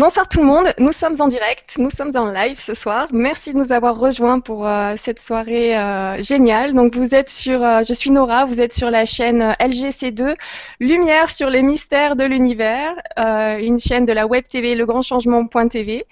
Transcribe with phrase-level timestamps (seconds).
[0.00, 3.06] Bonsoir tout le monde, nous sommes en direct, nous sommes en live ce soir.
[3.12, 6.72] Merci de nous avoir rejoints pour euh, cette soirée euh, géniale.
[6.72, 10.36] Donc vous êtes sur, euh, je suis Nora, vous êtes sur la chaîne LGC2,
[10.80, 16.06] Lumière sur les mystères de l'univers, une chaîne de la web TV Le Grand Changement.tv.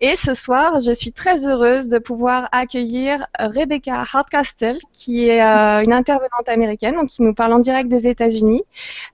[0.00, 5.82] Et ce soir, je suis très heureuse de pouvoir accueillir Rebecca Hardcastle, qui est euh,
[5.82, 8.62] une intervenante américaine, donc qui nous parle en direct des États-Unis.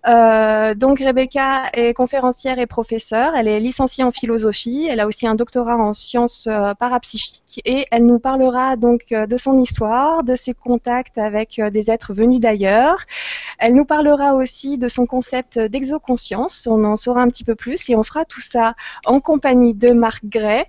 [0.06, 3.34] Euh, donc Rebecca est conférencière et professeure.
[3.34, 4.86] Elle est licenciée en philosophie.
[4.90, 9.26] Elle a aussi un doctorat en sciences euh, parapsychiques et elle nous parlera donc euh,
[9.26, 12.98] de son histoire, de ses contacts avec euh, des êtres venus d'ailleurs.
[13.58, 16.66] Elle nous parlera aussi de son concept d'exoconscience.
[16.70, 19.92] On en saura un petit peu plus et on fera tout ça en compagnie de
[19.92, 20.64] Marc Gray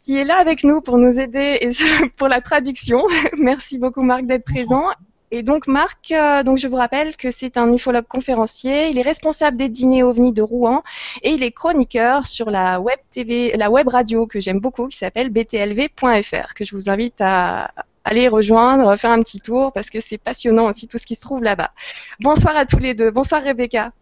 [0.00, 1.70] qui est là avec nous pour nous aider
[2.18, 3.06] pour la traduction.
[3.38, 4.84] Merci beaucoup Marc d'être présent.
[5.32, 8.88] Et donc Marc, euh, donc je vous rappelle que c'est un ufologue conférencier.
[8.88, 10.82] Il est responsable des dîners ovnis de Rouen
[11.22, 14.96] et il est chroniqueur sur la web TV, la web radio que j'aime beaucoup, qui
[14.96, 17.70] s'appelle btlv.fr, que je vous invite à
[18.02, 21.20] aller rejoindre, faire un petit tour parce que c'est passionnant aussi tout ce qui se
[21.20, 21.70] trouve là-bas.
[22.18, 23.12] Bonsoir à tous les deux.
[23.12, 23.92] Bonsoir Rebecca.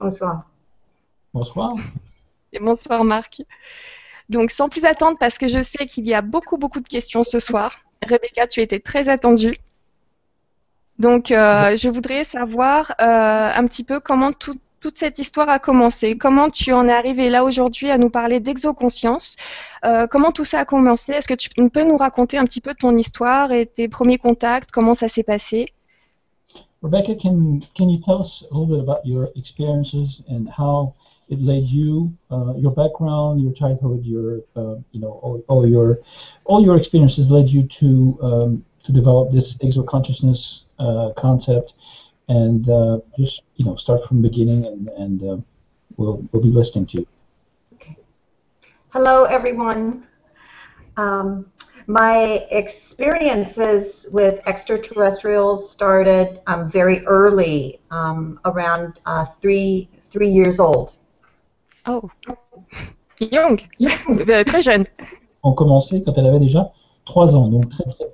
[0.00, 0.44] Bonsoir.
[1.34, 1.74] Bonsoir.
[2.54, 3.42] Et bonsoir Marc.
[4.28, 7.22] Donc sans plus attendre, parce que je sais qu'il y a beaucoup beaucoup de questions
[7.22, 7.76] ce soir.
[8.06, 9.58] Rebecca, tu étais très attendue.
[10.98, 13.04] Donc, euh, je voudrais savoir euh,
[13.54, 16.16] un petit peu comment toute cette histoire a commencé.
[16.16, 19.36] Comment tu en es arrivé là aujourd'hui à nous parler d'exoconscience?
[19.84, 21.12] Euh, Comment tout ça a commencé?
[21.12, 24.70] Est-ce que tu peux nous raconter un petit peu ton histoire et tes premiers contacts?
[24.72, 25.66] Comment ça s'est passé?
[26.80, 30.94] Rebecca, can can you tell us a little bit about your experiences and how
[31.28, 36.00] it led you, uh, your background, your childhood, your uh, you know all, all, your
[36.44, 41.74] all your experiences led you to um, to develop this exoconsciousness uh, concept,
[42.28, 45.36] and uh, just you know start from the beginning, and, and uh,
[45.96, 47.06] we'll we'll be listening to you.
[47.74, 47.96] Okay.
[48.90, 50.06] Hello, everyone.
[50.96, 51.52] Um,
[51.86, 60.97] my experiences with extraterrestrials started um, very early, um, around uh, three three years old.
[61.88, 62.02] Oh,
[63.18, 63.58] young,
[64.46, 64.84] très jeune.
[65.42, 66.70] On commençait quand elle avait déjà
[67.06, 68.04] trois ans, donc très très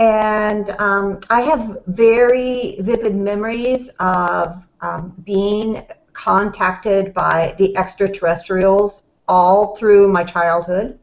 [0.00, 5.82] And um, I have very vivid memories of um, being
[6.14, 10.98] contacted by the extraterrestrials all through my childhood.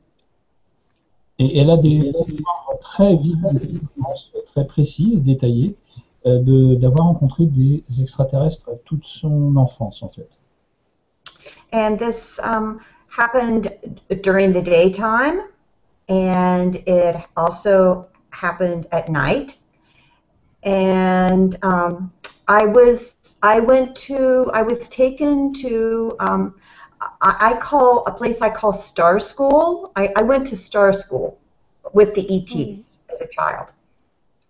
[1.40, 3.48] Et elle a des mémoires très vives,
[4.48, 5.78] très précises, détaillées,
[6.26, 10.41] euh, d'avoir rencontré des extraterrestres toute son enfance, en fait.
[11.72, 15.48] And this um, happened during the daytime,
[16.10, 19.58] and it also happened at night.
[20.64, 22.12] And um,
[22.48, 26.56] I was, I went to, I was taken to, um,
[27.22, 29.92] I, I, call a place I call Star School.
[29.96, 31.40] I, I went to Star School
[31.94, 33.14] with the ETs mm.
[33.14, 33.74] as a child.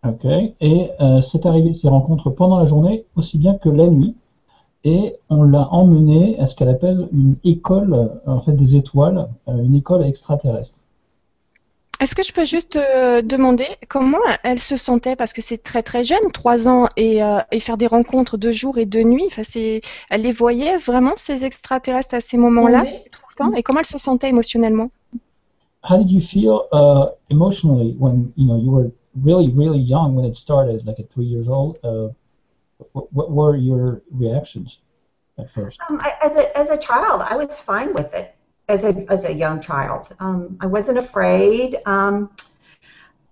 [0.04, 0.26] Ok.
[0.60, 4.16] Et euh, c'est arrivé ces rencontres pendant la journée aussi bien que la nuit.
[4.84, 9.64] Et on l'a emmené à ce qu'elle appelle une école, en fait des étoiles, euh,
[9.64, 10.80] une école extraterrestre.
[12.02, 15.16] Est-ce que je peux juste euh, demander comment elle se sentait?
[15.16, 18.50] Parce que c'est très très jeune, trois ans, et, euh, et, faire des rencontres de
[18.50, 19.26] jour et de nuit.
[19.28, 23.54] Enfin, c'est, elle les voyait vraiment ces extraterrestres à ces moments-là tout le temps?
[23.54, 24.90] Et comment elle se sentait émotionnellement?
[25.88, 28.92] How did you feel uh, emotionally when you know you were
[29.24, 31.78] really really young when it started, like at three years old?
[31.84, 32.10] Uh,
[32.94, 34.80] what, what were your reactions
[35.38, 35.80] at first?
[35.90, 38.36] Um, I, as a as a child, I was fine with it.
[38.72, 40.16] as a as a young child.
[40.20, 41.78] Um, I wasn't afraid.
[41.86, 42.30] Um,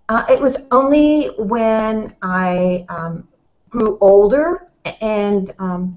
[0.08, 3.28] uh, it was only when I um,
[3.68, 4.68] grew older
[5.00, 5.96] and um,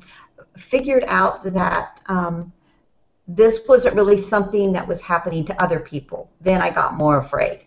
[0.58, 2.53] figured out that um,
[3.28, 6.30] this wasn't really something that was happening to other people.
[6.41, 7.66] Then I got more afraid.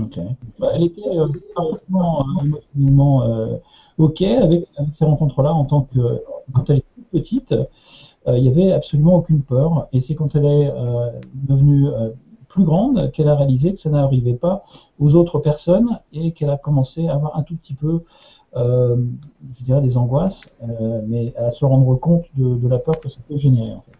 [0.00, 0.16] Ok.
[0.58, 3.60] Bah, elle était euh, parfaitement euh, émotionnellement
[3.98, 6.22] ok avec, ces rencontres-là en tant que
[6.52, 7.54] quand elle était petite.
[8.28, 9.88] Euh, il n'y avait absolument aucune peur.
[9.92, 12.10] Et c'est quand elle est euh, devenue euh,
[12.48, 14.64] plus grande qu'elle a réalisé que ça n'arrivait pas
[14.98, 18.02] aux autres personnes et qu'elle a commencé à avoir un tout petit peu,
[18.54, 20.42] je dirais, des angoisses,
[21.06, 23.96] mais à se rendre compte de, la peur que ça peut générer en fait.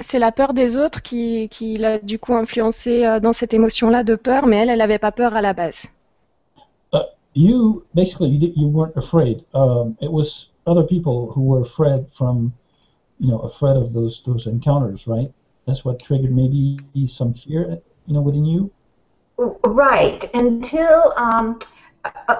[0.00, 4.14] C'est la peur des autres qui, qui l'a du coup influencé dans cette émotion-là de
[4.14, 5.88] peur, mais elle, elle n'avait pas peur à la base.
[7.34, 9.44] You, basically, you, you weren't afraid.
[9.54, 12.52] Um, it was other people who were afraid from
[13.18, 15.32] you know afraid of those those encounters, right?
[15.66, 18.70] That's what triggered maybe some fear, you know, within you.
[19.36, 20.28] Right.
[20.34, 21.58] Until um,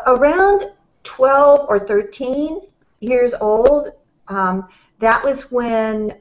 [0.06, 0.72] around
[1.04, 2.60] 12 or 13
[3.00, 3.92] years old,
[4.28, 4.68] um,
[4.98, 6.16] that was when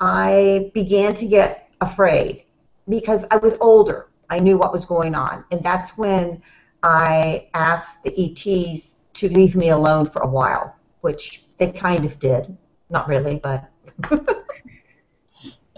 [0.00, 2.44] I began to get afraid
[2.88, 4.08] because I was older.
[4.28, 5.44] I knew what was going on.
[5.50, 6.42] And that's when
[6.82, 12.18] I asked the ETs to leave me alone for a while, which they kind of
[12.18, 12.56] did.
[12.88, 13.62] Not really, but.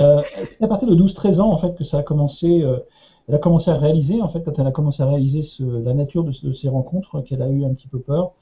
[0.01, 2.63] euh, c'est à partir de 12-13 ans en fait que ça a commencé.
[2.63, 2.79] Euh,
[3.29, 5.95] elle a commencé à réaliser en fait quand elle a commencé à réaliser ce, la
[5.95, 8.33] nature de, de ces rencontres qu'elle a eu un petit peu peur.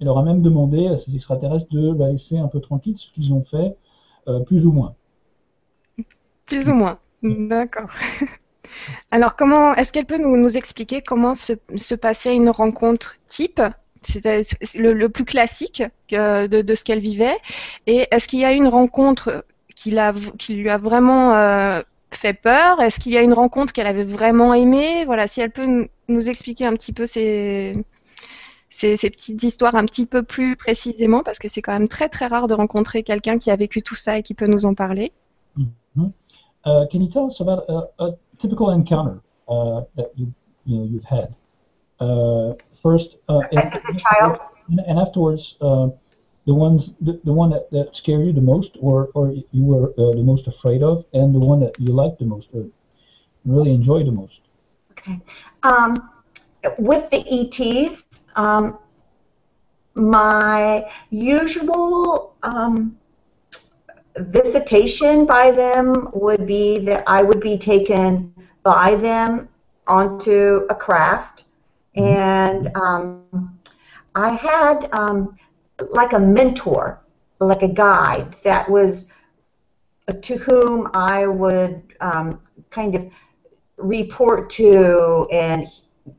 [0.00, 3.10] Elle leur a même demandé à ces extraterrestres de la laisser un peu tranquille, ce
[3.10, 3.76] qu'ils ont fait,
[4.28, 4.94] euh, plus ou moins.
[6.46, 7.90] Plus ou moins, d'accord.
[9.10, 13.60] Alors, comment est-ce qu'elle peut nous, expliquer comment se, passait une rencontre type?
[14.02, 14.42] C'était
[14.76, 17.36] le, le, plus classique de, de ce qu'elle vivait.
[17.86, 19.44] Et est-ce qu'il y a une rencontre
[19.78, 22.80] qui, lui a vraiment euh, fait peur?
[22.80, 25.04] Est-ce qu'il y a une rencontre qu'elle avait vraiment aimée?
[25.04, 27.72] Voilà, si elle peut nous expliquer un petit peu ces,
[28.70, 32.46] petites histoires un petit peu plus précisément, parce que c'est quand même très très rare
[32.46, 35.12] de rencontrer quelqu'un qui a vécu tout ça et qui peut nous en parler.
[36.64, 37.66] Can you tell us about
[38.38, 40.32] typical encounter uh, that you,
[40.64, 41.36] you know, you've had?
[42.00, 44.38] Uh, first, uh, as a child,
[44.68, 45.88] and, and afterwards, uh,
[46.46, 49.90] the ones the, the one that, that scared you the most, or or you were
[49.98, 52.66] uh, the most afraid of, and the one that you liked the most, or
[53.44, 54.42] really enjoyed the most.
[54.92, 55.20] Okay.
[55.62, 56.10] Um,
[56.78, 58.04] with the ETs,
[58.36, 58.78] um,
[59.94, 62.96] my usual um,
[64.20, 68.32] visitation by them would be that I would be taken
[68.62, 69.48] by them
[69.86, 71.44] onto a craft,
[71.96, 73.58] and um,
[74.14, 75.36] I had um,
[75.90, 77.00] like a mentor,
[77.40, 79.06] like a guide that was
[80.22, 83.10] to whom I would um, kind of
[83.76, 85.66] report to, and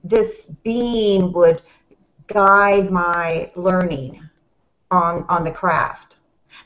[0.03, 1.61] this being would
[2.27, 4.21] guide my learning
[4.91, 6.15] on on the craft.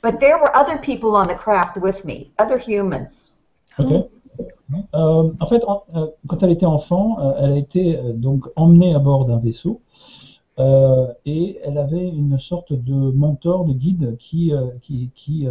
[0.04, 3.32] But there were other people on the craft with me, other humans.
[3.80, 5.64] Euh, en fait,
[5.96, 9.38] euh, quand elle était enfant, euh, elle a été euh, donc emmenée à bord d'un
[9.38, 9.82] vaisseau
[10.60, 15.48] euh, et elle avait une sorte de mentor, de guide qui, euh, qui, qui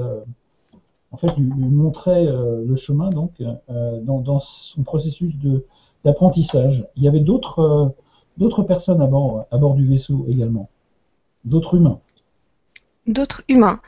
[1.12, 5.34] en fait lui, lui montrait le chemin donc dans, dans, son processus
[6.04, 6.86] d'apprentissage.
[6.96, 7.94] Il y avait d'autres
[8.66, 10.68] personnes à bord à bord du vaisseau également,
[11.44, 12.00] d'autres humains
[13.06, 13.80] d'autres humains.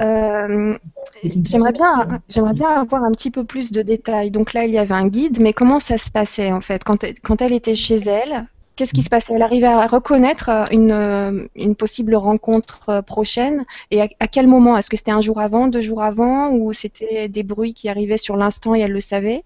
[0.00, 0.76] Euh,
[1.22, 4.30] j'aimerais bien, j'aimerais bien avoir un petit peu plus de détails.
[4.30, 7.04] Donc là, il y avait un guide, mais comment ça se passait en fait quand
[7.04, 9.34] elle, quand elle était chez elle Qu'est-ce qui se passait?
[9.34, 13.66] Elle arrivait à reconnaître une, une possible rencontre prochaine?
[13.90, 14.78] Et à, à quel moment?
[14.78, 18.16] Est-ce que c'était un jour avant, deux jours avant, ou c'était des bruits qui arrivaient
[18.16, 19.44] sur l'instant et elle le savait?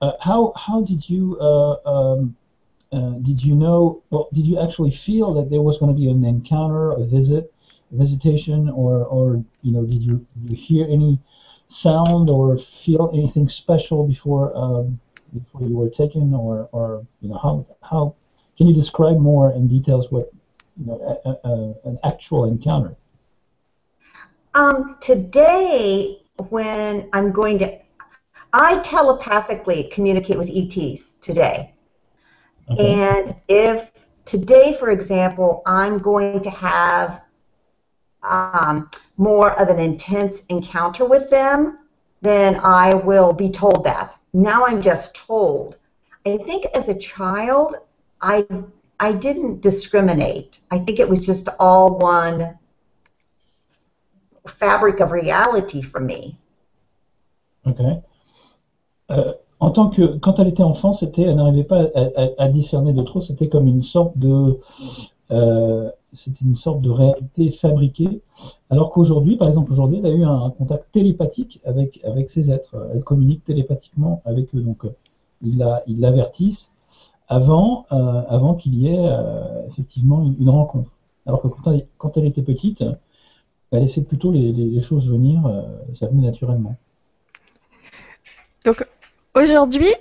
[0.00, 2.34] Uh, how, how did you uh, um,
[2.92, 4.00] uh, did you know?
[4.10, 7.50] Well, did you actually feel that there was going to be an encounter, a visit?
[7.90, 11.18] Visitation, or or you know, did you, you hear any
[11.68, 15.00] sound or feel anything special before um,
[15.32, 18.14] before you were taken, or or you know how how
[18.56, 20.30] can you describe more in details what
[20.76, 22.96] you know a, a, an actual encounter?
[24.54, 27.78] Um, today, when I'm going to,
[28.52, 31.74] I telepathically communicate with ETs today.
[32.70, 32.94] Okay.
[32.94, 33.90] And if
[34.24, 37.20] today, for example, I'm going to have
[38.28, 41.78] um, more of an intense encounter with them,
[42.22, 44.16] then I will be told that.
[44.32, 45.78] Now I'm just told.
[46.26, 47.76] I think as a child,
[48.20, 48.46] I
[48.98, 50.58] I didn't discriminate.
[50.70, 52.58] I think it was just all one
[54.46, 56.38] fabric of reality for me.
[57.66, 58.02] Okay.
[59.10, 62.48] Euh, en tant que quand elle était enfant, c'était elle n'arrivait pas à, à, à,
[62.48, 63.20] discerner de trop.
[63.20, 64.58] C'était comme une sorte de
[65.30, 68.22] euh, c'était une sorte de réalité fabriquée,
[68.70, 72.76] alors qu'aujourd'hui, par exemple, aujourd'hui, elle a eu un, contact télépathique avec, avec ces êtres.
[72.94, 74.60] Elle communique télépathiquement avec eux.
[74.60, 74.84] Donc,
[75.42, 75.58] ils
[75.98, 76.72] l'avertissent
[77.28, 80.90] avant, euh, avant qu'il y ait euh, effectivement une, rencontre.
[81.26, 81.48] Alors que
[81.98, 82.84] quand elle, était petite,
[83.72, 85.62] elle laissait plutôt les, les, choses venir, euh,
[85.94, 86.76] ça venait naturellement.
[88.64, 88.86] Donc,
[89.34, 89.92] aujourd'hui,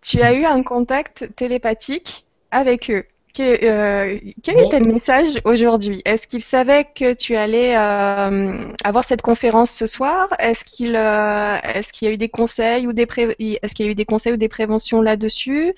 [0.00, 3.04] tu as eu un contact télépathique avec eux.
[3.34, 6.02] Que, euh, quel était le message aujourd'hui?
[6.04, 10.28] Est-ce qu'il savait que tu allais euh, avoir cette conférence ce soir?
[10.38, 13.08] Est-ce qu'il euh, y a eu des conseils ou des
[13.62, 15.72] est-ce qu'il y a eu des conseils ou des préventions là-dessus?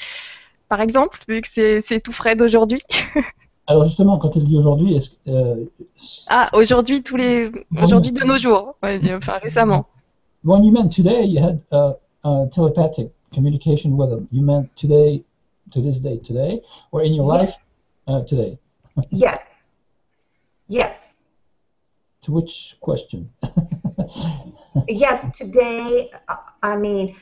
[0.69, 2.83] Par exemple, vu que c'est tout frais d'aujourd'hui.
[3.67, 5.65] Alors justement, quand il dit aujourd'hui, est-ce euh,
[6.29, 9.87] ah aujourd'hui tous les aujourd'hui de nos jours, ouais, enfin récemment.
[10.45, 11.93] When you meant today, you had uh,
[12.25, 14.27] uh, telepathic communication with them.
[14.31, 15.23] You meant today
[15.73, 16.61] to this day today
[16.93, 17.49] or in your yes.
[17.49, 17.57] life
[18.07, 18.59] uh, today?
[19.11, 19.41] yes.
[20.69, 21.13] Yes.
[22.23, 23.31] To which question?
[24.89, 26.11] yes, today,
[26.63, 27.17] I mean,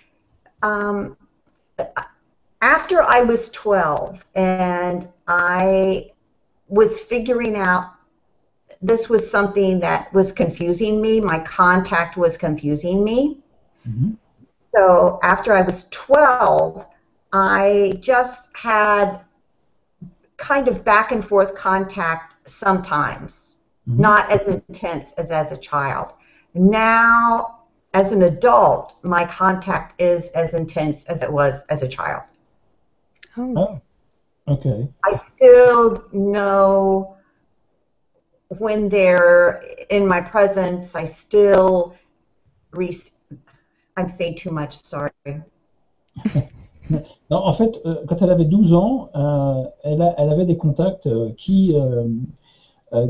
[0.62, 1.16] um,
[2.60, 6.12] after I was 12 and I
[6.68, 7.94] was figuring out
[8.80, 13.40] this was something that was confusing me, my contact was confusing me.
[13.88, 14.12] Mm-hmm.
[14.74, 16.86] So after I was 12,
[17.32, 19.20] I just had
[20.36, 23.56] kind of back and forth contact sometimes,
[23.88, 24.00] mm-hmm.
[24.00, 26.12] not as intense as as a child.
[26.54, 27.60] Now,
[27.94, 32.22] as an adult, my contact is as intense as it was as a child.
[33.36, 34.88] Oh, oh okay.
[35.04, 37.16] I still know
[38.58, 41.96] when they're in my presence, I still
[42.72, 43.02] re-
[43.96, 45.12] I'm saying too much, sorry.
[46.90, 50.56] non, en fait, euh, quand elle avait 12 ans, euh, elle, a, elle, avait des
[50.56, 51.74] contacts euh, qui,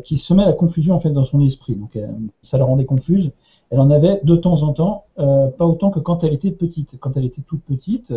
[0.04, 1.74] qui semaient la confusion en fait dans son esprit.
[1.74, 1.98] Donc,
[2.44, 3.32] ça la rendait confuse.
[3.70, 7.00] Elle en avait de temps en temps, pas autant que quand elle était petite.
[7.00, 8.14] Quand elle était toute petite,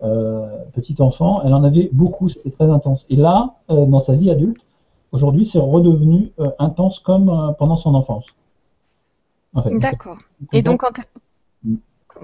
[0.00, 2.28] petite enfant, elle en avait beaucoup.
[2.28, 3.04] C'était très intense.
[3.10, 4.60] Et là, dans sa vie adulte,
[5.10, 8.26] aujourd'hui, c'est redevenu intense comme pendant son enfance.
[9.54, 9.76] En fait.
[9.78, 10.18] D'accord.
[10.52, 11.00] Et donc, quand,
[11.64, 11.76] mm.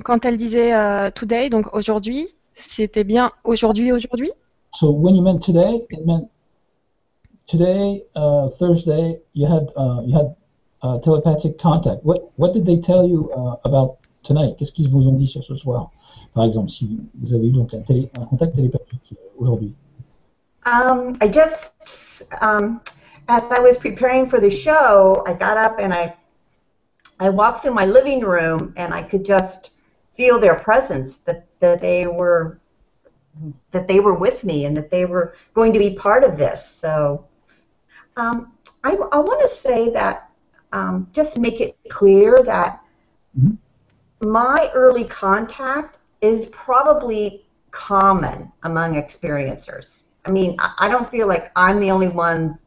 [0.04, 0.70] quand elle disait
[1.16, 4.32] today, donc aujourd'hui, c'était bien aujourd'hui, aujourd'hui
[4.74, 6.28] So when you meant today, it meant
[7.46, 10.36] today, uh, Thursday, you had uh, you had
[10.82, 12.04] uh, telepathic contact.
[12.04, 14.56] What what did they tell you uh, about tonight?
[14.58, 15.90] Qu'est-ce qu'ils vous ont dit sur ce soir,
[16.34, 19.74] par exemple, si vous avez eu donc un, télé, un contact télépathique euh, aujourd'hui?
[20.66, 22.80] Um, I just um,
[23.28, 26.14] as I was preparing for the show, I got up and I
[27.20, 29.70] I walked through my living room and I could just
[30.18, 32.60] feel their presence that that they were
[33.70, 36.66] that they were with me and that they were going to be part of this.
[36.66, 37.24] So
[38.16, 40.30] um, I, I want to say that
[40.72, 42.82] um, just make it clear that
[43.38, 44.28] mm-hmm.
[44.28, 49.98] my early contact is probably common among experiencers.
[50.24, 52.58] I mean, I, I don't feel like I'm the only one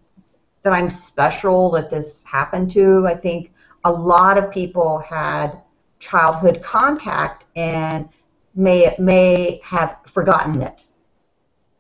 [0.64, 3.06] that I'm special that this happened to.
[3.08, 3.52] I think
[3.84, 5.61] a lot of people had
[6.02, 8.10] childhood contact and
[8.56, 10.84] may, may have forgotten it.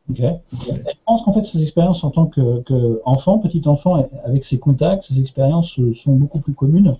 [0.10, 0.40] Okay.
[0.52, 5.04] Je pense qu'en fait, ces expériences en tant qu'enfant, que petit enfant, avec ses contacts,
[5.04, 6.96] ces expériences sont beaucoup plus communes.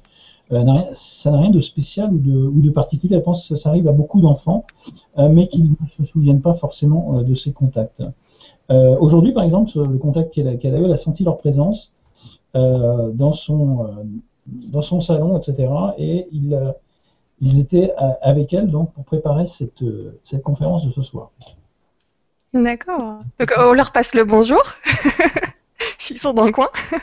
[0.52, 0.64] Euh,
[0.94, 3.16] ça n'a rien de spécial ou de, particulier.
[3.16, 4.66] Je pense que ça, arrive à beaucoup d'enfants,
[5.18, 8.04] euh, mais qui ne se souviennent pas forcément euh, de ces contacts.
[8.70, 11.92] Aujourd'hui, par exemple, le contact qu'elle a, eu, elle a senti leur présence
[12.54, 13.86] dans, son,
[14.48, 15.70] dans son salon, etc.
[15.98, 16.58] Et il,
[17.42, 19.84] ils étaient avec elle donc pour préparer cette,
[20.24, 21.32] cette conférence de ce soir.
[22.54, 23.20] D'accord.
[23.40, 24.62] Donc on leur passe le bonjour
[26.00, 26.70] s'ils sont dans le coin.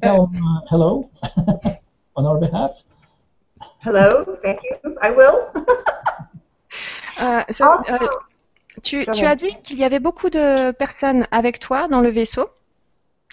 [0.00, 1.10] Tell them, uh, hello
[2.16, 2.72] on our behalf.
[3.84, 4.96] Hello, thank you.
[5.00, 5.46] I will.
[7.18, 8.08] uh, so, uh,
[8.82, 12.50] tu, tu, as dit qu'il y avait beaucoup de personnes avec toi dans le vaisseau.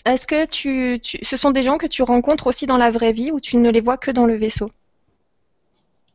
[0.06, 3.14] Est-ce que tu, tu, ce sont des gens que tu rencontres aussi dans la vraie
[3.14, 4.72] vie ou tu ne les vois que dans le vaisseau?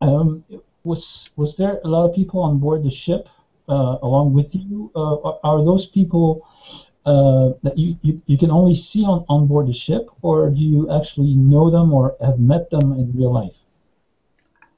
[0.00, 0.44] Um,
[0.84, 3.28] was was there a lot of people on board the ship
[3.68, 4.90] uh, along with you?
[4.94, 6.46] Uh, are those people
[7.04, 10.60] uh, that you, you, you can only see on, on board the ship, or do
[10.60, 13.56] you actually know them or have met them in real life?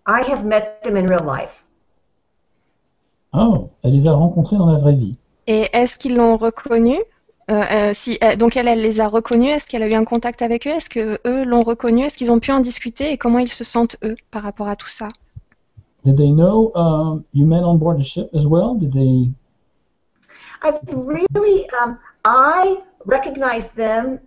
[0.06, 1.62] I have met them in real life.
[3.32, 5.16] Oh, elle les a rencontrés dans la vraie vie.
[5.46, 6.98] Et est-ce qu'ils l'ont reconnu
[7.50, 9.50] euh, euh, si, euh, donc elle, elle, les a reconnus.
[9.50, 10.70] Est-ce qu'elle a eu un contact avec eux?
[10.70, 13.12] Est-ce que eux l'ont reconnu Est-ce qu'ils ont pu en discuter?
[13.12, 15.08] Et comment ils se sentent eux par rapport à tout ça?
[16.04, 18.74] Did they know um, you men on board the ship as well?
[18.74, 19.30] Did they?
[20.62, 24.20] I really, um, I recognize them.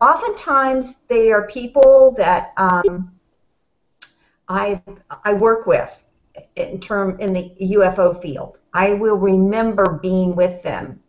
[0.00, 3.10] Oftentimes, they are people that um,
[4.48, 4.80] I
[5.24, 5.90] I work with
[6.56, 8.58] in term in the UFO field.
[8.72, 10.99] I will remember being with them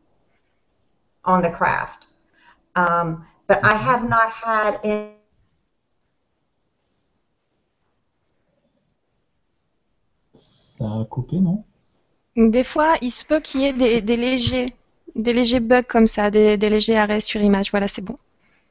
[1.26, 2.08] on the craft.
[2.76, 5.12] Um, but I have not had any.
[10.36, 11.64] Ça a coupé, non?
[12.36, 14.74] Des fois, il se peut qu'il y ait des, des, légers,
[15.16, 17.70] des légers bugs comme ça, des, des légers arrêts sur image.
[17.72, 18.18] Voilà, c'est bon.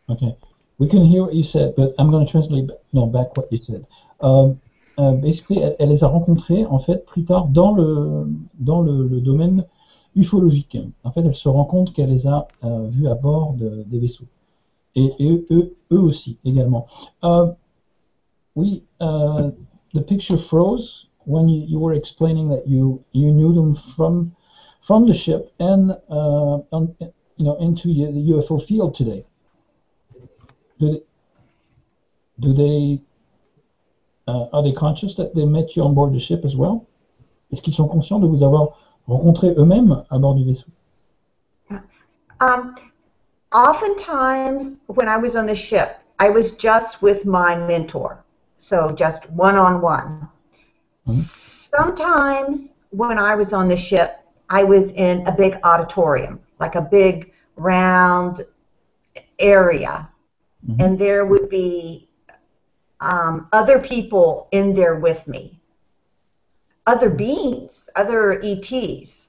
[0.08, 0.34] Okay.
[0.80, 3.58] We can hear what you said, but I'm going to translate no, back what you
[3.58, 3.86] said.
[4.22, 4.58] Um,
[4.98, 8.26] uh, basically, elle, elle, les a rencontrés en fait plus tard dans le
[8.58, 9.64] dans le, le domaine
[10.14, 10.78] ufologique.
[11.04, 13.98] En fait, elle se rend compte qu'elle les a euh, vus à bord de, des
[13.98, 14.26] vaisseaux.
[14.96, 16.86] Et, et eux, eux, aussi, également.
[17.22, 17.52] Uh,
[18.56, 19.50] we, uh,
[19.94, 24.32] the picture froze when you, you, were explaining that you, you knew them from,
[24.80, 26.94] from the ship and uh, on,
[27.36, 29.24] you know, into the UFO field today.
[30.80, 31.02] Do they,
[32.40, 33.00] do they
[34.26, 36.86] uh, are they conscious that they met you on board the ship as well?
[37.52, 38.76] Est-ce qu'ils sont conscients de vous avoir
[39.10, 40.70] rencontré eux-mêmes à bord du vaisseau?
[42.40, 42.74] Um,
[43.52, 48.24] oftentimes, when I was on the ship, I was just with my mentor,
[48.58, 50.28] so just one on one.
[51.06, 56.82] Sometimes, when I was on the ship, I was in a big auditorium, like a
[56.82, 58.44] big round
[59.38, 60.08] area,
[60.66, 60.80] Mhm.
[60.80, 62.08] and there would be
[63.00, 65.58] um, other people in there with me,
[66.86, 69.28] other beings, other ETs,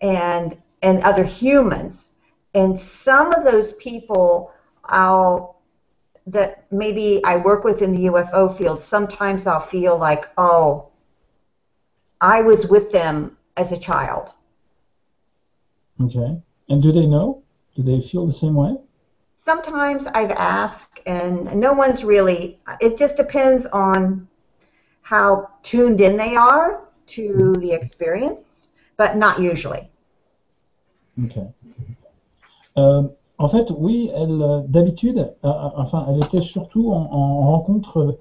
[0.00, 2.12] and and other humans,
[2.54, 4.52] and some of those people
[4.84, 5.60] I'll
[6.26, 8.80] that maybe I work with in the UFO field.
[8.80, 10.88] Sometimes I'll feel like, oh,
[12.20, 14.30] I was with them as a child.
[16.00, 16.40] Okay.
[16.68, 17.42] And do they know?
[17.74, 18.76] Do they feel the same way?
[19.44, 22.60] sometimes I've asked, and no one's really.
[22.80, 24.28] It just depends on
[25.02, 29.90] how tuned in they are to the experience, but not usually.
[31.22, 31.38] Ok.
[32.78, 33.02] Euh,
[33.42, 38.16] en fait, oui, elle, euh, d'habitude, euh, enfin, elle était surtout en, en rencontre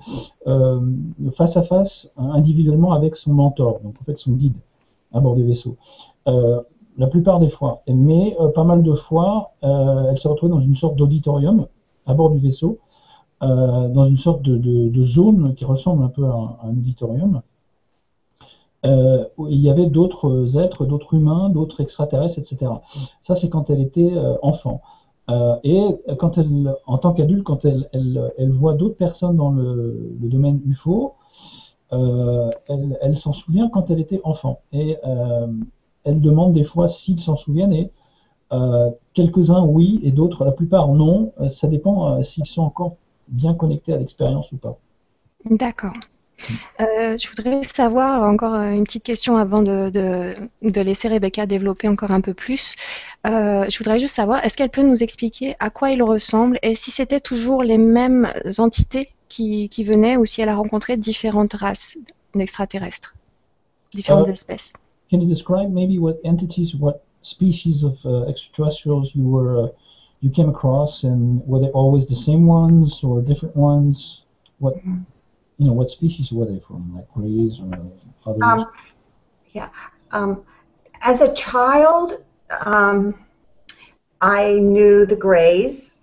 [1.31, 4.55] face à face, individuellement avec son mentor, donc en fait son guide
[5.13, 5.77] à bord du vaisseau.
[6.27, 6.62] Euh,
[6.98, 10.95] la plupart des fois, mais pas mal de fois, elle se retrouvait dans une sorte
[10.95, 11.67] d'auditorium
[12.05, 12.79] à bord du vaisseau,
[13.39, 17.41] dans une sorte de, zone qui ressemble un peu à un auditorium.
[18.85, 22.71] Euh, il y avait d'autres êtres, d'autres humains, d'autres extraterrestres, etc.
[23.21, 24.81] Ça, c'est quand elle était euh, enfant.
[25.29, 25.83] Euh, et
[26.17, 30.61] quand elle, en tant qu'adulte, quand elle, elle, elle voit d'autres personnes dans le, domaine
[30.65, 31.13] UFO,
[31.91, 34.61] elle, elle s'en souvient quand elle était enfant.
[34.71, 34.97] Et
[36.03, 37.73] elle demande des fois s'ils s'en souviennent.
[37.73, 37.91] Et
[39.13, 41.33] quelques-uns, oui, et d'autres, la plupart, non.
[41.50, 42.96] Ça dépend s'ils sont encore
[43.27, 44.77] bien connectés à l'expérience ou pas.
[45.50, 45.94] D'accord.
[46.79, 51.45] Euh, je voudrais savoir encore euh, une petite question avant de, de, de laisser Rebecca
[51.45, 52.75] développer encore un peu plus.
[53.27, 56.75] Euh, je voudrais juste savoir, est-ce qu'elle peut nous expliquer à quoi il ressemble et
[56.75, 61.53] si c'était toujours les mêmes entités qui, qui venaient ou si elle a rencontré différentes
[61.53, 61.97] races
[62.35, 63.15] d'extraterrestres,
[63.93, 64.73] différentes espèces?
[65.11, 69.67] Can you describe maybe what entities, what species of uh, extraterrestrials you were uh,
[70.21, 74.23] you came across, and were they always the same ones or different ones?
[74.59, 74.75] What
[75.57, 77.92] you know, what species were they from, like rays or
[78.25, 78.66] others?
[78.66, 78.66] Um,
[79.53, 79.70] yeah.
[80.11, 80.44] Um,
[81.01, 82.24] as a child,
[82.66, 83.16] um,
[84.22, 85.98] I knew the Greys,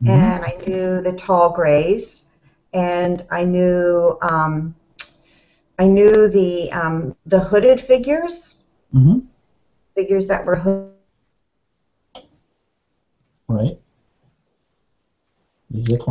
[0.00, 0.04] Mhm.
[0.06, 2.22] and I knew the tall Greys,
[2.72, 4.74] and I knew um,
[5.78, 8.54] I knew the um, the hooded figures,
[8.92, 9.28] Mhm.
[9.94, 10.92] figures that were hooded.
[13.48, 13.81] Right.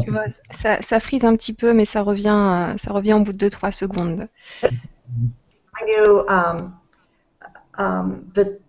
[0.01, 3.33] Tu vois, ça, ça frise un petit peu, mais ça revient, ça revient au bout
[3.33, 4.27] de 2-3 secondes.
[4.63, 6.79] I knew um,
[7.77, 8.59] um, the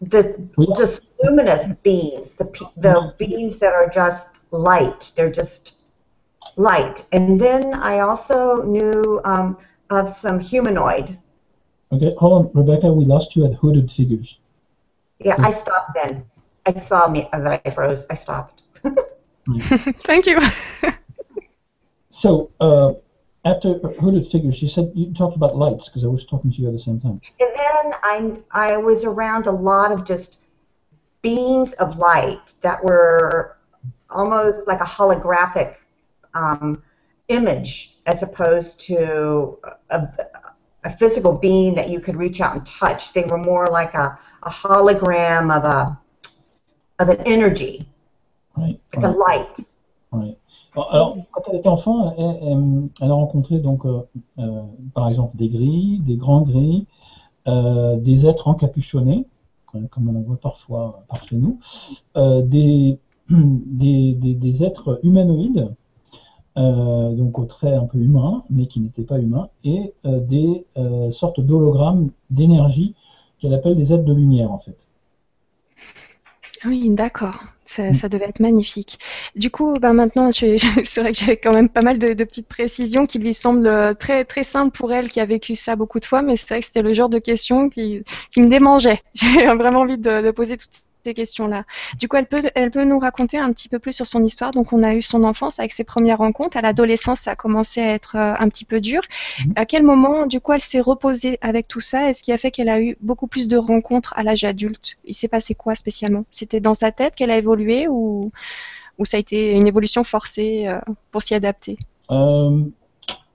[0.00, 0.66] the Oui.
[0.76, 5.12] just luminous beings, the pe- the beings that are just light.
[5.16, 5.74] They're just
[6.56, 7.04] light.
[7.12, 9.56] And then I also knew um,
[9.90, 11.18] of some humanoid.
[11.92, 12.92] Okay, hold on, Rebecca.
[12.92, 14.38] We lost you at hooded figures.
[15.20, 16.24] Yeah, I stopped then.
[16.66, 18.06] I saw me that I froze.
[18.10, 18.53] I stopped.
[20.04, 20.40] Thank you.
[22.14, 22.92] So uh,
[23.44, 26.68] after hooded figures, you said you talked about lights because I was talking to you
[26.68, 27.20] at the same time.
[27.40, 30.38] And then I I was around a lot of just
[31.22, 33.56] beams of light that were
[34.10, 35.74] almost like a holographic
[36.34, 36.84] um,
[37.26, 39.58] image as opposed to
[39.90, 40.08] a,
[40.84, 43.12] a physical being that you could reach out and touch.
[43.12, 45.98] They were more like a, a hologram of a
[47.00, 47.88] of an energy,
[48.56, 48.80] Right.
[50.76, 54.00] Alors, quand elle était enfant, elle, a rencontré donc, euh,
[54.38, 56.86] euh, par exemple, des grilles, des grands grilles,
[57.46, 59.26] euh, des êtres encapuchonnés,
[59.90, 61.58] comme on en voit parfois par chez nous,
[62.16, 62.98] des,
[63.30, 65.68] des, êtres humanoïdes,
[66.56, 70.66] donc aux traits un peu humains, mais qui n'étaient pas humains, et des
[71.10, 72.94] sortes d'hologrammes d'énergie
[73.38, 74.88] qu'elle appelle des êtres de lumière, en fait.
[76.64, 77.42] Oui, d'accord.
[77.66, 78.98] Ça, ça devait être magnifique.
[79.36, 80.56] Du coup, bah maintenant, c'est
[81.00, 83.94] vrai que j'avais quand même pas mal de, de petites précisions qui lui semblent euh,
[83.94, 86.60] très, très simples pour elle qui a vécu ça beaucoup de fois, mais c'est vrai
[86.60, 89.00] que c'était le genre de questions qui, qui me démangeaient.
[89.14, 90.70] J'ai vraiment envie de, de poser toutes
[91.04, 91.64] ces questions-là.
[91.98, 94.52] Du coup, elle peut, elle peut nous raconter un petit peu plus sur son histoire.
[94.52, 96.56] Donc, on a eu son enfance avec ses premières rencontres.
[96.56, 99.02] À l'adolescence, ça a commencé à être euh, un petit peu dur.
[99.44, 99.52] Mhm.
[99.56, 102.10] À quel moment, du coup, elle s'est reposée avec tout ça?
[102.10, 104.96] Et ce qui a fait qu'elle a eu beaucoup plus de rencontres à l'âge adulte?
[105.04, 106.24] Il s'est passé quoi spécialement?
[106.30, 108.30] C'était dans sa tête qu'elle a évolué ou,
[108.98, 111.78] ou ça a été une évolution forcée euh, pour s'y adapter?
[112.08, 112.72] Um,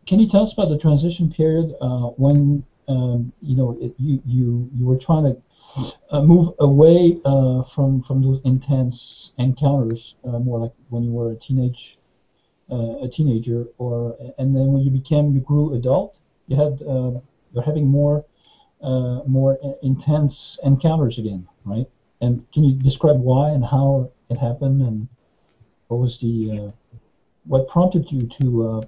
[0.06, 4.20] can you tell us about the transition period uh, when um, you know it, you
[4.26, 5.36] you you were trying to
[6.12, 11.32] uh, move away uh, from from those intense encounters, uh, more like when you were
[11.32, 11.98] a teenage
[12.72, 16.16] uh, a teenager, or and then when you became you grew adult,
[16.48, 17.20] you had uh,
[17.54, 18.26] you're having more
[19.28, 21.88] more intense encounters again, right?
[22.22, 25.08] And can you describe why and how it happened, and
[25.88, 26.74] what was the
[27.46, 28.82] what prompted you to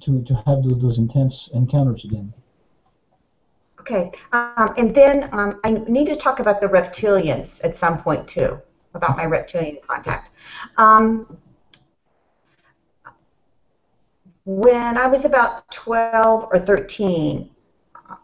[0.00, 2.32] to to have those intense encounters again?
[3.82, 8.28] Okay, um, and then um, I need to talk about the reptilians at some point
[8.28, 8.60] too,
[8.94, 10.30] about my reptilian contact.
[10.76, 11.36] Um,
[14.44, 17.50] when I was about 12 or 13,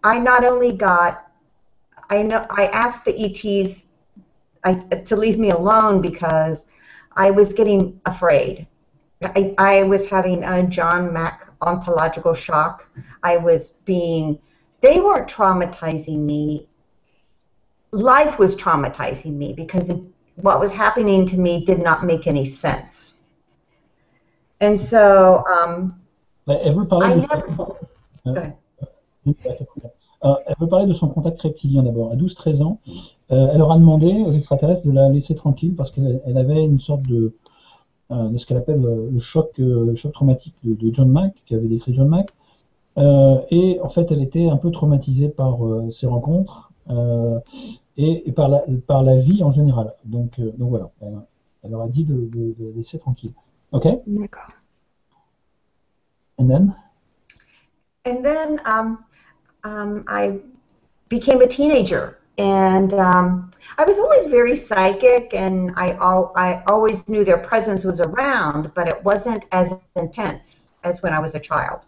[0.05, 1.29] I not only got,
[2.09, 3.87] I know, I asked the ETs
[4.62, 6.66] I, to leave me alone because
[7.16, 8.68] I was getting afraid.
[9.23, 12.88] I, I was having a John Mack ontological shock.
[13.25, 14.38] I was being
[14.81, 16.69] they weren't traumatizing me.
[17.91, 20.01] Life was traumatizing me because it,
[20.37, 23.14] what was happening to me did not make any sense.
[24.61, 25.95] And so, um,
[26.49, 27.25] elle veut parler de
[30.25, 32.11] euh, de son contact reptilien d'abord.
[32.11, 32.81] À 12-13 ans,
[33.31, 36.64] euh, elle leur a demandé aux extraterrestres de la laisser tranquille parce qu'elle elle avait
[36.64, 37.35] une sorte de,
[38.11, 41.55] euh, de ce qu'elle appelle le choc, le choc traumatique de, de John Mack, qui
[41.55, 42.31] avait décrit John Mack.
[42.99, 47.39] Euh, et en fait, elle était un peu traumatisée par euh, ces rencontres euh,
[47.97, 49.95] et, et, par, la, par la vie en général.
[50.05, 51.19] Donc, donc voilà, elle,
[51.63, 53.33] elle, leur a dit de, de, de laisser tranquille.
[53.73, 53.87] OK?
[54.07, 54.53] D'accord.
[56.39, 56.75] And then?
[58.05, 59.05] And then um,
[59.65, 60.41] um, I
[61.09, 67.07] became a teenager, and um, I was always very psychic, and I, al- I always
[67.09, 71.41] knew their presence was around, but it wasn't as intense as when I was a
[71.41, 71.87] child.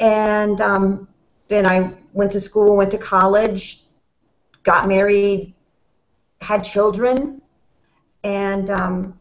[0.00, 1.08] And um,
[1.48, 3.84] then I went to school, went to college,
[4.62, 5.54] got married,
[6.40, 7.40] had children,
[8.24, 9.18] and um,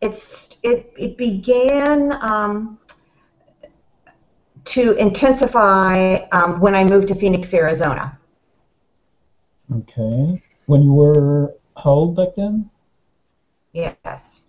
[0.00, 2.78] it's it it began um,
[4.64, 8.18] to intensify um, when I moved to Phoenix, Arizona.
[9.74, 10.42] Okay.
[10.66, 12.70] When you were how old back then?
[13.72, 14.42] Yes.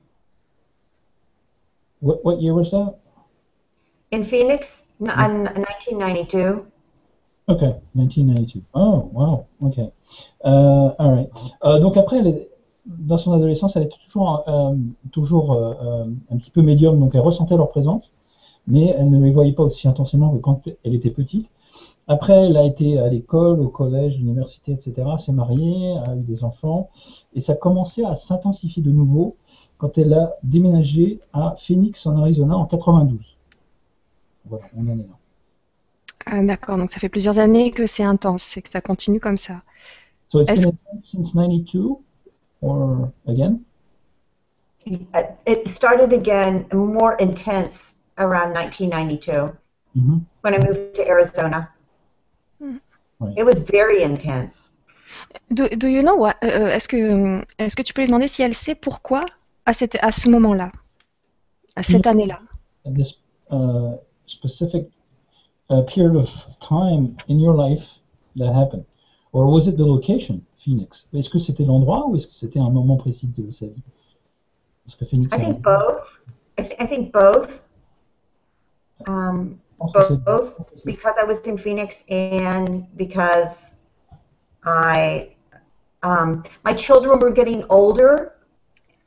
[2.00, 2.96] What what year was that?
[4.12, 6.64] In Phoenix, in 1992.
[7.48, 7.64] Ok,
[7.96, 8.64] 1992.
[8.74, 9.80] Oh, wow, ok.
[9.80, 11.30] Euh, all right.
[11.64, 12.50] Euh, donc après, elle est,
[12.86, 14.76] dans son adolescence, elle était toujours, euh,
[15.12, 18.12] toujours euh, euh, un petit peu médium, donc elle ressentait leur présence,
[18.68, 21.50] mais elle ne les voyait pas aussi intensément que quand elle était petite.
[22.08, 25.08] Après, elle a été à l'école, au collège, l'université, etc.
[25.18, 26.90] S'est mariée, a eu des enfants,
[27.34, 29.36] et ça a commencé à s'intensifier de nouveau
[29.78, 33.38] quand elle a déménagé à Phoenix, en Arizona, en 92.
[34.46, 35.18] Voilà, on en est là.
[36.26, 39.38] Ah, D'accord, donc ça fait plusieurs années que c'est intense et que ça continue comme
[39.38, 39.62] ça.
[40.28, 41.98] So it's been intense since 92
[42.62, 43.60] or again?
[45.46, 49.52] It started again more intense around 1992
[49.96, 50.22] Mhm.
[50.44, 51.70] when I moved to Arizona.
[53.20, 53.38] Right.
[53.38, 54.70] It was very intense.
[55.52, 56.36] Do, do you know what?
[56.44, 59.26] euh, est-ce que est-ce que tu peux lui demander si elle sait pourquoi
[59.66, 60.72] à cette à ce moment-là,
[61.76, 62.40] à cette année-là?
[64.30, 64.84] Specific
[65.70, 68.00] uh, period of time in your life
[68.36, 68.86] that happened?
[69.32, 71.08] Or was it the location, Phoenix?
[71.14, 73.84] Est-ce que c'était l'endroit ou est-ce que c'était un moment précis de sa vie?
[74.86, 75.34] Parce que Phoenix.
[75.34, 76.02] I un- think both.
[76.58, 77.62] I, th- I think both.
[79.08, 80.54] Um, je pense que c'est- both
[80.86, 83.74] because I was in Phoenix and because
[84.64, 85.36] I
[86.04, 88.34] um, my children were getting older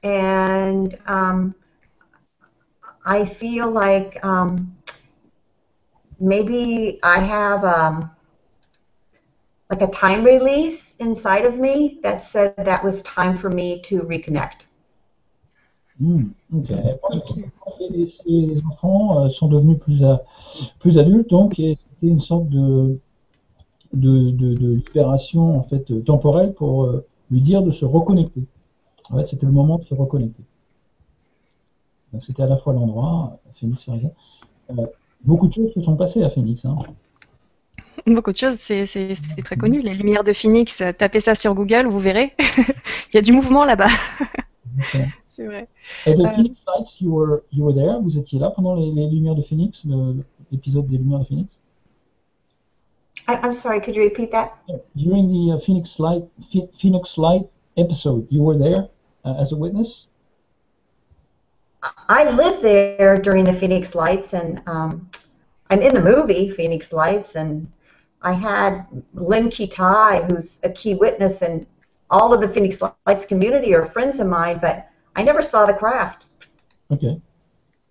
[0.03, 1.55] and um,
[3.05, 4.75] I feel like um,
[6.23, 8.11] maybe I have um,
[9.71, 14.01] like a time release inside of me that said that was time for me to
[14.03, 14.63] reconnect.
[15.99, 16.71] Hmm, ok.
[17.91, 20.23] Les, les enfants euh, sont devenus plus, a-
[20.79, 22.99] plus adultes, donc, et c'était une sorte de,
[23.93, 28.43] de, de, de libération en fait euh, temporelle pour euh, lui dire de se reconnecter.
[29.11, 30.43] En c'était le moment de se reconnecter.
[32.13, 34.13] Donc, c'était à la fois l'endroit, Phoenix, Arizona.
[34.71, 34.87] Euh,
[35.25, 36.65] beaucoup de choses se sont passées à Phoenix.
[36.65, 36.77] Hein.
[38.07, 38.87] Beaucoup de choses, c'est
[39.45, 39.81] très connu.
[39.81, 42.35] Les lumières de Phoenix, tapez ça sur Google, vous verrez.
[43.13, 43.89] Il y a du mouvement là-bas.
[45.29, 45.67] C'est vrai.
[46.07, 48.91] Et le Euh, Phoenix Lights, you were, you were there, vous étiez là pendant les,
[48.91, 49.87] les Lumières de Phoenix,
[50.51, 51.61] l'épisode des Lumières de Phoenix?
[53.29, 54.51] I, I'm sorry, could you repeat that?
[54.95, 56.25] During the uh, Phoenix Light
[56.77, 58.89] Phoenix Light episode, you were there
[59.25, 60.09] uh, as a witness?
[62.09, 65.11] I lived there during the Phoenix Lights, and um,
[65.71, 67.71] I'm in the movie Phoenix Lights, and
[68.23, 71.67] I had Lynn Kitai, who's a key witness, and
[72.11, 75.75] all of the Phoenix Lights community are friends of mine, but I never saw the
[75.75, 76.27] craft.
[76.91, 77.03] Ok.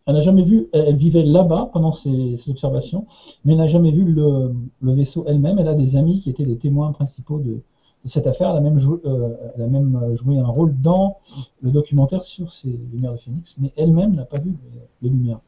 [0.07, 3.05] Elle n'a jamais vu, elle vivait là-bas pendant ses, observations,
[3.45, 5.59] mais elle n'a jamais vu le, le vaisseau elle-même.
[5.59, 7.61] Elle a des amis qui étaient les témoins principaux de
[8.05, 8.51] cette affaire.
[8.51, 11.19] Elle a, même joué, euh, elle a même joué un rôle dans
[11.61, 15.39] le documentaire sur ces lumières de Phoenix, mais elle-même n'a pas vu les, les lumières.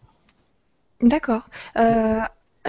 [1.02, 1.50] D'accord.
[1.78, 2.22] Euh,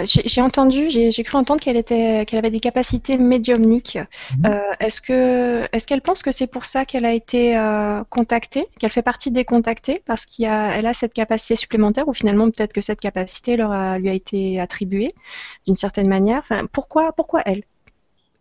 [0.03, 3.99] j'ai entendu, j'ai cru entendre qu'elle était, qu'elle avait des capacités médiumniques.
[4.39, 4.47] Mhm.
[4.47, 8.67] Euh, est-ce que, est-ce qu'elle pense que c'est pour ça qu'elle a été euh, contactée,
[8.79, 12.81] qu'elle fait partie des contactés parce qu'elle a, cette capacité supplémentaire ou finalement peut-être que
[12.81, 15.15] cette capacité leur a, lui a été attribuée
[15.65, 16.39] d'une certaine manière?
[16.41, 17.63] Enfin, pourquoi, pourquoi elle?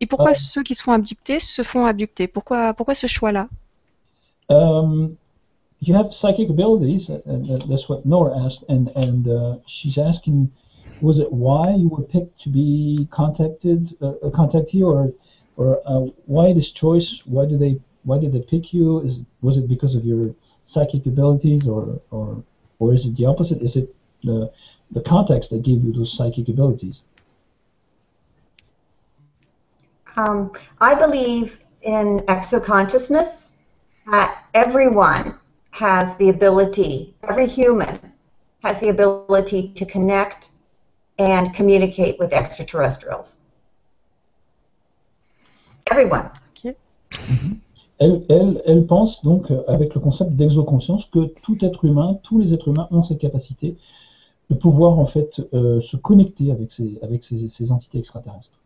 [0.03, 0.33] Et pourquoi Euh.
[0.35, 3.47] ceux qui se font abducter se font abducter Pourquoi, pourquoi ce choix-là
[4.49, 5.15] Um,
[5.79, 7.09] you have psychic abilities.
[7.09, 10.49] Uh, uh, that's what Nora asked, and and uh, she's asking,
[11.01, 15.13] was it why you were picked to be contacted, uh, a contactee, or
[15.55, 17.23] or uh, why this choice?
[17.25, 18.99] Why did they why did they pick you?
[19.07, 22.43] Is was it because of your psychic abilities, or or
[22.79, 23.61] or is it the opposite?
[23.61, 23.87] Is it
[24.29, 24.51] the
[24.91, 27.01] the context that gave you those psychic abilities?
[30.15, 33.51] Um, I believe in exoconsciousness,
[34.11, 35.37] that everyone
[35.71, 37.99] has the ability, every human
[38.63, 40.49] has the ability to connect
[41.19, 43.37] and communicate with extraterrestrials.
[45.89, 46.29] Everyone.
[47.99, 52.39] Elle, elle, elle pense donc, euh, avec le concept d'exoconscience, que tout être humain, tous
[52.39, 53.77] les êtres humains ont cette capacité
[54.49, 58.59] de pouvoir en fait euh, se connecter avec ces, avec ces, ces entités extraterrestres.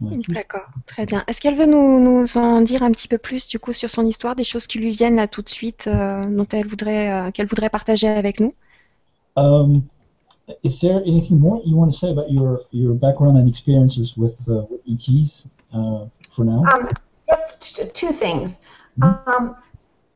[0.00, 1.24] Ouais, D'accord, très bien.
[1.28, 4.04] Est-ce qu'elle veut nous, nous en dire un petit peu plus du coup sur son
[4.04, 7.30] histoire, des choses qui lui viennent là tout de suite, euh, dont elle voudrait, euh,
[7.30, 8.54] qu'elle voudrait partager avec nous?
[9.36, 9.82] Um,
[10.62, 14.36] is there anything more you want to say about your, your background and experiences with,
[14.48, 16.64] uh, with ETs uh, for now?
[16.74, 16.88] Um,
[17.28, 18.60] just two things.
[19.00, 19.56] Um,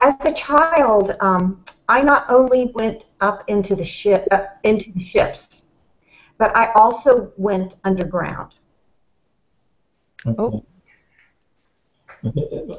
[0.00, 5.00] as a child, um, I not only went up into the ship, uh, into the
[5.00, 5.62] ships,
[6.36, 8.54] but I also went underground.
[10.26, 10.62] Oh.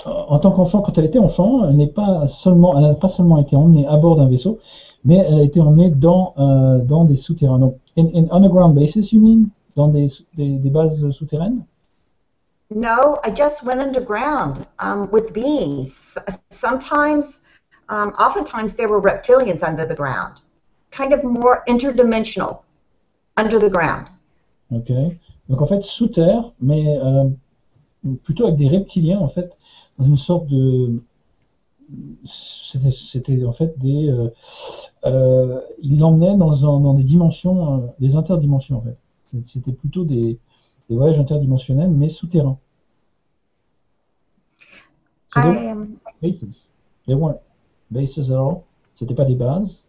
[0.06, 3.38] En tant qu'enfant, quand elle était enfant, elle n'est pas seulement, elle n'a pas seulement
[3.38, 4.60] été emmenée à bord d'un vaisseau,
[5.06, 7.60] mais elle a été emmenée dans, euh, dans des souterrains.
[7.60, 9.50] Donc, in, in underground bases, you mean?
[9.76, 11.64] Dans des, des, des bases souterraines?
[12.70, 16.18] No, I just went underground um, with beings.
[16.52, 17.42] Sometimes,
[17.88, 20.42] um, oftentimes, there were reptilians under the ground,
[20.92, 22.60] kind of more interdimensional
[23.38, 24.08] under the ground.
[24.72, 24.90] Ok.
[25.50, 27.26] Donc en fait sous terre, mais euh,
[28.24, 29.58] plutôt avec des reptiliens en fait,
[29.98, 31.02] dans une sorte de,
[32.26, 34.30] c'était en fait des, euh,
[35.06, 38.98] euh, ils l'emmenaient dans, un- dans des dimensions, euh, des interdimensions en fait.
[39.44, 40.38] C'était plutôt des,
[40.90, 42.58] des voyages interdimensionnels mais souterrains.
[45.34, 46.66] So I weren't um, bases.
[47.06, 47.40] They weren't
[47.92, 48.64] bases at all.
[48.94, 49.84] C'était pas des bases.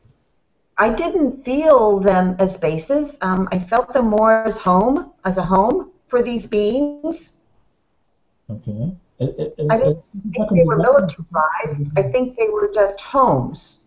[0.83, 3.19] I didn't feel them as bases.
[3.21, 7.35] Um, I felt them more as home, as a home for these beings.
[8.49, 8.67] Ok.
[9.19, 11.19] Elle- elle- elle- I didn't think they des were bases.
[11.19, 11.99] militarized.
[11.99, 13.81] I think they were just homes.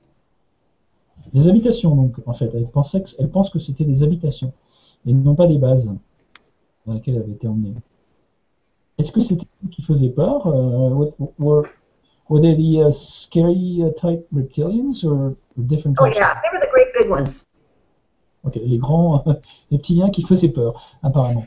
[1.34, 2.54] Des habitations, donc, en fait.
[2.54, 4.54] Elle, pensait que, elle pense que c'était des habitations,
[5.08, 5.92] et non pas des bases
[6.86, 7.74] dans lesquelles elle avait été emmenée.
[9.00, 10.46] Est-ce que c'était eux qui faisaient peur?
[10.48, 11.06] euh,
[12.30, 15.36] were, they the uh, scary uh, type reptilians or
[15.68, 16.18] different Oh types?
[16.18, 17.44] yeah, they were the great big ones.
[18.44, 19.24] Ok, les grands
[19.72, 21.46] reptiliens qui faisaient peur, apparemment.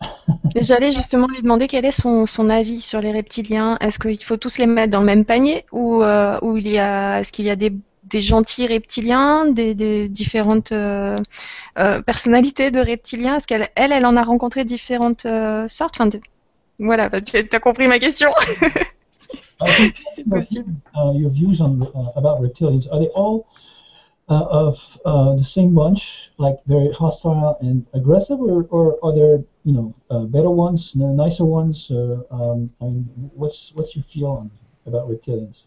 [0.56, 3.78] J'allais justement lui demander quel est son, son avis sur les reptiliens.
[3.80, 6.78] Est-ce qu'il faut tous les mettre dans le même panier ou, euh, ou il y
[6.78, 7.72] a, est-ce qu'il y a des,
[8.04, 11.18] des gentils reptiliens, des, des différentes euh,
[11.78, 13.36] euh, personnalités de reptiliens?
[13.36, 15.94] Est-ce qu'elle, elle, elle en a rencontré différentes euh, sortes?
[15.96, 16.20] Enfin, de-
[16.78, 18.30] Voilà, tu as compris ma question.
[19.60, 20.46] Uh, can you tell me about,
[20.96, 22.86] uh, your views on uh, about reptilians.
[22.92, 23.48] Are they all
[24.28, 29.44] uh, of uh, the same bunch, like very hostile and aggressive, or, or are there
[29.64, 31.90] you know uh, better ones, nicer ones?
[31.90, 34.50] Um, I mean, what's what's your feel on
[34.86, 35.64] about reptilians?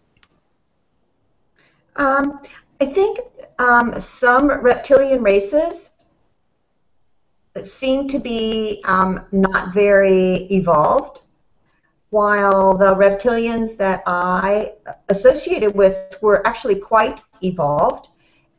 [1.96, 2.42] Um,
[2.82, 3.20] I think
[3.60, 5.92] um, some reptilian races
[7.64, 11.22] seem to be um, not very evolved,
[12.10, 14.74] while the reptilians that I
[15.10, 18.10] associated with were actually quite evolved.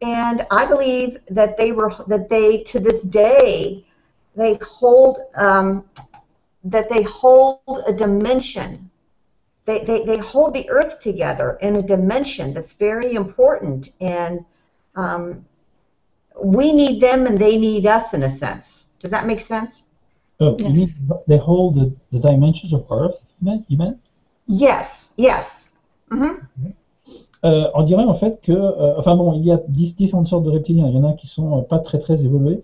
[0.02, 3.86] And I believe that they were that they to this day
[4.34, 5.84] they hold um,
[6.64, 8.90] that they hold a dimension
[9.66, 14.44] they, they, they hold the earth together in a dimension that's very important and
[14.94, 15.44] um,
[16.40, 18.86] we need them and they need us in a sense.
[19.00, 19.84] Does that make sense?
[20.38, 21.00] Oh, you Yes.
[21.26, 23.62] they hold the, the dimensions of Earth, you meant?
[23.68, 23.96] You meant?
[24.48, 25.68] Yes, yes.
[26.10, 26.36] hmm
[27.44, 30.44] Euh, on dirait en fait que, euh, enfin bon, il y a dix- différentes sortes
[30.44, 30.88] de reptiliens.
[30.88, 32.62] Il y en a qui sont euh, pas très très évolués.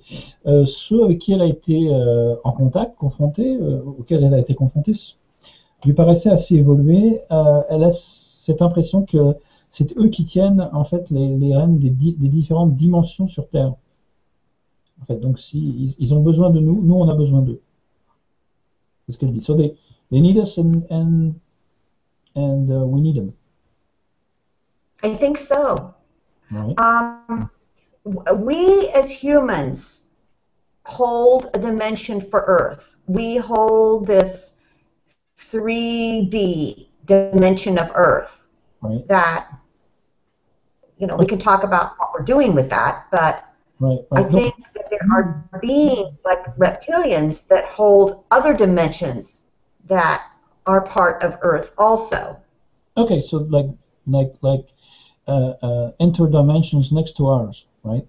[0.65, 1.91] Ceux avec qui elle a été
[2.45, 4.93] en contact, confrontée, auxquels elle a été confrontée,
[5.85, 7.21] lui paraissaient assez évolués.
[7.69, 9.37] Elle a cette impression que
[9.69, 13.49] c'est eux qui tiennent en fait les, les rênes des, di- des différentes dimensions sur
[13.49, 13.75] Terre.
[15.03, 17.61] En fait, donc si ils, ils ont besoin de nous, nous on a besoin d'eux.
[19.07, 19.41] C'est ce qu'elle dit.
[19.41, 19.75] They,
[20.13, 21.41] they need us and and
[22.37, 23.35] and uh, we need them.
[25.03, 25.95] I think so.
[26.53, 26.79] Right.
[26.79, 27.51] Um,
[28.37, 30.05] we as humans
[30.85, 32.97] hold a dimension for Earth.
[33.07, 34.57] We hold this
[35.51, 38.45] 3D dimension of Earth
[38.83, 39.07] Right.
[39.09, 39.49] that,
[40.99, 43.45] you know, we can talk about what we're doing with that, but
[43.81, 43.99] Right.
[44.15, 44.33] I right.
[44.33, 49.42] Donc, think that there are beings like reptilians that hold other dimensions
[49.87, 50.29] that
[50.67, 52.37] are part of Earth also.
[52.97, 53.67] Okay, so like
[54.07, 54.67] like like
[55.27, 58.07] uh, uh, interdimensions next to ours, right?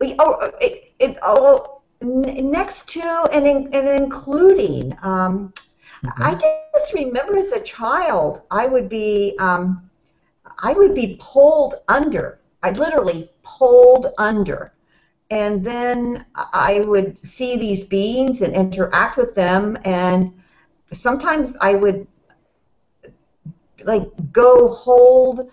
[0.00, 3.02] We, oh, it, it, oh, n- next to
[3.32, 4.96] and, in, and including.
[5.02, 5.52] Um,
[6.16, 9.88] I just remember as a child, I would be, um,
[10.58, 12.40] I would be pulled under.
[12.64, 14.72] I literally pulled under,
[15.30, 20.32] and then I would see these beings and interact with them, and
[20.92, 22.06] sometimes I would
[23.84, 25.50] like go hold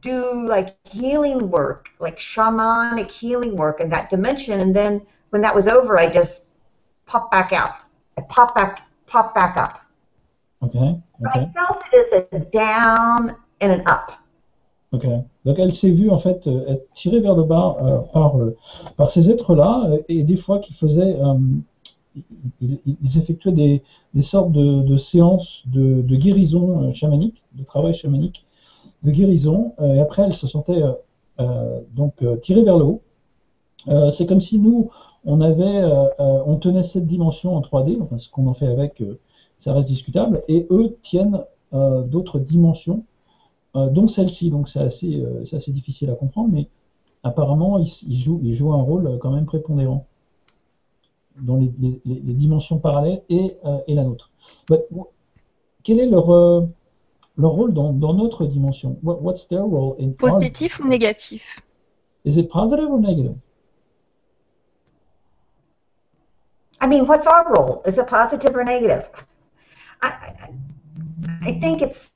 [0.00, 5.54] do like healing work, like shamanic healing work in that dimension, and then when that
[5.54, 6.42] was over, I just
[7.06, 7.82] pop back out.
[8.16, 9.80] I pop back, pop back up.
[10.62, 10.78] Okay,
[11.26, 14.12] okay, I felt it as a down and an up.
[14.92, 15.24] okay.
[15.44, 18.56] Donc elle s'est vue en fait euh, être tirée vers le bas euh, par euh,
[18.96, 21.34] par ces êtres-là euh, et des fois qu'ils faisaient, euh,
[22.60, 28.44] ils, effectuaient des, sortes de, séances de, guérison euh, chamanique, de travail chamanique,
[29.02, 29.74] de guérison.
[29.80, 30.82] euh, et après elle se sentait
[31.40, 33.02] euh, donc euh, tirée vers le haut.
[34.10, 34.90] C'est comme si nous,
[35.24, 35.38] on
[36.58, 39.02] tenait cette dimension en 3D, enfin ce qu'on en fait avec,
[39.58, 41.40] ça reste discutable, et eux tiennent
[41.72, 43.04] d'autres dimensions,
[43.74, 44.50] dont celle-ci.
[44.50, 46.68] Donc c'est assez, difficile à comprendre, mais
[47.22, 50.04] apparemment ils, jouent, un rôle quand même prépondérant
[51.36, 54.30] dans les, les- les- dimensions parallèles et, euh, et la nôtre.
[54.68, 54.80] But
[55.82, 56.66] quel est leur, euh,
[57.36, 58.98] leur rôle dans, dans notre dimension?
[59.02, 61.60] What- what's their role in our- Positif ou négatif?
[62.24, 63.34] Is it positive or negative?
[66.82, 67.82] I mean, what's our role?
[67.86, 69.08] Is it positive or negative?
[70.02, 72.10] I, I, I think it's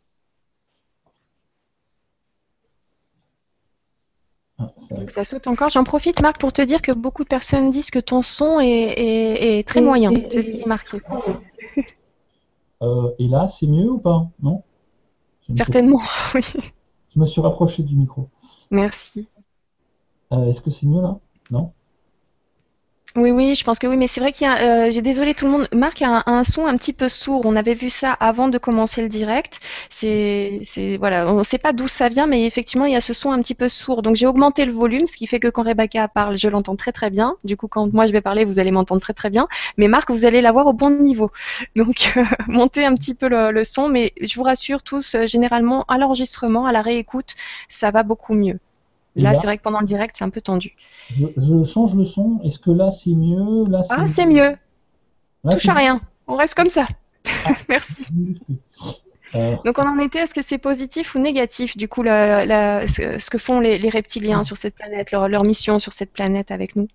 [4.58, 5.68] Ah, ça- Donc ça saute encore.
[5.68, 8.66] J'en profite, Marc, pour te dire que beaucoup de personnes disent que ton son est,
[8.68, 10.12] est- est très moyen.
[10.30, 11.00] C'est ce qui est marqué.
[12.82, 14.26] Euh, et là, c'est mieux ou pas?
[14.42, 14.62] Non?
[15.56, 16.02] Certainement,
[16.34, 16.42] oui.
[17.14, 18.28] Je me suis rapproché du micro.
[18.70, 19.28] Merci.
[20.32, 21.18] Euh, est-ce que c'est mieux là?
[21.50, 21.72] Non?
[23.16, 25.34] Oui, oui, je pense que oui, mais c'est vrai qu'il y a, euh, j'ai désolé
[25.34, 27.42] tout le monde, Marc a un, son un petit peu sourd.
[27.44, 29.60] On avait vu ça avant de commencer le direct.
[29.88, 33.00] C'est, c'est, voilà, on ne sait pas d'où ça vient, mais effectivement, il y a
[33.00, 34.02] ce son un petit peu sourd.
[34.02, 36.90] Donc j'ai augmenté le volume, ce qui fait que quand Rebecca parle, je l'entends très
[36.90, 37.36] très bien.
[37.44, 39.46] Du coup, quand moi je vais parler, vous allez m'entendre très très bien.
[39.76, 41.30] Mais Marc, vous allez l'avoir au bon niveau.
[41.76, 45.26] Donc euh, montez un petit peu le, le son, mais je vous rassure tous, euh,
[45.28, 47.34] généralement à l'enregistrement, à la réécoute,
[47.68, 48.58] ça va beaucoup mieux.
[49.16, 50.74] Là, là, c'est vrai que pendant le direct, c'est un peu tendu.
[51.16, 52.40] je, je change le son.
[52.44, 53.64] Est-ce que là c'est mieux?
[53.70, 54.56] Là Ah, c'est mieux.
[55.44, 56.00] Là, Touche à rien.
[56.26, 56.86] On reste comme ça.
[57.46, 57.50] Ah.
[57.68, 58.04] Merci.
[59.34, 62.86] Euh, Donc on en était, est-ce que c'est positif ou négatif, du coup, la- la-
[62.86, 66.50] ce, que font les, les reptiliens sur cette planète, leur, leur mission sur cette planète
[66.50, 66.86] avec nous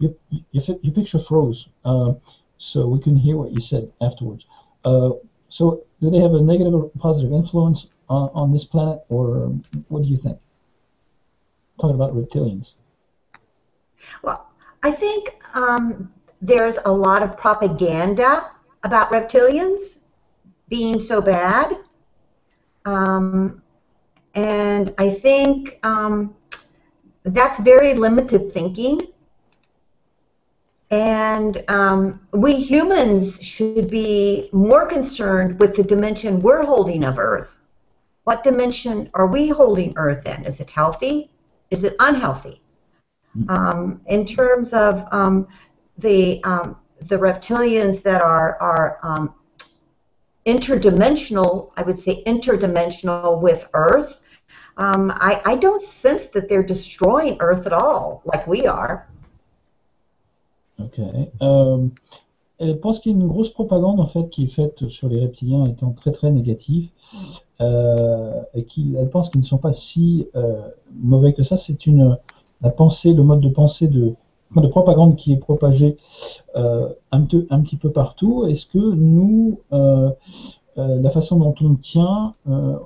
[0.00, 0.12] your,
[0.52, 2.12] your, picture froze, uh,
[2.58, 4.46] so we couldn't hear what you said afterwards.
[4.84, 5.10] Uh,
[5.48, 9.52] so, do they have a negative or positive influence on, on this planet, or
[9.88, 10.38] what do you think?
[11.80, 12.72] Talking about reptilians.
[14.22, 14.48] Well,
[14.82, 18.50] I think um, there's a lot of propaganda
[18.82, 19.98] about reptilians
[20.68, 21.78] being so bad.
[22.84, 23.62] Um,
[24.34, 26.34] and I think um,
[27.24, 29.08] that's very limited thinking.
[30.90, 37.50] And um, we humans should be more concerned with the dimension we're holding of Earth.
[38.24, 40.44] What dimension are we holding Earth in?
[40.44, 41.31] Is it healthy?
[41.72, 42.60] Is it unhealthy?
[43.48, 45.48] Um, in terms of um,
[45.96, 49.34] the um, the reptilians that are are um,
[50.44, 54.20] interdimensional, I would say interdimensional with Earth.
[54.76, 59.08] um, I, I don't sense that they're destroying Earth at all, like we are.
[60.78, 60.98] Ok.
[61.40, 61.88] Euh,
[62.58, 65.20] elle pense qu'il y a une grosse propagande en fait qui est faite sur les
[65.20, 67.18] reptiliens étant très très négatif euh,
[67.60, 70.62] et qu'elle pense qu'ils ne sont pas si euh,
[70.94, 71.56] mauvais que ça.
[71.56, 72.18] C'est une
[72.62, 74.14] la pensée, le mode de pensée de,
[74.56, 75.96] de propagande qui est propagé
[76.56, 78.46] euh, un, peu, un petit peu partout.
[78.46, 80.10] Est-ce que nous, euh,
[80.78, 82.78] euh, la façon dont on tient, euh,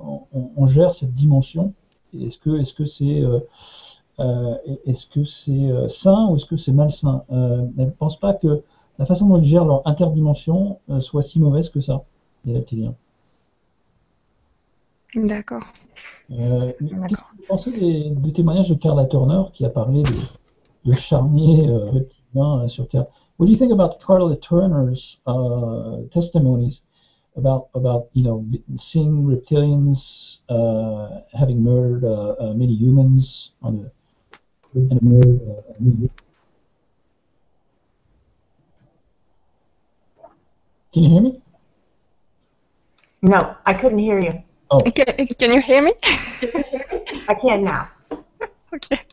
[0.57, 1.73] on, gère cette dimension
[2.19, 4.55] Est-ce que est-ce que c'est euh,
[4.87, 7.23] est-ce que c'est sain ou est-ce que c'est malsain?
[7.31, 8.63] Elle ne pense pas que
[8.99, 12.03] la façon dont ils gèrent leur interdimension soit si mauvaise que ça,
[12.47, 12.95] les reptiliens.
[15.15, 15.63] D'accord.
[16.33, 20.91] Euh, Qu'est-ce que vous pensez des, des, témoignages de Carla Turner qui a parlé de,
[20.91, 23.07] de charniers euh, reptiliens sur Terre?
[23.39, 26.83] What do you think about Carla Turner's uh, testimonies
[27.37, 28.45] about about you know
[28.79, 33.91] seeing reptilians uh, having murdered uh, uh many humans on
[34.75, 36.11] and murdered uh, many
[40.93, 41.43] Can you hear me?
[43.21, 44.43] No, I couldn't hear you.
[44.71, 44.81] Oh.
[44.81, 45.93] Can, can you hear me?
[47.29, 47.89] I can now.
[48.73, 49.07] ok.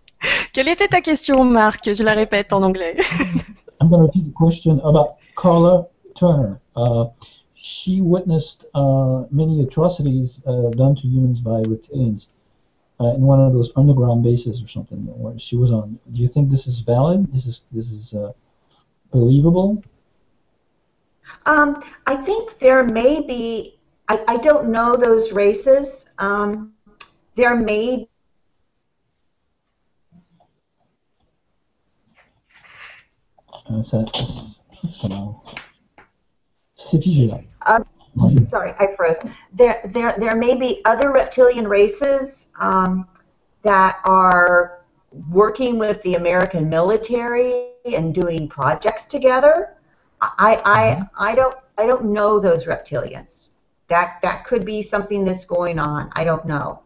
[0.53, 2.97] Quelle était ta question, Marc Je la répète en anglais.
[3.81, 6.59] I'm going to repeat the question about Carla Turner.
[6.75, 7.07] Uh,
[7.53, 12.27] she witnessed uh, many atrocities uh, done to humans by reptilians
[12.99, 15.99] uh, in one of those underground bases or something where she was on.
[16.11, 17.31] Do you think this is valid?
[17.33, 18.31] This is this is uh,
[19.11, 19.83] believable?
[21.45, 23.77] Um, I think there may be
[24.09, 26.05] I, I don't know those races.
[26.17, 26.73] Um,
[27.35, 28.07] there may
[33.81, 34.05] ça, ça,
[36.75, 37.39] c'est figé là.
[37.65, 37.85] Um,
[38.47, 39.17] sorry, I froze.
[39.53, 43.07] There, there, there may be other reptilian races um,
[43.63, 44.83] that are
[45.29, 49.75] working with the American military and doing projects together.
[50.21, 53.49] I, I, I don't, I don't know those reptilians.
[53.93, 56.09] That that could be something that's going on.
[56.15, 56.79] I don't know.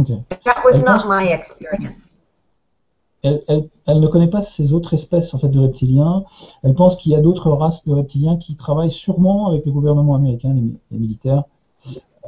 [0.00, 0.18] Okay.
[0.44, 2.14] That was Elle not pense- my experience.
[3.22, 6.24] Elle, elle- elle ne connaît pas ces autres espèces en fait de reptiliens.
[6.62, 10.14] Elle pense qu'il y a d'autres races de reptiliens qui travaillent sûrement avec le gouvernement
[10.14, 11.44] américain, les, mi- les militaires,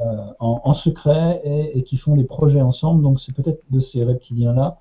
[0.01, 3.03] euh, en, en secret et, et qui font des projets ensemble.
[3.03, 4.78] Donc c'est peut-être de ces reptiliens-là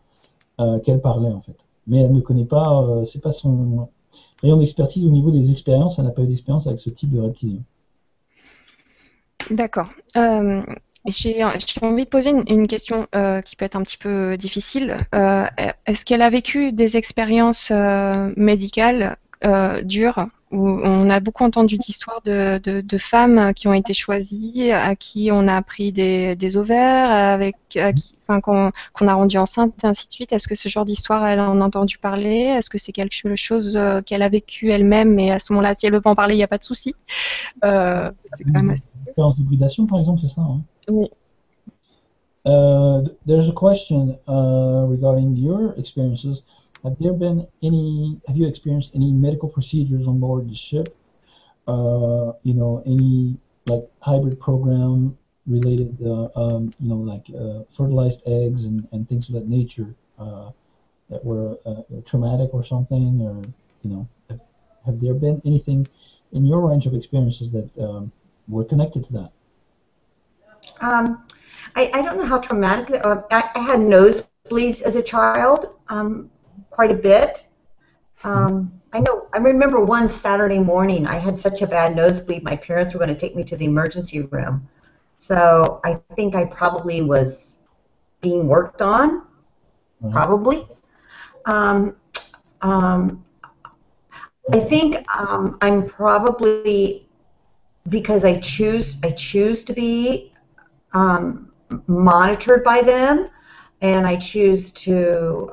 [0.62, 1.58] euh, qu'elle parlait en fait.
[1.88, 3.88] Mais elle ne connaît pas, euh, c'est pas son
[4.44, 5.98] rayon d'expertise au niveau des expériences.
[6.00, 7.62] Elle n'a pas eu d'expérience avec ce type de reptilien.
[9.50, 9.90] D'accord.
[10.18, 10.62] Euh,
[11.06, 14.98] J'ai envie de poser une, question euh, qui peut être un petit peu difficile.
[15.16, 15.46] Euh,
[15.86, 17.72] Est-ce qu'elle a vécu des expériences
[18.36, 19.18] médicales
[19.84, 20.28] dures?
[20.52, 24.96] Où on a beaucoup entendu d'histoires de, de, de femmes qui ont été choisies, à
[24.96, 29.74] qui on a pris des, des ovaires, avec, à qui, enfin, qu'on a rendu enceinte,
[29.84, 30.34] et ainsi de suite.
[30.34, 32.46] Est-ce que ce genre d'histoire, elle en a entendu parler?
[32.58, 35.20] Est-ce que c'est quelque chose euh, qu'elle a vécu elle-même?
[35.20, 36.64] Et à ce moment-là, si elle veut pas en parler, il n'y a pas de
[36.64, 36.96] souci.
[37.64, 38.88] Euh, c'est quand même assez...
[39.06, 40.42] Expérience d'hybridation, par exemple, c'est ça.
[40.42, 40.62] Hein?
[40.90, 41.10] Oui.
[42.46, 46.44] Uh, th- there's a question uh, regarding your experiences.
[46.84, 48.20] Have there been any?
[48.28, 50.96] Have you experienced any medical procedures on board the ship?
[51.68, 58.22] Uh, you know, any like hybrid program related, uh, um, you know, like uh, fertilized
[58.26, 60.52] eggs and, and things of that nature uh,
[61.10, 63.42] that were uh, traumatic or something, or
[63.84, 64.40] you know, have,
[64.86, 65.88] have there been anything
[66.32, 68.12] in your range of experiences that um,
[68.48, 69.32] were connected to that?
[70.82, 71.26] Um,
[71.76, 73.02] I, I don't know how traumatic.
[73.04, 76.30] Uh, I, I had nosebleeds as a child, um,
[76.70, 77.46] quite a bit.
[78.24, 79.28] Um, I know.
[79.34, 81.08] I remember one Saturday morning.
[81.08, 82.44] I had such a bad nosebleed.
[82.44, 84.68] My parents were going to take me to the emergency room.
[85.18, 87.54] So I think I probably was
[88.22, 89.24] being worked on.
[90.02, 90.14] Right.
[90.14, 90.68] Probably.
[91.46, 91.96] Um,
[92.62, 93.24] um,
[94.52, 97.08] I think um, I'm probably
[97.90, 100.34] because I choose I choose to be
[100.94, 101.52] um,
[101.88, 103.30] monitored by them,
[103.82, 105.50] and I choose to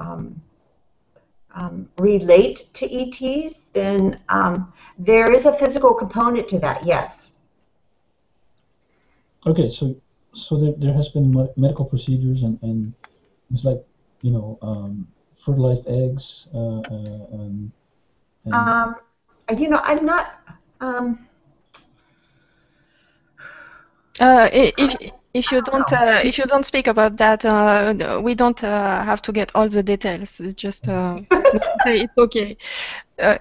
[1.57, 6.85] um, relate to ETs, then um, there is a physical component to that.
[6.87, 7.33] Yes.
[9.47, 9.95] Okay, so
[10.35, 12.93] so there, there has been medical procedures and, and
[13.53, 13.83] it's like
[14.23, 17.73] you know um, fertilized eggs uh, uh, and,
[18.45, 18.97] and Um,
[19.57, 20.41] you know, I'm not.
[20.81, 21.29] Um,
[24.21, 24.97] Uh, i- if
[25.37, 29.23] if you don't uh, if you don't speak about that, uh, we don't uh, have
[29.23, 30.41] to get all the details.
[30.41, 31.21] It's Just uh,
[31.87, 32.57] it's okay.
[33.19, 33.37] Uh,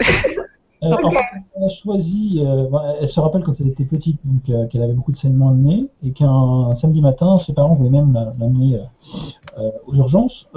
[0.83, 0.95] Euh,
[1.55, 2.67] elle a choisi, euh,
[2.99, 5.57] elle se rappelle quand elle était petite, donc euh, qu'elle avait beaucoup de saignements de
[5.57, 8.79] nez, et qu'un samedi matin, ses parents voulaient même l'amener
[9.87, 10.49] aux urgences,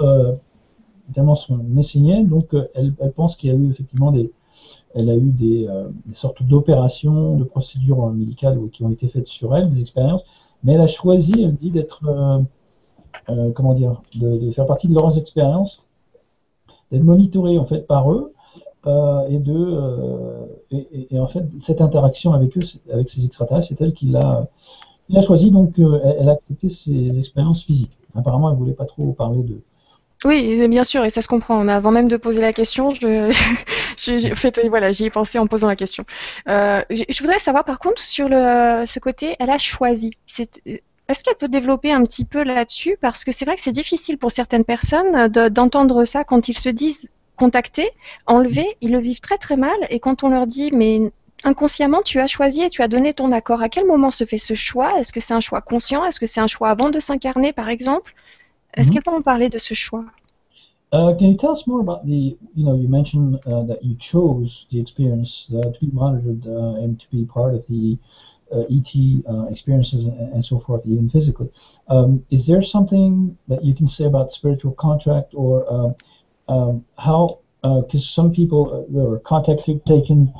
[1.13, 4.31] tellement son nez saignait, donc elle, pense qu'il y a eu effectivement des,
[4.93, 5.67] elle a eu des,
[6.11, 10.23] sortes d'opérations, de procédures médicales qui ont été faites sur elle, des expériences,
[10.63, 12.03] mais elle a choisi, elle dit, d'être,
[13.55, 15.85] comment dire, de, faire partie de leurs expériences,
[16.91, 18.33] d'être monitorée en fait par eux,
[18.87, 23.81] euh, et de euh, et, en fait cette interaction avec eux, avec ces extraterrestres, c'est
[23.81, 24.47] elle qui l'a
[25.21, 27.97] choisi donc euh, elle a accepté ses expériences physiques.
[28.15, 29.61] Apparemment, elle voulait pas trop parler de
[30.25, 31.67] oui, bien sûr, et ça se comprend.
[31.67, 33.31] Avant même de poser la question, je,
[34.69, 36.05] voilà, j'y ai pensé en posant la question.
[36.47, 40.17] je, voudrais savoir, par contre, sur ce côté, elle a choisi.
[41.09, 42.97] Est-ce qu'elle peut développer un petit peu là-dessus?
[43.01, 46.69] Parce que c'est vrai que c'est difficile pour certaines personnes d'entendre ça quand ils se
[46.69, 47.89] disent contactés,
[48.27, 49.77] enlevés, ils le vivent très très mal.
[49.89, 51.11] Et quand on leur dit, mais
[51.43, 54.37] inconsciemment, tu as choisi et tu as donné ton accord, à quel moment se fait
[54.37, 54.99] ce choix?
[54.99, 56.05] Est-ce que c'est un choix conscient?
[56.05, 58.13] Est-ce que c'est un choix avant de s'incarner, par exemple?
[58.73, 58.93] Est-ce mm -hmm.
[58.93, 60.05] qu'elle peut en parler de ce choix
[60.91, 63.95] Uh, can you tell us more about the, you know, you mentioned uh, that you
[63.95, 67.95] chose the experience uh, to be monitored uh, and to be part of the
[68.51, 68.91] uh, ET
[69.29, 71.49] uh, experiences and, and, so forth, even physically.
[71.87, 75.95] Um, is there something that you can say about spiritual contract or um,
[76.47, 80.33] um, how because some people uh, were contacted taken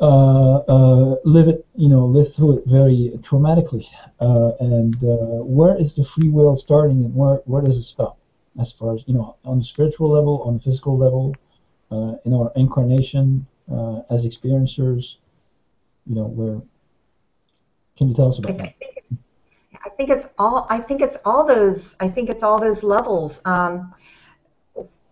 [0.00, 3.86] live it you know live through it very traumatically
[4.20, 8.18] uh, and uh, where is the free will starting and where where does it stop
[8.60, 11.34] as far as you know on the spiritual level on the physical level
[12.24, 13.46] in our incarnation
[14.10, 15.16] as experiencers
[16.06, 16.60] you know where
[17.96, 18.74] can you tell us about that
[19.84, 20.66] I think it's all.
[20.70, 21.94] I think it's all those.
[22.00, 23.40] I think it's all those levels.
[23.44, 23.94] Um,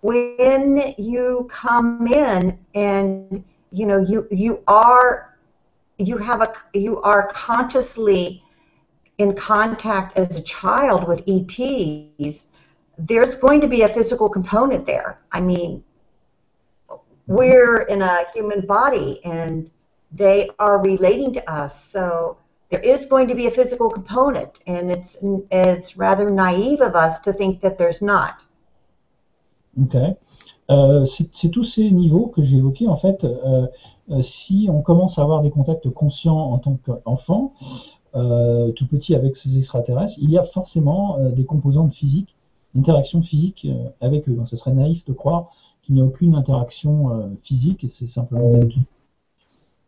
[0.00, 5.36] when you come in and you know you you are
[5.98, 8.42] you have a you are consciously
[9.18, 12.46] in contact as a child with ETs,
[12.98, 15.20] there's going to be a physical component there.
[15.32, 15.82] I mean,
[17.26, 19.70] we're in a human body and
[20.12, 22.38] they are relating to us, so
[22.70, 25.16] there is going to be a physical component, and it's
[25.50, 28.44] it's rather naive of us to think that there's not.
[29.82, 30.16] Ok.
[30.70, 32.88] Euh, c'est tous ces niveaux que j'ai évoqués.
[32.88, 33.66] En fait, euh,
[34.10, 37.52] euh, si on commence à avoir des contacts conscients en tant qu'enfant,
[38.76, 42.34] tout petit avec ces extraterrestres, il y a forcément des composantes physiques,
[42.74, 43.68] interaction physique
[44.00, 44.32] avec eux.
[44.32, 45.50] Donc, ce serait naïf de croire
[45.82, 48.58] qu'il n'y a aucune interaction physique, et c'est simplement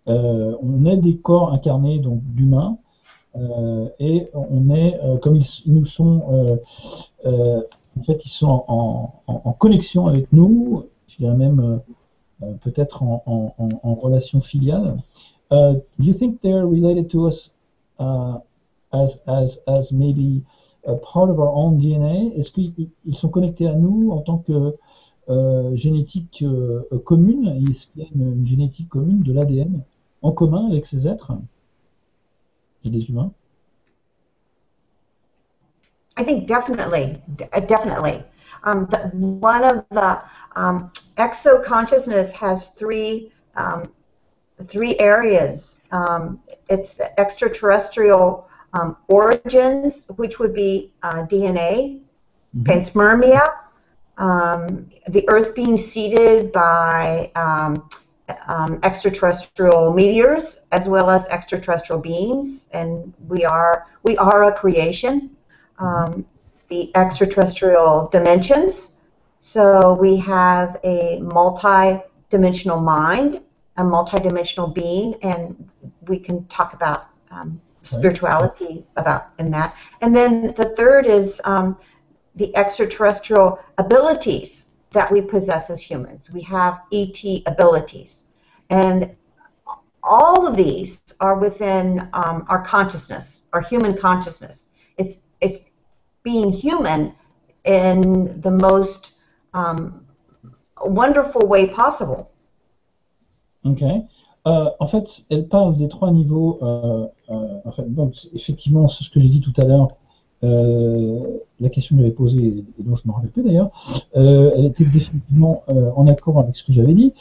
[0.07, 2.77] on est des corps incarnés donc d'humains,
[3.99, 6.59] et on est, comme ils, nous sont
[7.99, 11.79] en fait, ils sont en, connexion avec nous, je dirais même euh,
[12.43, 14.97] euh peut-être en, relation filiale.
[15.51, 17.53] Uh, do you think they're related to us
[18.93, 20.43] as, as, as maybe
[20.87, 24.77] a part of our own DNA Est-ce qu'ils sont connectés à nous en tant que
[25.29, 27.49] euh, génétique euh, commune?
[27.71, 29.83] Est-ce qu'il y a une, une génétique commune de l'ADN
[30.23, 31.33] en commun avec ces êtres?
[32.85, 33.33] Et les humains
[36.19, 38.25] I think definitely, uh, definitely.
[38.65, 40.21] Um, the, one of the
[40.57, 43.93] um, exo consciousness has three um,
[44.65, 45.81] three areas.
[45.93, 52.01] Um, it's the extraterrestrial um, origins, which would be uh, DNA,
[52.57, 52.63] mm-hmm.
[52.65, 53.55] panspermia,
[54.19, 57.31] um, the Earth being seeded by
[58.83, 65.37] extraterrestrial meteors, as well as extraterrestrial beings, and we are we are a creation
[65.79, 66.25] um,
[66.69, 68.99] the extraterrestrial dimensions.
[69.41, 73.41] So we have a multi-dimensional mind,
[73.77, 75.69] a multi-dimensional being, and
[76.07, 79.75] we can talk about um, spirituality about in that.
[80.01, 81.79] And then the third is um,
[82.35, 86.31] the extraterrestrial abilities that we possess as humans.
[86.31, 88.25] We have ET abilities,
[88.71, 89.15] and
[90.03, 94.69] all of these are within um, our consciousness, our human consciousness.
[94.97, 95.59] It's it's
[96.23, 97.13] being human
[97.65, 99.13] in the most
[99.55, 100.05] um,
[100.85, 102.29] wonderful way possible.
[103.65, 103.83] Ok.
[103.83, 106.59] Euh, en fait, elle parle des trois niveaux.
[106.63, 107.85] Euh, euh, en fait,
[108.35, 109.89] effectivement, ce que j'ai dit tout à l'heure.
[110.45, 113.73] Euh, la question que j'avais posée, et dont je ne me rappelle plus d'ailleurs,
[114.15, 117.13] euh, elle était définitivement en accord avec ce que j'avais dit.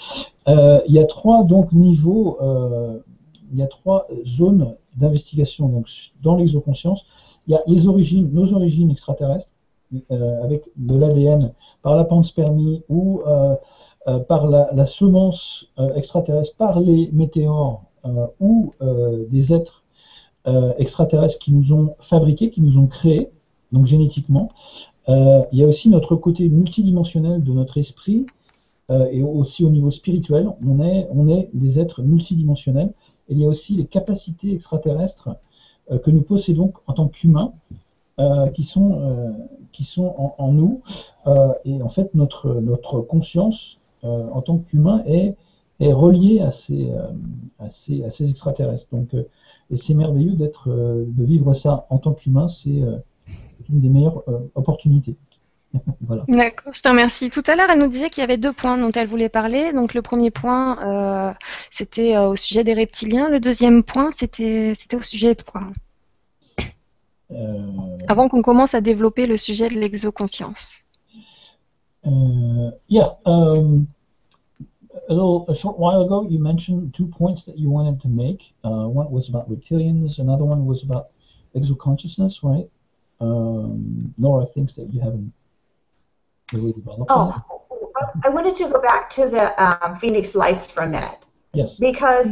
[0.45, 2.37] il y a trois donc niveaux,
[3.51, 5.83] il y a trois zones d'investigation
[6.21, 7.07] dans l'exoconscience
[7.47, 9.51] il y a les origines, nos origines extraterrestres,
[10.43, 13.21] avec de l'ADN par la panspermie ou
[14.27, 17.83] par la, semence extraterrestre, par les météores
[18.41, 18.73] ou
[19.31, 19.85] des êtres
[20.77, 23.29] extraterrestres qui nous ont fabriqués, qui nous ont créés,
[23.71, 24.49] donc génétiquement.
[25.07, 28.25] il y a aussi notre côté multidimensionnel de notre esprit
[28.89, 30.49] et aussi au niveau spirituel.
[30.65, 32.93] On est, on est des êtres multidimensionnels.
[33.29, 35.33] Et il y a aussi les capacités extraterrestres euh,
[36.03, 37.53] que nous possédons en tant qu'humains,
[38.19, 39.31] euh, qui sont, euh,
[39.71, 40.81] qui sont en, nous.
[41.65, 45.35] et en fait, notre, notre conscience en tant qu'humain est,
[45.79, 46.91] est reliée à ces,
[47.59, 48.87] à ces, extraterrestres.
[48.91, 52.81] Donc, et c'est merveilleux de vivre ça en tant qu'humain, c'est
[53.69, 54.23] une des meilleures
[54.55, 55.15] opportunités.
[56.27, 57.29] D'accord, je te remercie.
[57.29, 59.73] Tout à l'heure, elle nous disait qu'il y avait deux points dont elle voulait parler.
[59.73, 61.33] Donc, le premier point, euh,
[61.71, 63.29] c'était euh, au sujet des reptiliens.
[63.29, 65.63] Le deuxième point, c'était au sujet de quoi?
[67.31, 67.97] Euh...
[68.07, 70.85] Avant qu'on commence à développer le sujet de l'exoconscience.
[72.05, 73.17] Uh, yeah.
[73.25, 73.87] Um,
[75.09, 78.53] a, little, a short while ago, you mentioned two points that you wanted to make.
[78.63, 81.09] Uh, one was about reptilians, another one was about
[81.55, 82.69] exoconsciousness, right?
[83.19, 85.33] Um, Nora thinks that you haven't
[86.53, 87.43] Oh,
[88.23, 91.25] I wanted to go back to the um, Phoenix Lights for a minute.
[91.53, 91.75] Yes.
[91.75, 92.27] Because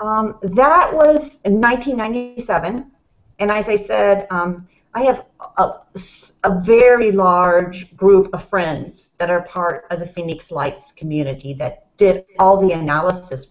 [0.00, 2.90] um, that was in 1997,
[3.38, 5.24] and as I said, um, I have
[5.58, 5.72] a,
[6.44, 11.96] a, very large group of friends that are part of the Phoenix Lights community that
[11.96, 13.48] did all the analysis.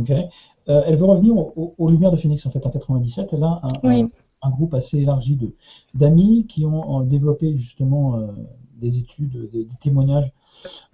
[0.00, 0.30] Okay.
[0.68, 3.32] Euh, elle veut revenir aux, aux, Lumières de Phoenix en fait en 97.
[3.32, 4.00] Elle a un, oui.
[4.02, 4.10] un,
[4.42, 5.52] un groupe assez élargi de
[5.94, 8.26] d'amis qui ont développé justement euh,
[8.74, 10.32] des études, des, des témoignages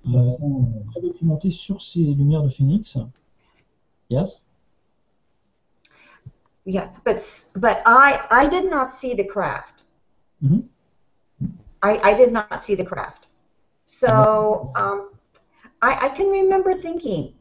[0.08, 0.30] euh,
[0.90, 2.98] très documentés sur ces lumières de Phoenix.
[4.10, 4.42] Yes.
[6.66, 7.20] Yeah, but
[7.54, 9.84] but I I did not see the craft.
[10.40, 11.48] Mm -hmm.
[11.82, 13.28] I I did not see the craft.
[13.84, 15.10] So um,
[15.82, 17.34] I I can remember thinking,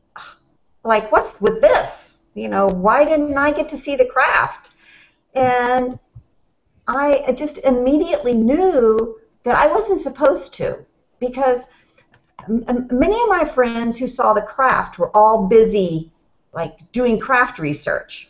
[0.83, 2.17] like, what's with this?
[2.35, 4.72] You know, why didn't I get to see the craft?
[5.36, 5.99] And
[6.88, 10.86] I just immediately knew that I wasn't supposed to
[11.19, 11.65] because
[12.47, 16.11] many of my friends who saw the craft were all busy
[16.53, 18.29] like doing craft research.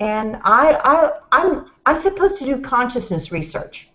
[0.00, 3.90] And I, I, I'm, I'm supposed to do consciousness research.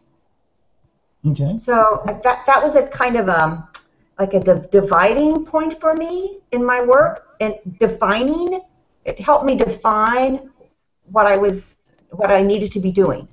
[1.25, 1.57] Okay.
[1.57, 3.67] So that, that was a kind of a, um,
[4.17, 8.61] like a dividing point for me in my work and defining,
[9.05, 10.49] it helped me define
[11.11, 11.77] what I was
[12.11, 13.27] what I needed to be doing.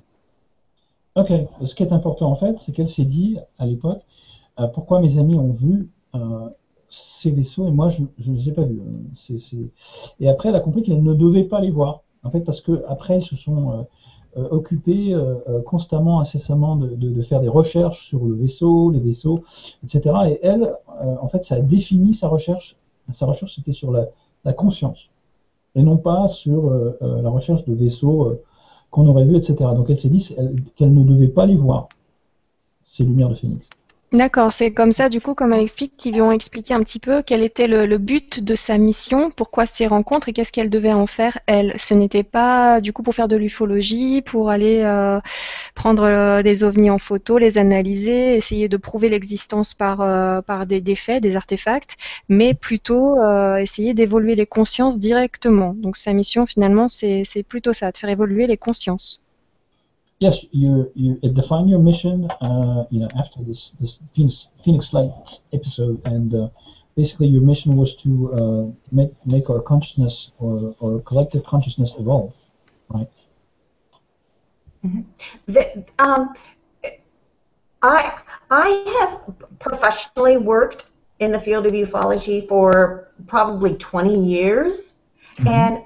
[1.15, 1.31] Ok.
[1.65, 4.01] Ce qui est important en fait, c'est qu'elle s'est dit à l'époque
[4.59, 6.49] euh, pourquoi mes amis ont vu euh,
[6.89, 8.81] ces vaisseaux et moi je ne les ai pas vus.
[10.19, 12.01] Et après, elle a compris qu'elle ne devait pas les voir.
[12.23, 13.87] En fait, parce que après, elles se sont
[14.37, 15.15] euh, occupées
[15.65, 19.43] constamment, incessamment de, faire des recherches sur le vaisseau, les vaisseaux,
[19.83, 20.15] etc.
[20.27, 20.75] Et elle,
[21.21, 22.75] en fait, ça a défini sa recherche.
[23.11, 25.09] Sa recherche, c'était sur la, conscience
[25.75, 26.69] et non pas sur
[27.01, 28.37] la recherche de vaisseaux
[28.97, 29.55] qu'on aurait vu, etc.
[29.75, 30.35] Donc elle s'est dit
[30.75, 31.87] qu'elle ne devait pas les voir,
[32.83, 33.69] ces lumières de Phoenix.
[34.13, 36.97] D'accord, c'est comme ça, du coup, comme elle explique, qu'ils lui ont expliqué un petit
[36.99, 40.93] peu quel était le, but de sa mission, pourquoi ces rencontres et qu'est-ce qu'elle devait
[40.93, 41.73] en faire, elle.
[41.77, 45.19] Ce n'était pas, du coup, pour faire de l'ufologie, pour aller euh,
[45.75, 50.79] prendre euh, des ovnis en photo, les analyser, essayer de prouver l'existence par, euh, des,
[50.79, 51.97] des, faits, des artefacts,
[52.29, 53.17] mais plutôt
[53.57, 55.73] essayer d'évoluer les consciences directement.
[55.73, 59.21] Donc sa mission, finalement, c'est plutôt ça, de faire évoluer les consciences.
[60.19, 62.29] Yes, you you define your mission.
[62.41, 66.49] Uh, you know, after this this Phoenix Phoenix Light episode, and uh,
[66.95, 72.35] basically your mission was to uh, make make our consciousness or or collective consciousness evolve,
[72.89, 73.09] right?
[74.85, 75.01] Mm-hmm.
[75.47, 76.33] The, um,
[77.81, 80.85] I I have professionally worked
[81.19, 84.95] in the field of ufology for probably 20 years,
[85.39, 85.47] mm-hmm.
[85.47, 85.83] and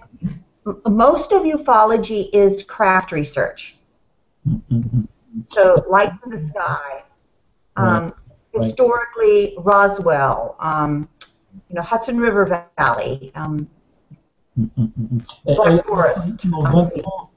[0.88, 3.76] most of ufology is craft research.
[4.48, 5.02] Mm-hmm.
[5.50, 7.04] So, Lights in the Sky,
[7.78, 8.14] um,
[8.54, 8.68] right.
[8.68, 11.08] historically Roswell, um,
[11.70, 13.68] you know, Hudson River Valley, um,
[15.46, 16.46] Black Forest.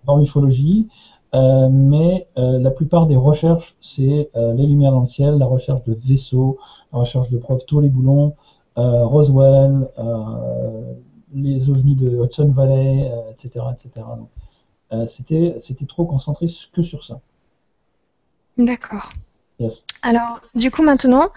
[0.05, 0.89] dans l'ufologie,
[1.35, 5.47] euh, mais euh, la plupart des recherches, c'est euh, les lumières dans le ciel, la
[5.47, 6.59] recherche de vaisseaux,
[6.93, 8.35] la recherche de preuves, tous les boulons,
[8.77, 9.89] Roswell,
[11.33, 14.05] les ovnis de Hudson Valley, etc., etc.
[14.19, 14.29] Donc,
[14.93, 15.57] euh, c'était,
[15.89, 17.20] trop concentré que sur ça.
[18.57, 19.12] D'accord.
[20.03, 21.30] Alors, du coup, maintenant,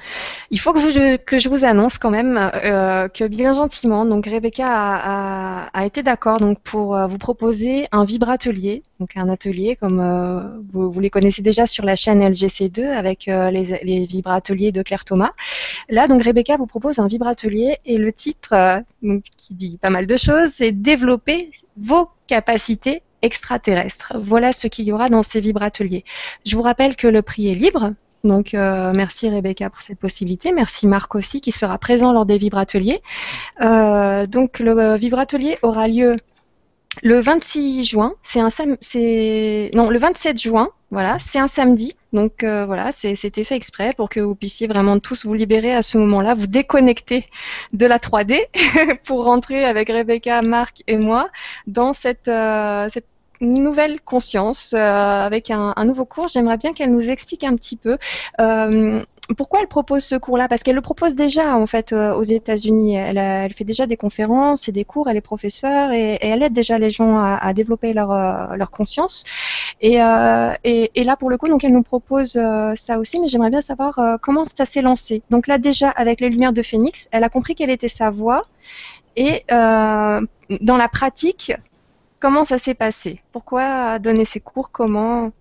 [0.50, 4.26] il faut que, vous, que je vous annonce quand même euh, que bien gentiment, donc
[4.26, 9.76] Rebecca a, a, été d'accord donc pour euh, vous proposer un vibratelier, donc un atelier
[9.76, 10.42] comme euh,
[10.74, 15.06] vous, vous, les connaissez déjà sur la chaîne LGC2 avec les, les vibrateliers de Claire
[15.06, 15.32] Thomas.
[15.88, 20.08] Là, donc Rebecca vous propose un vibratelier et le titre, donc, qui dit pas mal
[20.08, 24.14] de choses, c'est développer vos capacités extraterrestres.
[24.18, 26.04] Voilà ce qu'il y aura dans ces vibrateliers.
[26.46, 27.94] Je vous rappelle que le prix est libre,
[28.24, 30.52] donc euh, merci Rebecca pour cette possibilité.
[30.52, 33.02] Merci Marc aussi qui sera présent lors des vibrateliers.
[33.62, 36.16] Euh, donc le vibratelier aura lieu
[37.04, 38.14] le 26 juin.
[38.24, 38.50] C'est un
[38.82, 40.70] c'est non le 27 juin.
[40.92, 41.97] Voilà, c'est un samedi.
[42.14, 45.82] Donc euh, voilà, c'était fait exprès pour que vous puissiez vraiment tous vous libérer à
[45.82, 47.26] ce moment-là, vous déconnecter
[47.74, 48.40] de la 3D
[49.08, 51.30] pour rentrer avec Rebecca, Marc et moi
[51.68, 52.32] dans cette,
[52.90, 53.06] cette
[53.42, 56.28] nouvelle conscience euh, avec un, nouveau cours.
[56.28, 57.98] J'aimerais bien qu'elle nous explique un petit peu
[58.40, 59.04] euh,
[59.36, 60.48] pourquoi elle propose ce cours-là?
[60.48, 62.96] Parce qu'elle le propose déjà en fait euh, aux États-Unis.
[62.96, 65.10] Elle, elle, fait déjà des conférences et des cours.
[65.10, 69.26] Elle est professeure et, elle aide déjà les gens à, développer leur, leur conscience.
[69.82, 72.40] Et, là pour le coup, elle nous propose
[72.76, 73.20] ça aussi.
[73.20, 75.24] Mais j'aimerais bien savoir comment ça s'est lancé.
[75.30, 78.44] Donc là déjà avec les lumières de Phoenix, elle a compris quelle était sa voix.
[79.16, 81.52] Et dans la pratique,
[82.20, 83.22] Comment ça s'est passé?
[83.32, 84.72] Pourquoi donner ces cours?
[84.72, 85.32] Comment,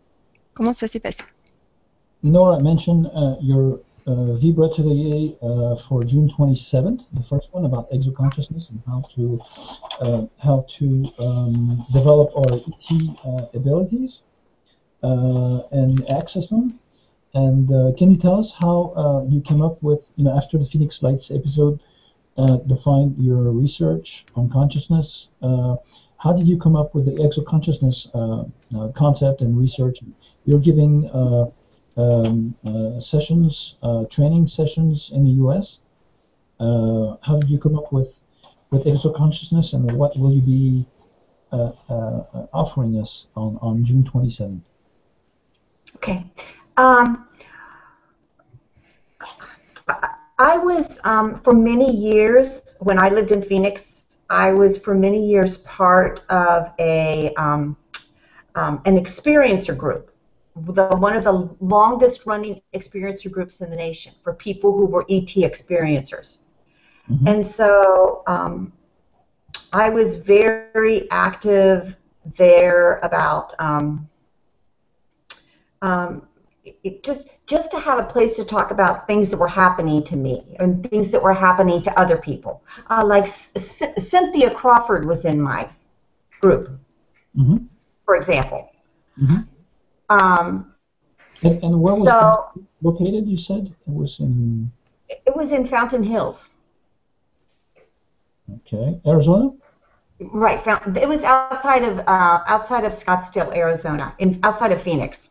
[0.53, 1.23] comment ça s'est passé?
[2.23, 7.91] Nora mentioned uh, your uh, Vibra Atelier uh, for June 27th, the first one about
[7.91, 9.41] exoconsciousness and how to
[10.43, 14.23] how to um, develop our ET abilities
[15.03, 16.79] and access them.
[17.35, 20.57] And uh, can you tell us how uh, you came up with, you know, after
[20.57, 21.81] the Phoenix Lights episode,
[22.39, 25.29] uh, define your research on consciousness?
[26.19, 28.09] How did you come up with the exoconsciousness
[28.95, 29.99] concept and research?
[30.47, 31.11] You're giving
[31.97, 35.81] um, uh, sessions, uh, training sessions in the U.S.
[36.61, 38.21] Uh, how did you come up with
[38.71, 40.87] with exoconsciousness, and what will you be
[41.53, 44.61] offering us on on June 27th?
[45.97, 46.25] Okay.
[46.77, 47.27] Um,
[50.39, 54.05] I was um, for many years when I lived in Phoenix.
[54.29, 57.77] I was for many years part of a um,
[58.57, 60.11] um, an experiencer group,
[60.57, 65.05] the, one of the longest running experiencer groups in the nation for people who were
[65.11, 66.39] ET experiencers.
[67.11, 67.29] Mm-hmm.
[67.29, 68.73] And so um,
[69.73, 71.97] I was very active
[72.37, 74.09] there about um,
[75.83, 76.27] um,
[76.65, 80.17] it just just to have a place to talk about things that were happening to
[80.17, 82.65] me and things that were happening to other people.
[82.91, 85.69] Uh, like Cynthia Crawford was in my
[86.41, 86.71] group,
[87.37, 87.59] mm-hmm.
[88.05, 88.73] for example.
[89.21, 89.43] Mm-hmm.
[90.09, 90.75] Um,
[91.43, 93.27] and, and, where was so, located?
[93.29, 94.71] You said it was in.
[95.09, 96.51] It was in Fountain Hills.
[98.51, 99.51] Okay, Arizona.
[100.19, 105.29] Right, it was outside of uh, outside of Scottsdale, Arizona, in outside of Phoenix.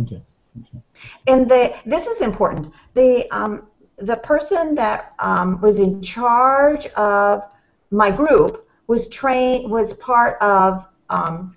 [0.00, 0.22] Okay.
[0.60, 0.78] okay.
[1.26, 2.72] And the this is important.
[2.94, 3.66] The um,
[3.98, 7.44] the person that um, was in charge of
[7.90, 11.54] my group was trained was part of um,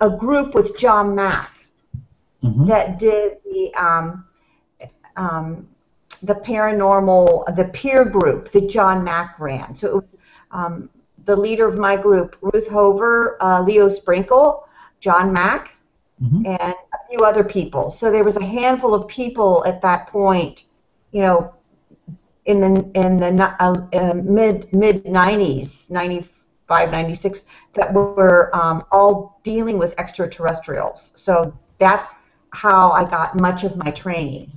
[0.00, 1.55] a group with John Mack
[2.42, 2.66] mm-hmm.
[2.66, 4.24] that did the um,
[5.16, 5.68] um,
[6.22, 9.76] the paranormal the peer group that John Mack ran.
[9.76, 10.16] So it was
[10.50, 10.90] um,
[11.24, 14.68] the leader of my group, Ruth Hover, uh, Leo Sprinkle,
[15.00, 15.72] John Mack,
[16.22, 16.46] mm-hmm.
[16.46, 17.90] and a few other people.
[17.90, 20.64] So there was a handful of people at that point,
[21.12, 21.52] you know,
[22.46, 29.40] in the in the uh, uh, mid mid 90s, 95, 96, that were um, all
[29.42, 31.10] dealing with extraterrestrials.
[31.14, 32.14] So that's
[32.62, 34.48] how I got much of my training.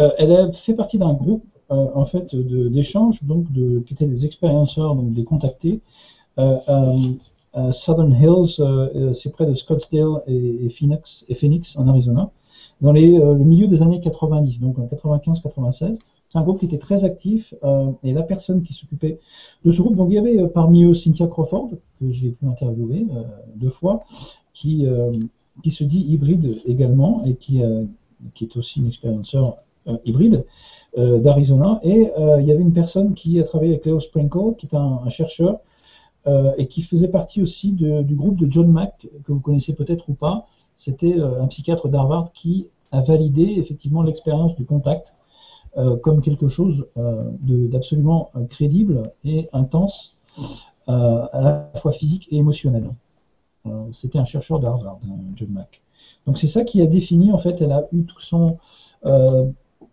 [0.00, 4.94] Euh, elle fait partie d'un groupe euh, en fait d'échanges donc qui étaient des expérienceurs
[4.94, 5.80] donc des contactés
[6.38, 6.92] euh, euh
[7.72, 12.30] Southern Hills, c'est près de Scottsdale et, Phoenix, en Arizona,
[12.80, 15.98] dans les, le milieu des années 90, donc en 95-96.
[16.28, 17.54] C'est un groupe qui était très actif
[18.04, 19.18] et la personne qui s'occupait
[19.64, 23.06] de ce groupe, donc il y avait parmi eux Cynthia Crawford, que j'ai pu interviewer
[23.56, 24.04] deux fois,
[24.52, 24.86] qui,
[25.62, 27.60] qui se dit hybride également et qui,
[28.34, 29.56] qui est aussi une expérienceur
[30.04, 30.44] hybride
[30.96, 31.80] d'Arizona.
[31.82, 35.08] Et il y avait une personne qui a travaillé avec Leo Sprinkle, qui est un
[35.08, 35.60] chercheur
[36.28, 40.08] euh, et qui faisait partie aussi du groupe de John Mack, que vous connaissez peut-être
[40.08, 40.46] ou pas.
[40.76, 45.14] C'était euh, un psychiatre d'Harvard qui a validé effectivement l'expérience du contact
[45.76, 50.16] euh, comme quelque chose d'absolument crédible et intense,
[50.86, 52.90] à la fois physique et émotionnel.
[53.92, 54.98] C'était un chercheur d'Harvard,
[55.34, 55.82] John Mack.
[56.26, 58.58] Donc c'est ça qui a défini, en fait, elle a eu tout son,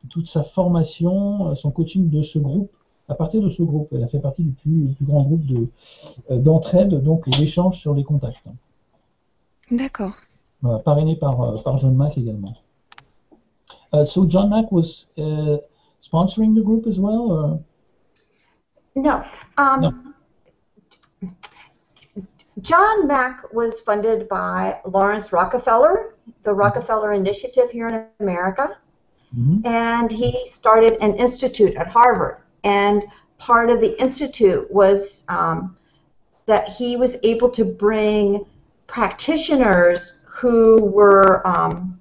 [0.10, 2.72] toute sa formation, son coaching de ce groupe
[3.08, 3.90] à partir de ce groupe.
[3.92, 5.68] Elle a fait partie du plus, plus grand groupe de,
[6.30, 8.50] d'entraide, donc d'échange sur les contacts.
[9.72, 10.14] D'accord.
[10.62, 12.54] Voilà, parrainé par, par John Mack également.
[13.94, 15.58] Uh, so John Mack was uh,
[16.02, 17.32] sponsoring the group as well?
[17.32, 17.60] Or?
[18.96, 19.24] No.
[19.58, 19.94] Um, no.
[22.62, 28.78] John Mack was funded by Lawrence Rockefeller, the Rockefeller Initiative here in America.
[29.38, 29.68] Mm-hmm.
[29.68, 32.38] And he started an institute at Harvard.
[32.64, 33.04] And
[33.38, 35.78] part of the institute was um,
[36.46, 38.46] that he was able to bring
[38.88, 42.00] practitioners who were um,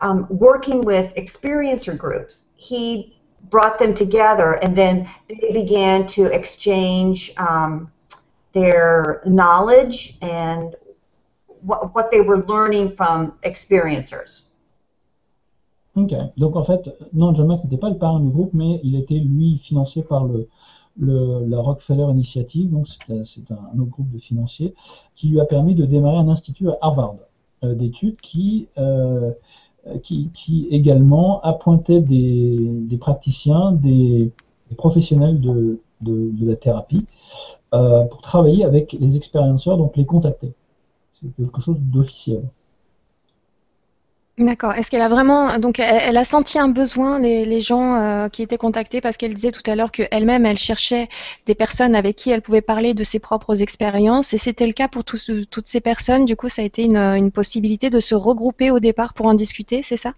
[0.00, 2.44] um, working with experiencer groups.
[2.56, 3.18] He
[3.50, 7.90] brought them together, and then they began to exchange um,
[8.58, 10.74] their knowledge and
[11.62, 14.44] what, what they were learning from experiencers.
[15.96, 18.94] Ok, donc en fait, non, John Mack n'était pas le parrain du groupe, mais il
[18.94, 20.28] était lui financé par
[20.96, 24.74] la Rockefeller Initiative, donc c'est un, autre groupe de financiers,
[25.16, 27.16] qui lui a permis de démarrer un institut à Harvard
[27.64, 29.32] euh, d'études qui euh,
[30.02, 34.32] qui, également appointait des, praticiens, des,
[34.76, 35.80] professionnels de,
[36.40, 37.06] la thérapie,
[37.74, 40.52] euh, pour travailler avec les expérienceurs, donc les contacter.
[41.12, 42.42] C'est quelque chose d'officiel.
[44.38, 44.72] D'accord.
[44.74, 48.56] Est-ce qu'elle a vraiment donc elle, a senti un besoin les, gens euh, qui étaient
[48.56, 51.08] contactés parce qu'elle disait tout à l'heure qu'elle-même elle cherchait
[51.46, 54.86] des personnes avec qui elle pouvait parler de ses propres expériences et c'était le cas
[54.86, 56.24] pour toutes ces personnes.
[56.24, 59.82] Du coup, ça a été une, possibilité de se regrouper au départ pour en discuter,
[59.82, 60.14] c'est ça?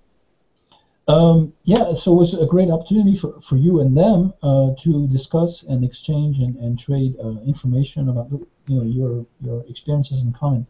[1.11, 5.09] Um, yeah, so it was a great opportunity for, for you and them uh, to
[5.09, 10.33] discuss and exchange and, and trade uh, information about you know your your experiences in
[10.33, 10.67] common.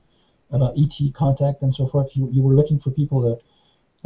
[0.51, 2.16] about ET contact and so forth.
[2.16, 3.32] You, you were looking for people to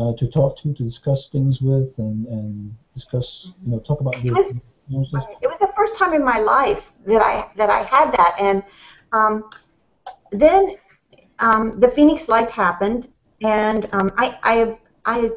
[0.02, 4.16] uh, to talk to, to discuss things with, and, and discuss, you know, talk about
[4.24, 4.36] your.
[4.36, 8.10] It was, it was the first time in my life that I that I had
[8.10, 8.62] that, and
[9.12, 9.50] um,
[10.32, 10.76] then
[11.38, 13.08] um, the Phoenix Light happened,
[13.42, 15.30] and um, I, I I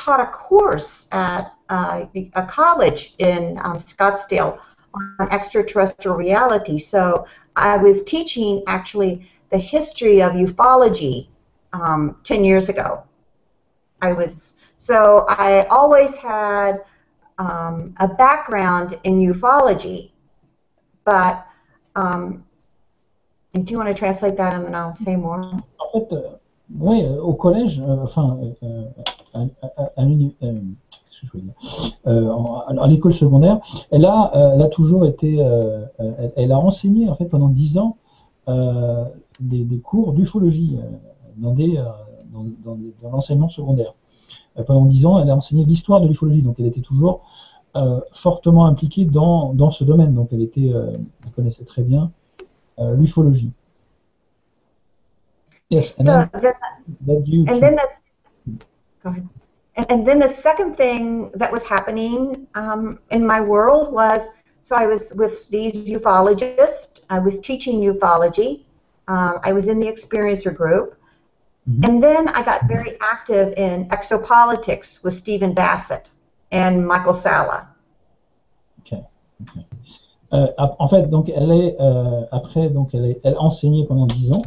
[0.00, 4.58] taught a course at uh, a college in um, Scottsdale
[4.94, 6.78] on extraterrestrial reality.
[6.78, 7.26] So
[7.56, 11.28] I was teaching actually the history of ufology
[11.72, 13.02] um, 10 years ago.
[14.02, 16.82] I was so I always had
[17.38, 20.10] um, a background in ufology,
[21.04, 21.46] but
[21.94, 22.44] um,
[23.52, 25.42] do you want to translate that and then I'll say more?
[25.42, 26.36] En fait, euh,
[26.78, 28.84] oui, euh, au collège, euh, enfin, euh,
[29.34, 30.04] à, à, à
[32.06, 32.32] euh,
[32.66, 33.60] à l'école secondaire,
[33.90, 37.96] elle a, elle a toujours été, elle, elle, a enseigné en fait pendant dix ans
[39.40, 40.86] des, des cours d'ufologie euh,
[41.36, 41.84] dans, des, euh,
[42.32, 43.94] dans, dans, dans l'enseignement secondaire.
[44.58, 47.22] Euh, pendant dix ans, elle a enseigné l'histoire de l'ufologie, donc elle était toujours
[47.76, 50.14] euh, fortement impliquée dans, dans ce domaine.
[50.14, 52.12] Donc elle était, euh, elle connaissait très bien
[52.78, 53.50] euh, l'ufologie.
[55.70, 56.56] Yes, and so then, that,
[57.06, 57.99] that you and then the,
[59.02, 59.28] go ahead.
[59.76, 64.22] And, and then the second thing that was happening um, in my world was
[64.62, 67.00] so I was with these ufologists.
[67.10, 68.64] I was teaching ufology,
[69.08, 70.96] Um, I was in the experiencer group.
[71.68, 71.84] Mm-hmm.
[71.84, 76.10] And then I got very active in exopolitics with Stephen Bassett
[76.52, 77.68] and Michael Sala.
[78.80, 79.04] Okay.
[79.42, 79.66] okay.
[80.32, 84.06] Euh, en fait, donc elle est euh, après donc elle, est, elle a enseigné pendant
[84.06, 84.42] dix ans.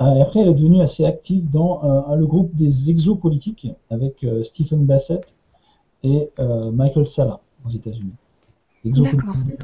[0.00, 1.82] Euh, et après, elle est devenue assez active dans
[2.14, 5.34] le groupe des exopolitiques avec Stephen Bassett
[6.02, 6.30] et
[6.72, 8.12] Michael Sala aux États-Unis.
[8.84, 9.60] Exopolitiques,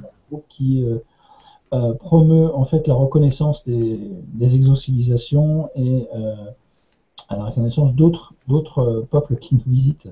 [0.48, 0.84] qui
[1.98, 3.98] promeut en fait la reconnaissance des,
[4.34, 6.08] des exocivilisations et
[7.28, 10.08] la reconnaissance d'autres d'autres peuples qui nous visitent,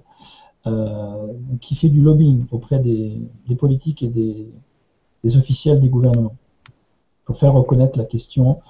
[1.60, 4.48] qui fait du lobbying auprès des, des politiques et des,
[5.24, 6.36] des, officiels des gouvernements
[7.24, 8.60] pour faire reconnaître la question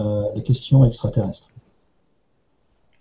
[0.00, 1.48] euh, les questions extraterrestres.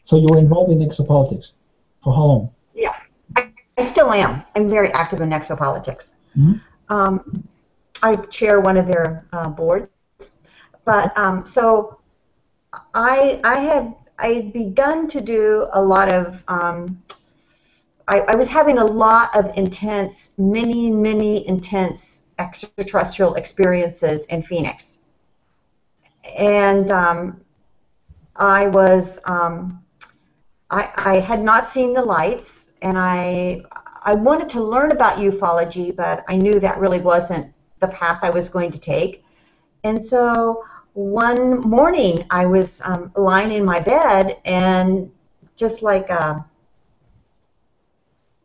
[0.03, 1.53] So you were involved in exopolitics
[2.01, 2.49] for how long?
[2.75, 2.93] Yeah,
[3.35, 4.43] I, I still am.
[4.55, 6.13] I'm very active in exopolitics.
[6.35, 6.59] Mm -hmm.
[6.89, 7.43] um,
[8.03, 9.87] I chair one of their uh, boards.
[10.85, 11.97] But um, so
[12.93, 17.01] I I had I had begun to do a lot of um,
[18.07, 24.99] I, I, was having a lot of intense, many many intense extraterrestrial experiences in Phoenix,
[26.37, 27.41] and um,
[28.35, 29.83] I was um,
[30.69, 33.63] I, I had not seen the lights, and I
[34.03, 38.29] I wanted to learn about ufology, but I knew that really wasn't the path I
[38.29, 39.23] was going to take.
[39.83, 40.63] And so
[40.93, 45.11] one morning I was um, lying in my bed and
[45.55, 46.45] just like a,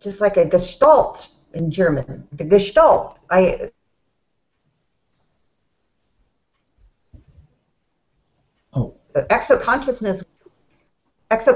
[0.00, 2.26] just like a gestalt in German.
[2.32, 3.18] The gestalt.
[3.30, 3.70] I
[9.22, 9.34] Oh.
[9.34, 10.24] exo consciousness.
[11.30, 11.52] Exo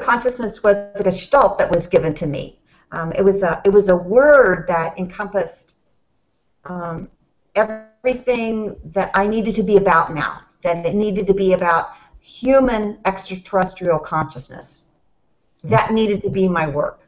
[0.62, 2.58] was a gestalt that was given to me.
[2.92, 5.74] Um, it was a it was a word that encompassed
[6.64, 7.08] um,
[7.54, 10.40] everything that I needed to be about now.
[10.62, 11.88] That it needed to be about
[12.20, 14.82] human extraterrestrial consciousness.
[15.64, 16.98] That needed to be my work.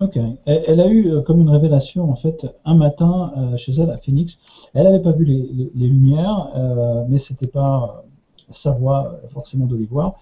[0.00, 0.16] Ok.
[0.46, 3.90] Elle, elle a eu euh, comme une révélation en fait un matin euh, chez elle
[3.90, 4.38] à Phoenix.
[4.74, 8.04] Elle n'avait pas vu les, les- les lumières, euh, mais c'était pas
[8.50, 10.18] sa voie euh, forcément voir.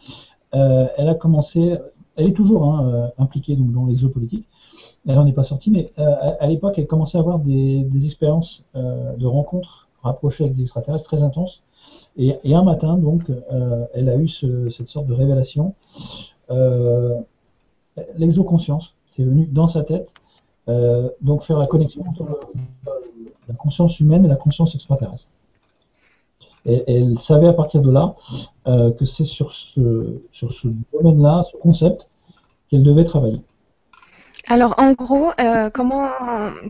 [0.55, 1.77] Euh, elle a commencé,
[2.17, 4.47] elle est toujours hein, euh, impliquée donc, dans l'exopolitique.
[5.07, 8.65] Elle n'en est pas sortie, mais euh, à, l'époque, elle commençait à avoir des, expériences
[8.77, 11.63] euh, de rencontres rapprochées avec des extraterrestres très intenses.
[12.17, 13.23] Et, un matin, donc,
[13.95, 15.75] elle a eu ce- cette sorte de révélation.
[18.17, 20.13] L'exoconscience, c'est venu dans sa tête.
[21.23, 22.25] Donc faire la connexion entre
[23.49, 25.31] la conscience humaine et la conscience extraterrestre.
[26.67, 28.15] Et, et elle savait à partir de là
[28.67, 32.09] euh, que c'est sur ce, sur ce domaine-là, ce concept,
[32.69, 33.41] qu'elle devait travailler.
[34.47, 36.09] Alors, en gros, euh, comment,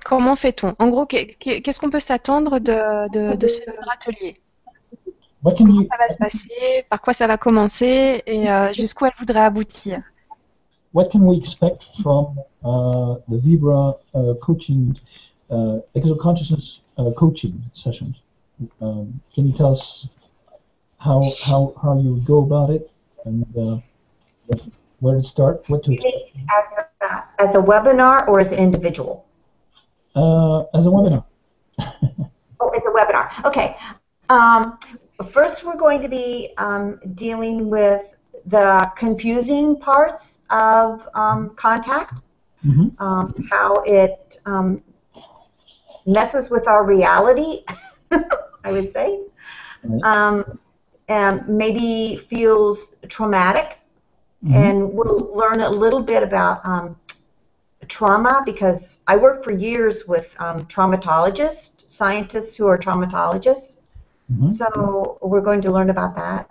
[0.04, 0.74] comment fait-on?
[0.78, 3.60] En gros, qu'est- qu'est- qu'est-ce qu'on peut s'attendre de, de, de ce
[3.92, 4.40] atelier?
[5.42, 8.22] What can you, Ça va se passer, par quoi ça va commencer?
[8.26, 10.02] Et euh, jusqu'où elle voudrait aboutir?
[10.92, 12.34] What can we expect from
[12.64, 14.92] uh, the Vibra uh, coaching,
[15.50, 18.12] uh, exoconsciousness uh, coaching sessions?
[18.80, 20.08] Um, can you tell us
[20.98, 22.90] how, how, how you would go about it
[23.24, 23.78] and uh,
[25.00, 26.16] where to start, what to expect?
[26.58, 29.24] As a, as a webinar or as an individual?
[30.14, 31.24] Uh, as a webinar.
[32.60, 33.30] Oh, it's a webinar.
[33.44, 33.76] Okay.
[34.28, 34.78] Um,
[35.32, 38.14] first, we're going to be um, dealing with
[38.46, 42.22] the confusing parts of um, contact,
[42.64, 42.92] Mhm.
[42.98, 44.82] um, how it um,
[46.06, 47.64] messes with our reality,
[48.64, 49.18] I would say,
[49.82, 50.02] Right.
[50.04, 50.58] um,
[51.08, 53.78] and maybe feels traumatic.
[54.44, 54.54] Mhm.
[54.54, 56.96] And we'll learn a little bit about um,
[57.88, 63.76] trauma because I worked for years with um, traumatologists, scientists who are traumatologists.
[64.32, 64.54] Mhm.
[64.54, 66.48] So we're going to learn about that.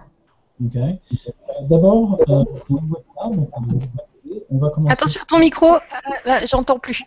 [0.65, 0.75] Ok.
[0.75, 0.97] Euh,
[1.69, 3.49] D'abord, euh, le webinaire, donc,
[4.51, 4.91] on va- commencer.
[4.93, 5.79] Attention, ton micro, euh,
[6.25, 7.01] là, j'entends plus.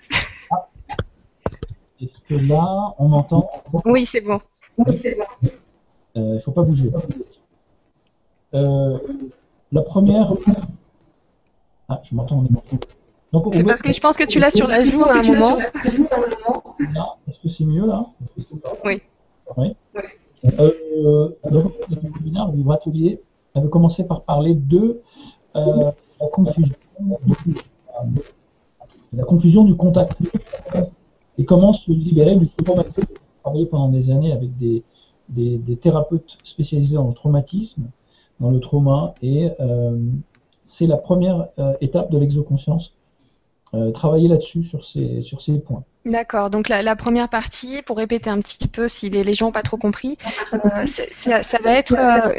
[2.00, 3.48] Est-ce que là, on entend
[3.84, 4.40] Oui, c'est bon.
[4.78, 6.90] Il ne faut pas bouger.
[8.54, 8.98] Euh,
[9.72, 10.32] la première.
[11.88, 12.78] Ah, je m'entends, on est
[13.34, 15.58] on C'est parce que je pense que tu l'as sur la joue à un moment.
[16.94, 18.06] Là, est-ce que c'est mieux là?
[18.84, 19.02] Oui.
[19.56, 19.74] Oui.
[20.44, 23.20] Euh, donc, le webinaire, le livre atelier,
[23.54, 25.00] avait commencé par parler de
[25.56, 28.20] euh, la confusion, de- euh,
[29.12, 30.18] la confusion du contact
[31.38, 33.06] et comment se libérer du traumatisme.
[33.42, 37.90] Travaillé pendant des années avec des thérapeutes spécialisés dans le traumatisme,
[38.40, 39.98] dans le trauma, et euh,
[40.64, 42.94] c'est la première euh, étape de l'exoconscience.
[43.74, 45.22] Euh, travailler là-dessus sur ces,
[45.66, 45.82] points.
[46.04, 49.62] D'accord, donc la, première partie, pour répéter un petit peu si les, gens n'ont pas
[49.62, 50.18] trop compris,
[50.52, 52.34] euh, ça va être euh,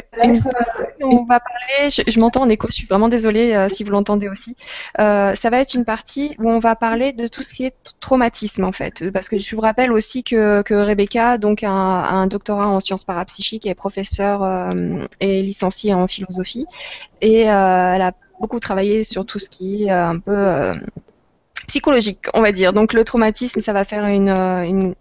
[1.02, 4.54] on va parler, je, m'entends en écho, je suis vraiment désolée si vous l'entendez aussi,
[4.96, 8.62] ça va être une partie où on va parler de tout ce qui est traumatisme
[8.62, 12.78] en fait, parce que je vous rappelle aussi que, Rebecca donc a un, doctorat en
[12.78, 14.72] sciences parapsychiques et est professeure
[15.18, 16.66] et licenciée en philosophie,
[17.20, 17.48] et elle
[18.02, 20.74] a beaucoup travaillé sur tout ce qui est un peu...
[21.66, 22.72] psychologique, on va dire.
[22.72, 24.94] Donc le traumatisme, ça va faire une, euh, une,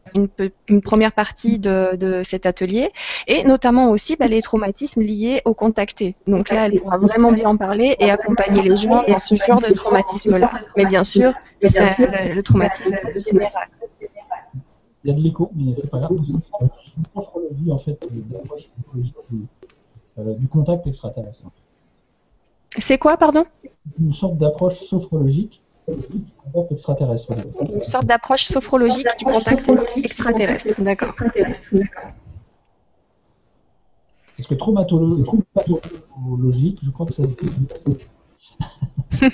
[0.68, 2.92] une, première partie de, de cet atelier,
[3.28, 6.16] et notamment aussi bah, les traumatismes liés au contacté.
[6.28, 9.62] Donc là, elle pourra vraiment bien en parler et accompagner les gens dans ce genre
[9.62, 10.52] de traumatisme-là.
[10.78, 12.96] Mais bien sûr, c'est le, le traumatisme
[13.26, 13.68] général.
[15.04, 16.12] Il y a de l'écho, mais c'est pas grave.
[16.24, 18.00] C'est une sophrologie, en fait,
[18.30, 19.42] d'approche psychologique du,
[20.20, 21.44] euh, du contact extraterrestre.
[22.78, 23.46] C'est quoi, pardon?
[24.00, 30.82] Une sorte d'approche sophrologique Une sorte d'approche sophrologique du contact extraterrestre.
[30.82, 31.14] D'accord.
[34.38, 37.32] Parce que traumatolo- traumatologique, je crois que ça se.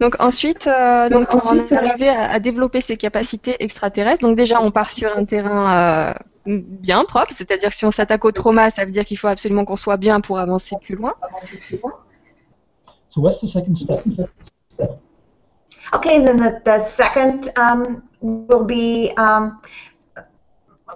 [0.00, 4.60] Donc ensuite, euh, donc pour en arriver à, à développer ses capacités extraterrestres, donc déjà
[4.60, 6.14] on part sur un terrain
[6.48, 9.28] euh, bien propre, c'est-à-dire que si on s'attaque au trauma, ça veut dire qu'il faut
[9.28, 11.14] absolument qu'on soit bien pour avancer plus loin.
[13.08, 14.02] So what's the second step?
[15.92, 19.60] Okay, then the, the second um, will be um,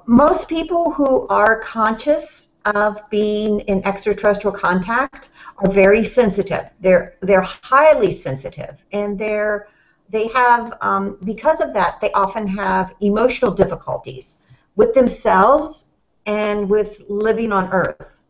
[0.06, 6.70] most people who are conscious of being in extraterrestrial contact are very sensitive.
[6.80, 9.68] They're they're highly sensitive, and they're
[10.10, 14.38] they have, um, because of that, they often have emotional difficulties
[14.76, 15.88] with themselves
[16.26, 18.20] and with living on Earth.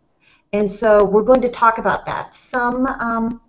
[0.53, 2.35] And so we're going to talk about that.
[2.35, 3.41] Some um,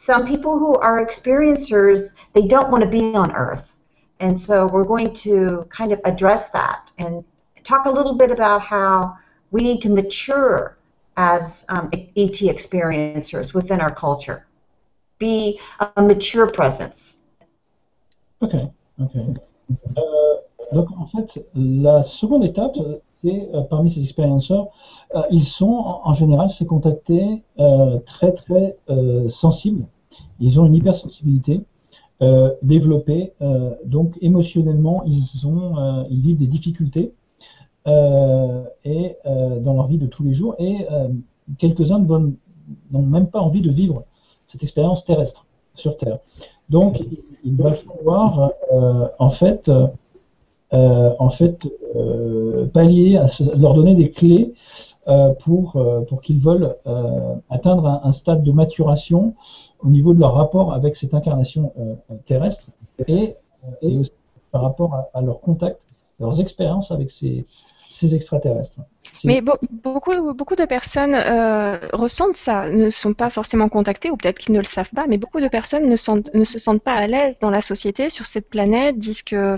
[0.00, 3.76] some people who are experiencers, they don't want to be on Earth.
[4.18, 7.22] And so we're going to kind of address that and
[7.64, 9.18] talk a little bit about how
[9.50, 10.78] we need to mature
[11.18, 14.46] as um, ET experiencers within our culture.
[15.18, 17.18] Be a mature presence.
[18.40, 18.54] Ok,
[18.98, 19.14] ok.
[19.98, 20.36] Euh,
[20.72, 24.68] donc en fait, la seconde étape, euh, parmi ces expérienceurs,
[25.14, 28.76] euh, ils sont en, général ces contactés euh, très très
[29.28, 29.86] sensibles.
[30.40, 31.62] Ils ont une hypersensibilité
[32.62, 33.32] développée,
[33.86, 37.14] donc émotionnellement, ils ont, ils vivent des difficultés
[37.86, 38.64] dans
[39.64, 40.86] leur vie de tous les jours et
[41.56, 44.04] quelques-uns n'ont même pas envie de vivre
[44.44, 46.18] cette expérience terrestre sur Terre.
[46.68, 47.02] Donc
[47.44, 48.52] il, va falloir
[49.18, 49.70] en fait
[50.72, 51.66] en fait
[51.96, 53.26] euh, pallier à
[53.58, 54.54] leur donner des clés
[55.08, 59.34] euh, pour euh, pour qu'ils veulent euh, atteindre un, stade de maturation
[59.80, 62.66] au niveau de leur rapport avec cette incarnation euh, euh, terrestre
[63.08, 64.12] et, euh, et aussi
[64.52, 65.86] par rapport à, à leur contact,
[66.18, 67.46] leurs expériences avec ces,
[67.92, 68.78] ces extraterrestres.
[69.24, 74.16] Mais be- beaucoup, beaucoup de personnes euh, ressentent ça, ne sont pas forcément contactées, ou
[74.16, 76.82] peut-être qu'ils ne le savent pas, mais beaucoup de personnes ne, sentent- ne se sentent
[76.82, 79.56] pas à l'aise dans la société, sur cette planète, disent que,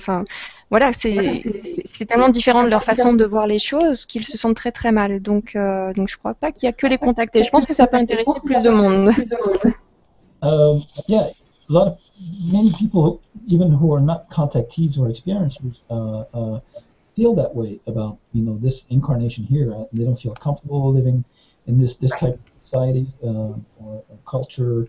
[0.73, 4.73] voilà, c'est tellement différent de leur façon de voir les choses qu'ils se sentent très
[4.73, 5.21] très mal.
[5.21, 7.43] Donc, euh, donc je crois pas qu'il y a que les contactés.
[7.43, 9.11] Je pense que ça peut intéresser plus de monde.
[10.45, 11.27] Um, yeah,
[11.69, 11.99] a lot of
[12.51, 16.59] many people, even who are not contactees or experiencers, uh, uh,
[17.15, 19.73] feel that way about you know this incarnation here.
[19.73, 21.23] Uh, they don't feel comfortable living
[21.69, 24.89] in this this type of society uh, or, or culture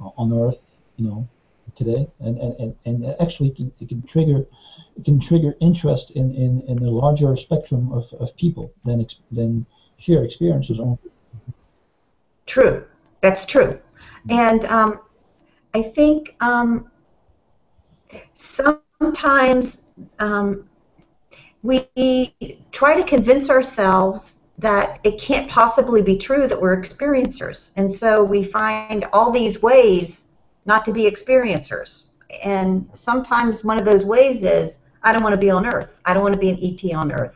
[0.00, 0.62] uh, on Earth,
[0.96, 1.28] you know,
[1.74, 2.06] today.
[2.20, 4.46] And and, and, and actually, it can, it can trigger
[4.96, 9.66] it can trigger interest in, in, in a larger spectrum of, of people than than
[9.98, 10.98] sheer experiences only.
[12.46, 12.84] True.
[13.20, 13.78] That's true.
[14.28, 15.00] And um,
[15.74, 16.90] I think um,
[18.34, 19.82] sometimes
[20.18, 20.68] um,
[21.62, 21.88] we
[22.72, 27.72] try to convince ourselves that it can't possibly be true that we're experiencers.
[27.76, 30.24] And so we find all these ways
[30.66, 32.04] not to be experiencers.
[32.44, 35.92] And sometimes one of those ways is I don't want to be on Earth.
[36.04, 37.34] I don't want to be an ET on Earth.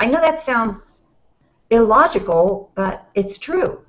[0.00, 1.02] I know that sounds
[1.70, 3.80] illogical, but it's true.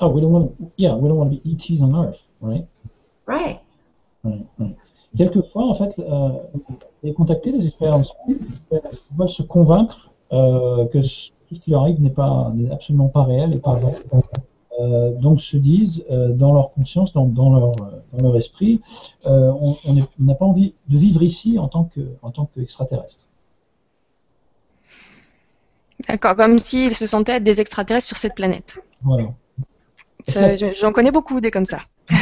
[0.00, 2.66] Oh, we don't want to, yeah, we don't want to be ETs on Earth, right?
[3.26, 3.60] Right.
[4.24, 4.76] Ouais, ouais.
[5.16, 6.30] Quelquefois, en fait, euh,
[7.02, 8.12] les contactés, les expériences,
[9.16, 13.08] veulent se convaincre euh, que ce- tout ce qui leur arrive n'est pas, n'est absolument
[13.08, 13.94] pas réel et pas vrai.
[14.78, 18.82] Euh, donc se disent euh, dans leur conscience, dans, dans leur, euh, dans leur esprit,
[19.26, 19.76] euh, on
[20.18, 23.24] n'a pas envie de vivre ici en tant que, en tant qu'extraterrestre.
[26.06, 28.78] D'accord, comme s'ils se sentaient être des extraterrestres sur cette planète.
[29.02, 29.32] Voilà.
[30.78, 31.80] J'en connais beaucoup des comme ça.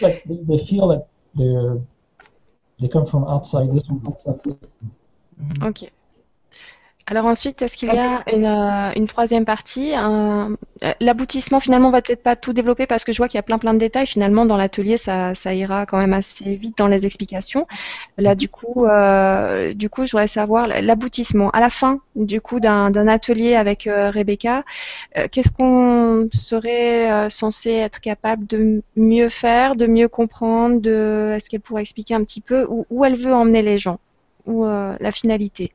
[0.00, 1.80] Like they, they feel that they're
[2.80, 4.38] they come from outside this one, outside
[5.60, 5.90] Ok.
[7.06, 11.88] Alors ensuite, est-ce qu'il y a une, euh, une troisième partie un- euh, L'aboutissement, finalement,
[11.88, 13.74] on va peut-être pas tout développer parce que je vois qu'il y a plein plein
[13.74, 14.06] de détails.
[14.06, 17.66] Finalement, dans l'atelier, ça, ça ira quand même assez vite dans les explications.
[18.18, 21.50] Là, du coup, euh, du coup, je voudrais savoir l'aboutissement.
[21.50, 24.64] À la fin, du coup, d'un d'un atelier avec euh, Rebecca,
[25.32, 31.32] qu'est-ce qu'on serait censé être capable de mieux faire, de mieux comprendre de...
[31.36, 33.98] Est-ce qu'elle pourrait expliquer un petit peu où, où elle veut emmener les gens
[34.46, 35.72] ou la finalité?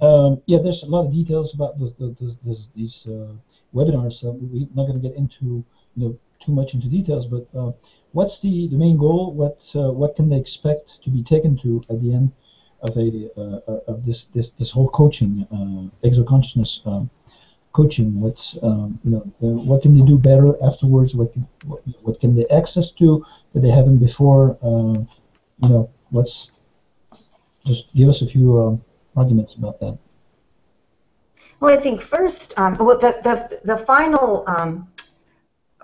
[0.00, 3.34] Um, yeah, there's a lot of details about those, those, those, these uh,
[3.74, 5.64] webinars, we're not going to get into
[5.96, 7.26] you know too much into details.
[7.26, 7.72] But uh,
[8.12, 9.32] what's the, the main goal?
[9.32, 12.32] What uh, what can they expect to be taken to at the end
[12.82, 17.10] of a uh, of this this this whole coaching uh, exo consciousness um,
[17.72, 18.20] coaching?
[18.20, 21.14] What's um, you know uh, what can they do better afterwards?
[21.14, 24.56] What can what, what can they access to that they haven't before?
[24.62, 25.04] Uh,
[25.62, 26.50] you know what's
[27.66, 28.80] just give us a few.
[29.16, 29.98] Um, arguments about that?
[31.60, 34.88] Well, I think first, um, well, the, the, the final um,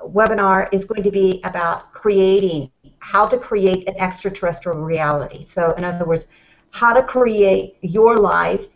[0.02, 2.70] webinar is going to be about creating,
[3.00, 5.44] how to create an extraterrestrial reality.
[5.46, 6.26] So, in other words,
[6.70, 8.66] how to create your life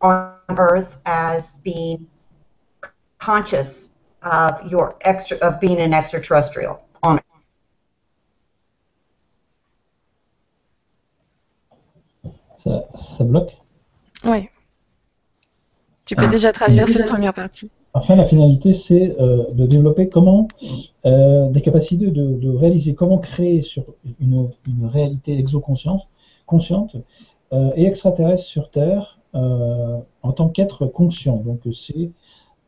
[0.00, 2.06] on Earth as being
[3.18, 3.90] conscious
[4.22, 7.24] of your extra of being an extraterrestrial on Earth.
[12.56, 13.63] Ça, ça bloque
[14.24, 14.48] Oui.
[16.04, 17.70] Tu peux déjà traduire cette première partie.
[17.94, 20.48] Enfin, la finalité, c'est euh, de développer comment
[21.06, 23.84] euh, des capacités de, de, réaliser comment créer sur
[24.20, 26.08] une, une réalité exoconsciente
[26.44, 26.96] consciente
[27.52, 31.36] euh, et extraterrestre sur Terre euh, en tant qu'être conscient.
[31.36, 32.10] Donc c'est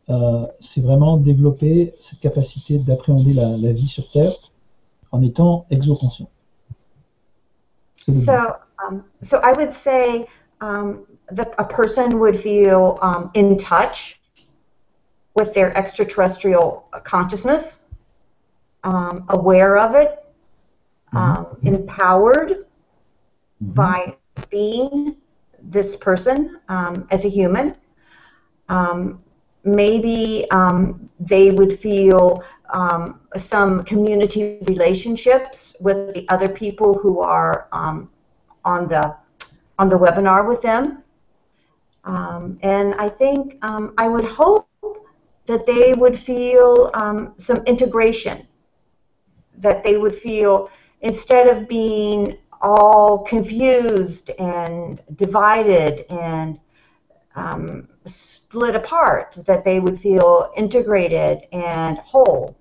[0.09, 4.33] euh, c'est vraiment développer cette capacité d'appréhender la, la, vie sur Terre
[5.11, 6.29] en étant exoconscient.
[7.99, 8.33] So,
[8.89, 10.27] um, so I would say
[10.61, 11.01] um,
[11.31, 14.21] that a person would feel um, in touch
[15.35, 17.81] with their extraterrestrial consciousness,
[18.85, 20.25] um, aware of it,
[21.13, 21.67] um, mm-hmm.
[21.69, 23.73] empowered mm-hmm.
[23.73, 24.17] by
[24.51, 25.17] being
[25.63, 27.75] this person um, as a human.
[28.69, 29.23] Um,
[29.65, 32.43] maybe um, they would feel
[32.73, 38.09] um, some community relationships with the other people who are on
[38.89, 39.17] the
[39.79, 41.03] on the webinar with them.
[42.07, 44.69] And I think I would hope
[45.47, 48.47] that they would feel um, some integration,
[49.59, 50.71] that they would feel
[51.01, 56.59] instead of being all confused and divided and
[57.35, 62.57] um, split apart, that they would feel integrated and whole,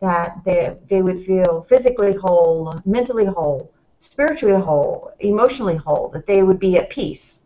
[0.00, 6.42] that they, they would feel physically whole, mentally whole, spiritually whole, emotionally whole, that they
[6.42, 7.39] would be at peace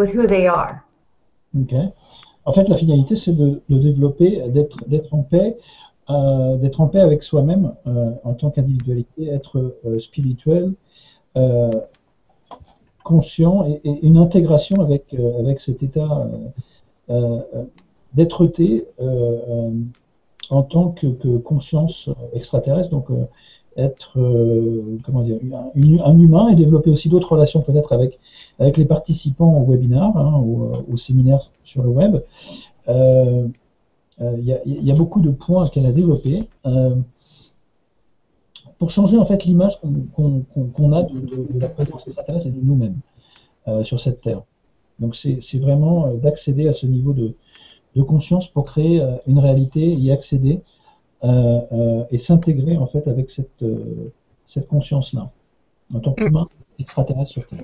[0.00, 0.48] with who they.
[2.46, 5.58] En fait, la finalité, c'est de, développer, d'être en paix,
[6.08, 10.72] euh, d'être en paix avec soi-même euh, en tant qu'individualité, être euh, spirituel,
[13.04, 15.14] conscient et, une intégration avec,
[15.58, 16.28] cet état
[18.14, 18.86] d'être-té
[20.50, 22.90] en tant que, conscience extraterrestre.
[23.76, 25.38] Être euh, comment dire,
[26.04, 28.18] un, humain et développer aussi d'autres relations peut-être avec,
[28.58, 32.20] avec les participants au webinar, hein, au, au, séminaire sur le web.
[32.88, 33.46] Il euh,
[34.20, 36.48] euh, y, a beaucoup de points qu'elle a développés
[38.78, 42.60] pour changer en fait l'image qu'on qu qu a de, la présence extraterrestre et de
[42.60, 42.98] nous-mêmes
[43.84, 44.42] sur cette Terre.
[44.98, 47.34] Donc c'est vraiment d'accéder à ce niveau de,
[47.94, 50.79] de, conscience pour créer une réalité, y accéder euh, euh,
[51.22, 54.12] et s'intégrer en fait avec cette, euh,
[54.46, 55.30] cette conscience-là,
[55.94, 56.48] en tant qu'humain
[56.80, 57.60] extraterrestre sur Terre.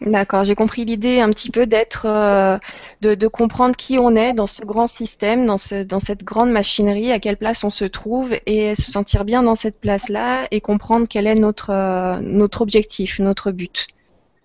[0.00, 2.58] D'accord, j'ai compris l'idée un petit peu d'être, euh,
[3.00, 6.50] de, de, comprendre qui on est dans ce grand système, dans, ce, dans cette grande
[6.50, 10.60] machinerie, à quelle place on se trouve et se sentir bien dans cette place-là et
[10.60, 13.86] comprendre quel est notre, euh, notre objectif, notre but.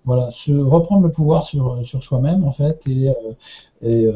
[0.05, 3.13] Voilà, se reprendre le pouvoir sur, sur soi-même en fait et, euh,
[3.81, 4.07] et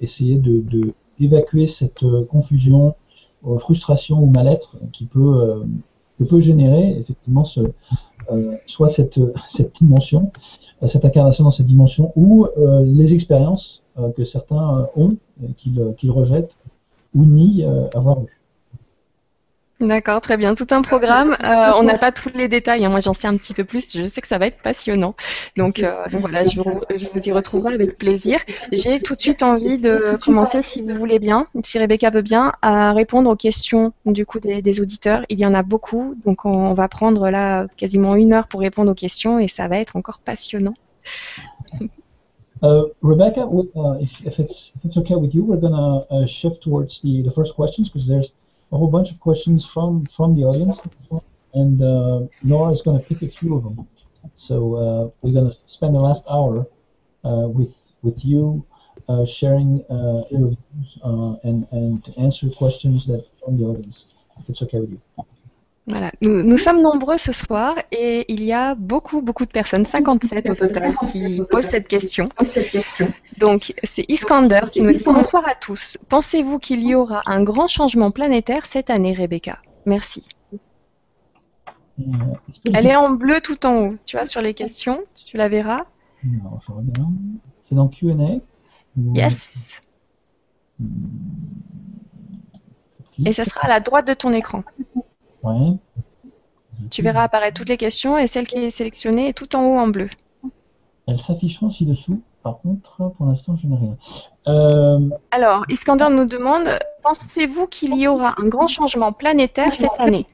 [0.00, 0.64] essayer de,
[1.18, 2.94] d'évacuer cette confusion,
[3.58, 5.64] frustration ou mal-être qui peut, euh,
[6.18, 7.44] que peut générer effectivement
[8.30, 10.32] euh, soit cette, cette dimension,
[10.82, 12.46] euh, cette incarnation dans cette dimension, ou
[12.84, 13.82] les expériences
[14.16, 15.16] que certains ont,
[15.56, 16.56] qu'ils qu'ils rejettent
[17.14, 17.64] ou nient
[17.94, 18.33] avoir eues.
[19.80, 20.54] D'accord, très bien.
[20.54, 21.36] Tout un programme.
[21.44, 22.84] Euh, on n'a pas tous les détails.
[22.84, 22.88] Hein.
[22.88, 23.94] Moi, j'en sais un petit peu plus.
[23.94, 25.14] Je sais que ça va être passionnant.
[25.56, 28.38] Donc, euh, donc voilà, je vous, je vous, y retrouverai avec plaisir.
[28.72, 32.52] J'ai tout de suite envie de commencer, si vous voulez bien, si Rebecca veut bien,
[32.62, 35.26] à répondre aux questions du coup des, des auditeurs.
[35.28, 38.90] Il y en a beaucoup, donc on, va prendre là quasiment une heure pour répondre
[38.90, 40.74] aux questions et ça va être encore passionnant.
[42.62, 46.26] Uh, Rebecca, uh, if, if, it's, if it's okay with you, we're going to uh,
[46.26, 48.32] shift towards the, the first questions because there's
[48.74, 50.80] a whole bunch of questions from from the audience,
[51.54, 53.88] and uh, Nora is going to pick a few of them.
[54.34, 56.66] So uh, we're going to spend the last hour
[57.24, 58.66] uh, with with you
[59.08, 59.84] uh, sharing
[60.34, 60.90] your views
[61.44, 64.06] and and answer questions that from the audience.
[64.40, 65.00] If it's okay with you.
[65.86, 69.84] Voilà, nous, nous, sommes nombreux ce soir et il y a beaucoup, beaucoup de personnes,
[69.84, 72.30] 57 au total, qui posent cette question.
[73.38, 75.98] Donc, c'est Iskander qui nous dit Bonsoir à tous.
[76.08, 79.58] Pensez-vous qu'il y aura un grand changement planétaire cette année, Rebecca?
[79.84, 80.26] Merci.
[82.72, 85.84] Elle est en bleu tout en haut, tu vois, sur les questions, tu la verras.
[87.62, 88.14] C'est dans QA
[88.96, 89.80] Yes.
[93.24, 94.64] Et ça sera à la droite de ton écran.
[96.90, 99.78] Tu verras apparaître toutes les questions et celle qui est sélectionnée est tout en haut
[99.78, 100.08] en bleu.
[101.06, 102.22] Elles s'afficheront ci-dessous.
[102.42, 103.96] Par contre, pour l'instant, je n'ai rien.
[104.48, 105.08] Euh...
[105.30, 106.68] Alors, Iskander nous demande
[107.02, 110.26] pensez-vous qu'il y aura un grand changement planétaire cette année?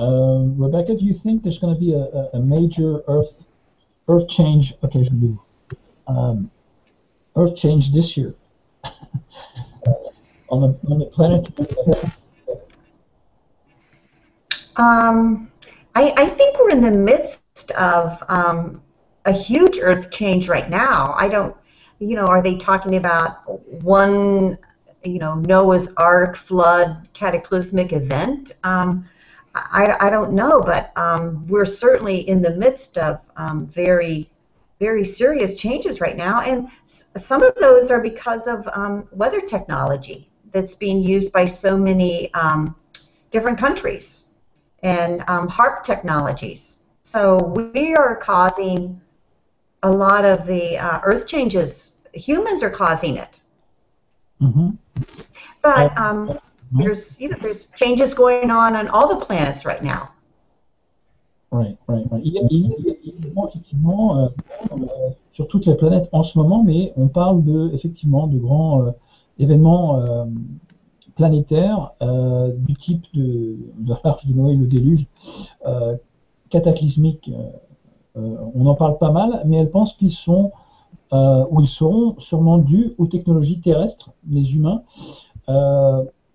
[0.00, 3.48] Uh, Rebecca, do you think there's going to be a, a, major Earth
[4.06, 4.76] Earth change?
[6.06, 6.50] Um,
[7.34, 8.34] Earth change this year
[10.48, 11.48] on the on the planet.
[14.78, 15.50] Um,
[15.96, 18.80] I, I, think we're in the midst of um,
[19.24, 21.14] a huge earth change right now.
[21.18, 21.56] I don't.
[21.98, 23.48] you know, are they talking about
[23.82, 24.56] one,
[25.02, 28.52] you know, Noah's Ark flood cataclysmic event?
[28.62, 29.08] Um,
[29.56, 34.30] I, I don't know, but um, we're certainly in the midst of um, very,
[34.78, 36.68] very serious changes right now, and
[37.16, 42.30] some of those are because of um, weather technology that's being used by so many
[43.32, 44.27] different countries
[44.82, 46.76] and um, HARP technologies.
[47.02, 47.38] So
[47.74, 49.00] we are causing
[49.82, 51.92] a lot of the uh, earth changes.
[52.12, 53.40] Humans are causing it.
[54.40, 54.76] Mhm.
[55.62, 56.38] But um,
[56.72, 56.82] mhm.
[56.82, 60.10] there's you know there's changes going on on all the planets right now.
[61.50, 62.22] Right, right, right.
[62.22, 64.28] Il y a, il y a- il y a effectivement, euh,
[64.72, 68.82] euh, sur toutes les planètes en ce moment, mais on parle de, effectivement, de grands
[68.82, 68.90] euh,
[69.38, 70.02] événements
[71.18, 75.06] planétaires euh, du type de, de l'arche de Noé, le déluge,
[75.66, 75.96] euh,
[76.48, 77.30] cataclysmique.
[78.16, 80.50] euh, on en parle pas mal, mais elle pense qu'ils sont,
[81.12, 84.82] ou ils seront sûrement dus aux technologies terrestres, les humains,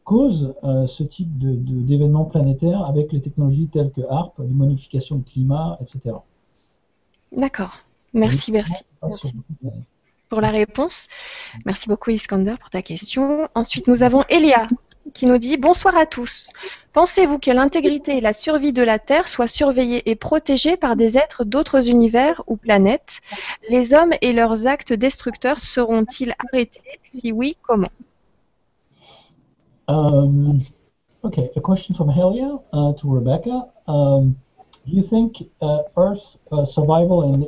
[0.06, 0.54] causent
[0.88, 5.24] ce type de- de- d'événements planétaires avec les technologies telles que HARP, les modifications de
[5.24, 6.16] climat, etc.
[7.36, 7.74] D'accord.
[8.14, 8.84] Merci, Merci
[10.34, 11.06] pour la réponse.
[11.64, 13.48] Merci beaucoup Iskander pour ta question.
[13.54, 14.68] Ensuite, nous avons Elia
[15.14, 16.50] qui nous dit Bonsoir à tous.
[16.92, 21.20] Pensez-vous que l'intégrité et la survie de la Terre soient surveillées et protégées par des
[21.20, 23.22] êtres d'autres univers ou planètes?
[23.70, 26.82] Les hommes et leurs actes destructeurs seront-ils arrêtés?
[27.04, 27.94] Si oui, comment?
[29.88, 30.62] Um,
[31.24, 33.68] a question from Helia uh, to Rebecca.
[33.88, 34.36] Um,
[34.88, 37.46] do you think uh, uh, survival in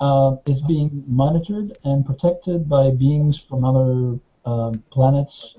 [0.00, 5.56] uh, is being monitored and protected by beings from other um, planets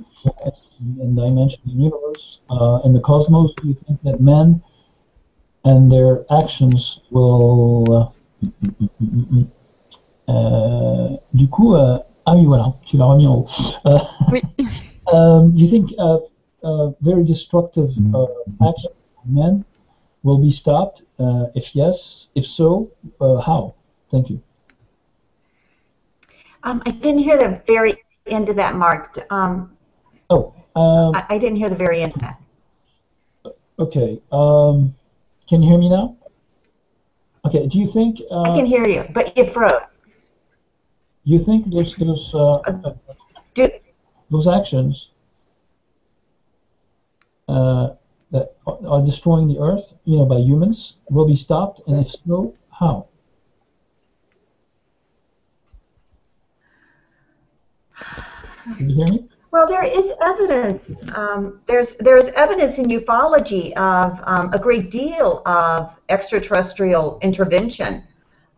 [0.80, 3.54] and dimensions in the universe uh, in the cosmos?
[3.56, 4.62] Do you think that men
[5.64, 8.10] and their actions will uh,
[10.30, 13.48] euh, du coup, ah oui, voilà, tu l'as remis en haut.
[13.86, 14.00] Euh,
[14.32, 14.42] Oui.
[15.14, 16.18] um, do you think uh,
[16.64, 18.26] uh, very destructive uh,
[18.68, 19.66] action of men
[20.24, 21.04] will be stopped?
[21.20, 22.90] Uh, if yes, if so,
[23.20, 23.74] uh, how?
[24.12, 24.42] Thank you.
[26.64, 27.98] Um, I didn't hear the very
[28.28, 29.18] end of that, Mark.
[29.32, 29.78] Um,
[30.30, 32.42] Oh, um, I, I didn't hear the very end of that.
[33.80, 34.22] okay.
[34.32, 34.96] Um,
[35.48, 36.16] can you hear me now?
[37.46, 37.68] Okay.
[37.68, 39.82] Do you think I uh, can hear you, but you froze.
[41.26, 42.60] you think those those uh,
[43.54, 43.70] Do,
[44.30, 45.10] those actions
[47.50, 47.96] uh,
[48.32, 52.08] that are are destroying the earth, you know, by humans, will be stopped, and if
[52.26, 53.08] so, how?
[58.78, 59.30] Can you hear me?
[59.52, 60.82] Well, there is evidence.
[61.14, 68.04] Um, there's there's evidence in ufology of um, a great deal of extraterrestrial intervention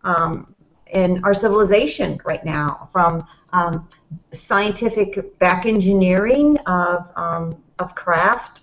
[0.03, 0.53] um,
[0.88, 3.90] in our civilization right now, from um,
[4.34, 8.61] scientific back engineering of um, of craft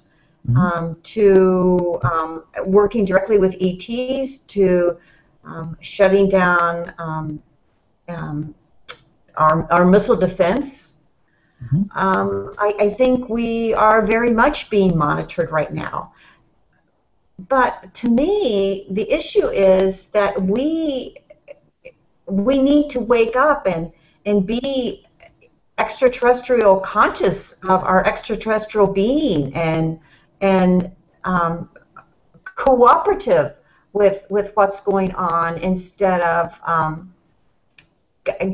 [0.48, 0.57] Mhm.
[0.57, 4.97] um, to um, working directly with ETs to
[5.44, 7.43] um, shutting down um,
[8.09, 8.55] um,
[9.41, 10.93] our, our missile defense.
[11.65, 11.89] Mhm.
[11.95, 16.12] Um, I, I think we are very much being monitored right now.
[17.49, 21.17] But to me, the issue is that we
[22.27, 23.93] we need to wake up and
[24.27, 25.05] and be
[25.79, 29.99] extraterrestrial conscious of our extraterrestrial being and
[30.41, 30.93] and
[31.25, 31.71] um,
[32.45, 33.55] cooperative
[33.93, 37.12] with with what's going on instead of um,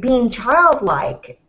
[0.01, 1.41] being childlike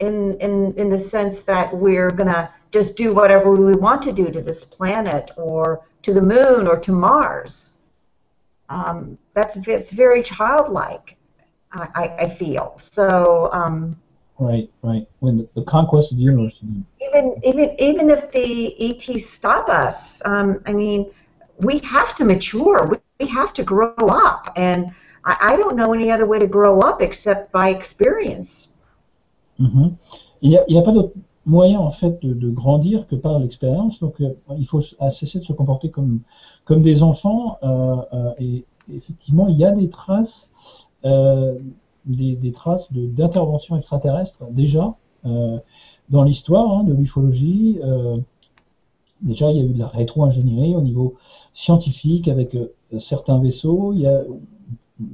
[0.00, 4.30] in in in the sense that we're gonna just do whatever we want to do
[4.30, 7.72] to this planet or to the moon or to Mars.
[8.68, 11.16] Um, that's it's very childlike.
[11.72, 13.50] I, I, I feel so.
[13.52, 13.96] Um,
[14.38, 15.08] Right, right.
[15.20, 16.60] When the, the conquest of the universe.
[17.00, 21.10] even even even if the ETs stop us, um, I mean,
[21.58, 22.86] we have to mature.
[22.86, 24.94] We, we have to grow up, and
[25.26, 28.72] I, don't know any other way to grow up except by experience.
[29.58, 29.96] Mhm.
[30.42, 31.14] Il n'y a, pas d'autre
[31.46, 33.98] moyen en fait de, grandir que par l'expérience.
[34.00, 36.20] Donc euh, il faut cesser de se comporter comme,
[36.64, 37.58] comme des enfants.
[37.62, 40.52] euh, euh, et effectivement, il y a des traces,
[41.02, 44.94] des, des traces d'intervention extraterrestre déjà
[45.24, 47.80] dans l'histoire hein, de l'ufologie.
[49.22, 51.14] déjà, il y a eu de la rétro-ingénierie au niveau
[51.52, 52.56] scientifique avec
[53.00, 53.92] certains vaisseaux.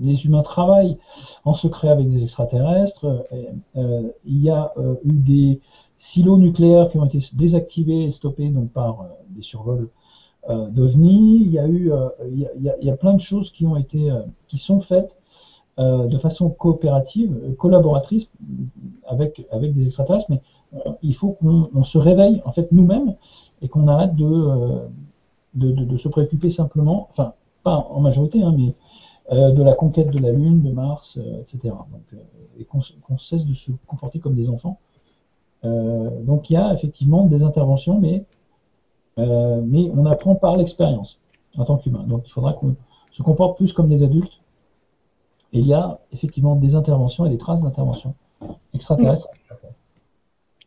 [0.01, 0.97] Les humains travaillent
[1.45, 3.05] en secret avec des extraterrestres.
[3.05, 5.61] euh, euh, il y a euh, eu des
[5.97, 9.89] silos nucléaires qui ont été désactivés et stoppés donc, par des survols
[10.49, 11.43] d'OVNI.
[11.43, 11.93] Il y a eu,
[12.29, 14.11] il il plein de choses qui ont été,
[14.49, 15.17] qui sont faites
[15.79, 18.29] de façon coopérative, collaboratrice
[19.07, 20.41] avec, avec des extraterrestres, mais
[21.01, 23.15] il faut qu'on se réveille en fait nous-mêmes
[23.63, 24.81] et qu'on arrête de,
[25.55, 28.75] de, se préoccuper simplement, enfin pas en majorité, hein, mais
[29.33, 31.75] de la conquête de la Lune, de Mars, etc.
[32.59, 34.79] et qu'on cesse de se comporter comme des enfants.
[35.63, 38.25] donc il y a effectivement des interventions, mais,
[39.17, 41.19] mais on apprend par l'expérience
[41.57, 42.05] en tant qu'humain.
[42.07, 42.77] Donc il faudra qu'on
[43.11, 44.41] se comporte plus comme des adultes.
[45.53, 48.15] Et il y a effectivement des interventions et des traces d'intervention
[48.75, 49.29] extraterrestres.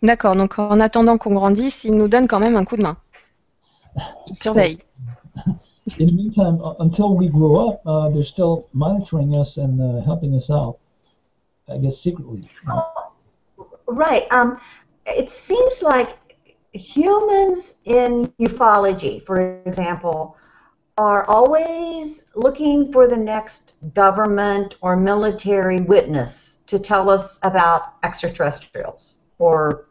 [0.04, 2.98] D'accord, donc en attendant qu'on grandisse, il nous donne quand même un coup de main.
[4.28, 4.78] Il surveille.
[5.98, 10.36] In the meantime, until we grow up, uh, they're still monitoring us and uh, helping
[10.36, 10.80] us out,
[11.70, 12.42] I guess secretly.
[13.88, 14.26] Right.
[14.32, 14.60] Um,
[15.06, 16.18] it seems like
[16.74, 20.38] humans in ufology, for example,
[20.98, 29.16] are always looking for the next government or military witness to tell us about extraterrestrials
[29.38, 29.86] or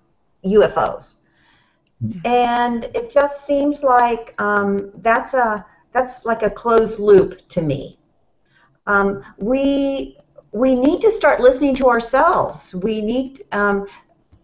[0.44, 1.14] UFOs.
[2.24, 7.98] And it just seems like um, that's a that's like a closed loop to me.
[8.86, 10.18] Um, we
[10.52, 12.74] we need to start listening to ourselves.
[12.74, 13.44] We need.
[13.52, 13.86] Um,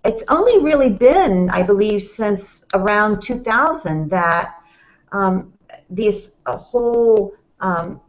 [0.04, 4.54] it's only really been, I believe, since around 2000 that
[5.12, 5.52] um,
[5.90, 8.00] this whole um,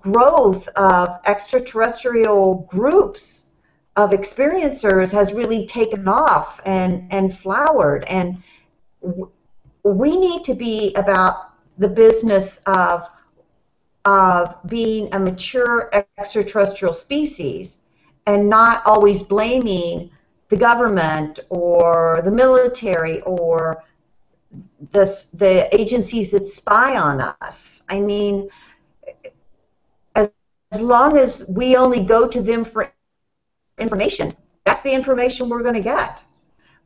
[0.00, 3.46] growth of extraterrestrial groups
[3.96, 8.04] of experiencers has really taken off and, and flowered.
[8.04, 8.42] And
[9.82, 13.08] we need to be about the business of,
[14.04, 17.78] of being a mature extraterrestrial species
[18.26, 20.10] and not always blaming
[20.48, 23.82] the government or the military or
[24.92, 27.82] the, the agencies that spy on us.
[27.88, 28.50] I mean,
[30.16, 30.30] as,
[30.72, 32.92] as long as we only go to them for
[33.78, 36.22] information, that's the information we're going to get.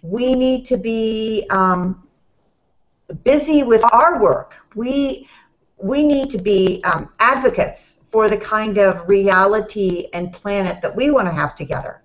[0.02, 2.03] We need to be um,
[3.24, 4.54] busy with our work.
[4.74, 5.28] We,
[5.76, 11.10] we need to be um, advocates for the kind of reality and planet that we
[11.10, 12.03] want to have together.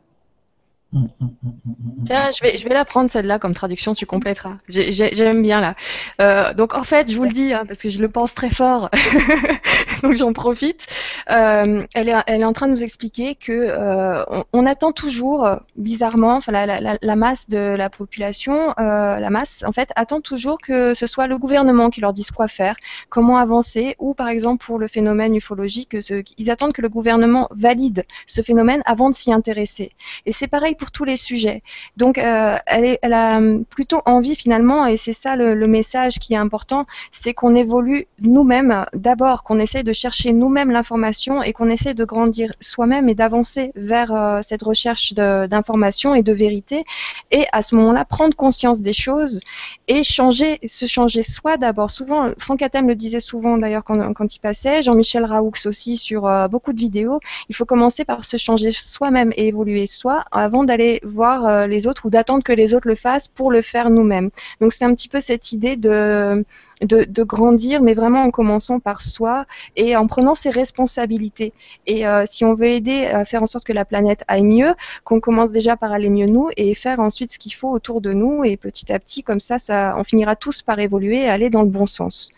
[0.91, 4.57] Hum, hum, hum, Tiens, je vais, je vais la prendre celle-là comme traduction, tu compléteras.
[4.67, 5.75] J'aime bien là.
[6.19, 8.49] Euh, donc en fait, je vous le dis, hein, parce que je le pense très
[8.49, 8.89] fort,
[10.03, 10.87] donc j'en profite.
[11.29, 15.47] Euh, elle, est, elle est en train de nous expliquer que euh, on, attend toujours,
[15.75, 20.95] bizarrement, la, la, la, masse de la population, la masse en fait attend toujours que
[20.95, 22.75] ce soit le gouvernement qui leur dise quoi faire,
[23.09, 25.95] comment avancer, ou par exemple pour le phénomène ufologique,
[26.37, 29.91] ils attendent que le gouvernement valide ce phénomène avant de s'y intéresser.
[30.25, 31.61] Et c'est pareil pour tous les sujets.
[31.97, 33.39] Donc, euh, elle, a
[33.69, 38.85] plutôt envie finalement, et c'est ça le, message qui est important, c'est qu'on évolue nous-mêmes,
[38.93, 43.71] d'abord qu'on essaie de chercher nous-mêmes l'information et qu'on essaie de grandir soi-même et d'avancer
[43.75, 46.85] vers euh, cette recherche d'information et de vérité,
[47.29, 49.41] et à ce moment-là, prendre conscience des choses
[49.87, 51.91] et changer, se changer soi d'abord.
[51.91, 56.47] Souvent, Franck Attem le disait souvent d'ailleurs quand, il passait, Jean-Michel Raoux aussi sur euh,
[56.47, 57.19] beaucoup de vidéos,
[57.49, 61.87] il faut commencer par se changer soi-même et évoluer soi avant d'aller voir euh, les
[61.87, 64.29] autres ou d'attendre que les autres le fassent pour le faire nous-mêmes.
[64.61, 66.45] Donc c'est un petit peu cette idée de,
[66.81, 71.53] de, grandir, mais vraiment en commençant par soi et en prenant ses responsabilités.
[71.87, 74.73] Et euh, si on veut aider à faire en sorte que la planète aille mieux,
[75.03, 78.13] qu'on commence déjà par aller mieux nous et faire ensuite ce qu'il faut autour de
[78.13, 81.49] nous et petit à petit, comme ça, ça, on finira tous par évoluer et aller
[81.49, 82.31] dans le bon sens.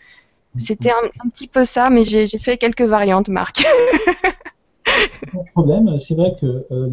[0.56, 3.64] C'était un, un petit peu ça, mais j'ai fait quelques variantes, Marc.
[5.52, 5.98] problème.
[5.98, 6.90] C'est vrai que euh,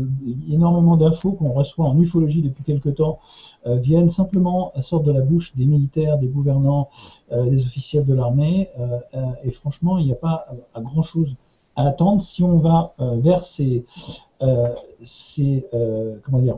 [0.49, 3.19] énormément d'infos qu'on reçoit en ufologie depuis quelque temps
[3.65, 6.89] euh, viennent simplement à sorte de la bouche des militaires, des gouvernants,
[7.31, 8.69] euh, des officiels de l'armée.
[9.43, 11.35] et franchement, il n'y a pas grand chose
[11.75, 13.85] à attendre si on va vers ces,
[15.03, 15.65] ces
[16.23, 16.57] comment dire,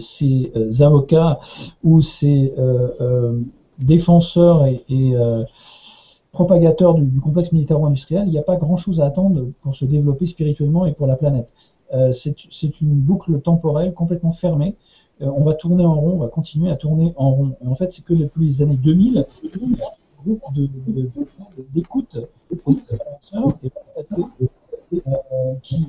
[0.00, 1.40] ces avocats
[1.82, 2.54] ou ces
[3.78, 5.14] défenseurs et
[6.36, 10.84] propagateur du, complexe militaro-industriel, il n'y a pas grand-chose à attendre pour se développer spirituellement
[10.84, 11.50] et pour la planète.
[11.94, 14.76] Euh, c'est une boucle temporelle complètement fermée.
[15.22, 17.56] Euh, on va tourner en rond, on va continuer à tourner en rond.
[17.66, 19.90] En fait, c'est que depuis les années 2000, il y a
[21.74, 22.18] d'écoute
[25.62, 25.86] qui,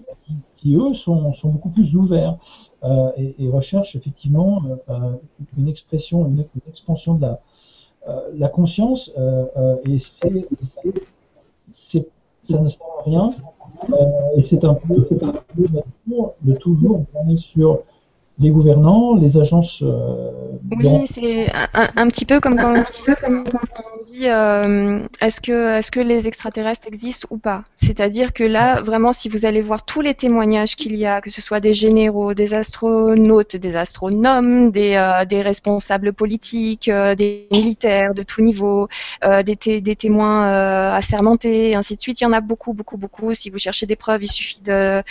[0.55, 2.37] qui, eux, sont, beaucoup plus ouverts
[2.85, 4.63] euh, et, recherchent effectivement
[5.57, 7.35] une expression, une, expansion de la, euh,
[8.35, 9.99] la conscience, euh, euh, et
[11.71, 12.07] c'est,
[12.41, 13.31] ça ne sert à rien,
[14.35, 15.07] et c'est un peu,
[16.41, 17.83] de toujours on est sur
[18.39, 19.81] les gouvernants, les agences.
[19.81, 20.29] Euh,
[20.77, 26.27] oui, c'est un, petit peu comme quand, on dit euh, est-ce que, est que les
[26.27, 27.63] extraterrestres existent ou pas?
[27.77, 31.31] C'est-à-dire que là, vraiment, si vous allez voir tous les témoignages qu'il y a, que
[31.31, 38.13] ce soit des généraux, des astronautes, des astronomes, des, euh, des responsables politiques, des militaires
[38.13, 38.87] de tout niveau,
[39.23, 43.33] des, des, témoins assermentés, et ainsi de suite, il y en a beaucoup, beaucoup, beaucoup.
[43.33, 45.01] Si vous cherchez des preuves, il suffit de,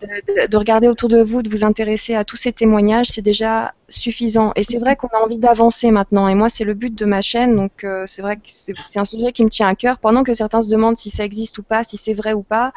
[0.00, 2.69] de, de regarder autour de vous, de vous intéresser à tous ces témoignages
[3.04, 4.52] c'est déjà suffisant.
[4.56, 6.28] Et c'est vrai qu'on a envie d'avancer maintenant.
[6.28, 7.56] Et moi, c'est le but de ma chaîne.
[7.56, 9.98] Donc, euh, c'est vrai que c'est un sujet qui me tient à cœur.
[9.98, 12.72] Pendant que certains se demandent si ça existe ou pas, si c'est vrai ou pas,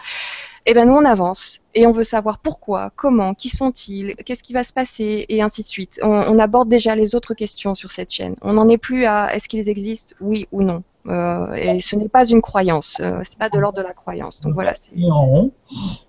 [0.65, 1.61] eh ben nous, on avance.
[1.75, 5.61] Et on veut savoir pourquoi, comment, qui sont-ils, qu'est-ce qui va se passer, et ainsi
[5.61, 5.99] de suite.
[6.03, 8.35] On, aborde déjà les autres questions sur cette chaîne.
[8.41, 10.83] On n'en est plus à est-ce qu'ils existent, oui ou non.
[11.07, 14.39] Euh, et ce n'est pas une croyance, euh, c'est pas de l'ordre de la croyance.
[14.39, 14.73] Donc voilà.
[15.09, 15.51] En rond.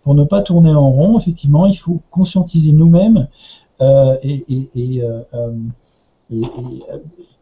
[0.02, 3.26] Pour ne pas tourner en rond, effectivement, il faut conscientiser nous-mêmes
[3.80, 5.52] euh, et, euh, euh,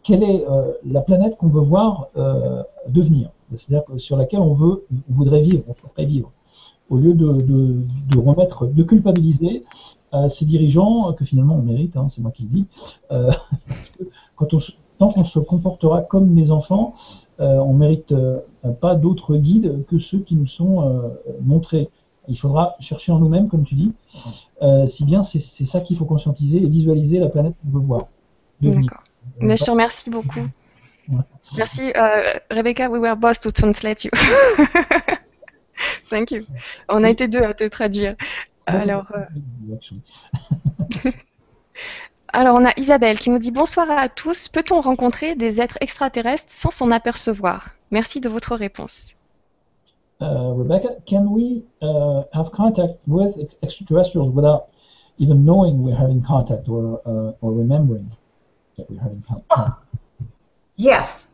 [0.02, 0.44] quelle est
[0.84, 2.08] la planète qu'on veut voir
[2.88, 6.32] devenir, c'est-à-dire sur laquelle on veut, on voudrait vivre, on vivre,
[6.90, 9.64] au lieu de, remettre, de culpabiliser
[10.28, 12.66] ces dirigeants que finalement on mérite, hein, c'est moi qui le dis,
[13.08, 14.02] parce que
[14.34, 14.58] quand on,
[14.98, 16.94] tant qu'on se comportera comme des enfants,
[17.38, 18.14] on mérite
[18.80, 21.88] pas d'autres guides que ceux qui nous sont montrés.
[22.28, 23.92] Il faudra chercher en nous-mêmes, comme tu dis.
[24.62, 28.06] Euh, si bien, c'est ça qu'il faut conscientiser et visualiser la planète qu'on veut voir.
[28.60, 29.02] D'accord.
[29.40, 30.46] Je te remercie beaucoup.
[31.56, 32.88] Merci, euh, Rebecca.
[32.88, 34.10] We were boss to translate you.
[36.10, 36.44] Thank you.
[36.88, 38.14] On a été deux à te traduire.
[38.66, 39.06] Alors.
[39.16, 41.10] Euh,
[42.34, 44.48] Alors, on a Isabelle qui nous dit bonsoir à tous.
[44.48, 47.70] Peut-on rencontrer des êtres extraterrestres sans s'en apercevoir?
[47.90, 49.16] Merci de votre réponse.
[50.22, 54.68] Uh, Rebecca, can we uh, have contact with extraterrestrials without
[55.18, 58.08] even knowing we're having contact or, uh, or remembering
[58.76, 59.46] that we're having contact?
[59.50, 59.76] Oh,
[60.76, 61.26] yes,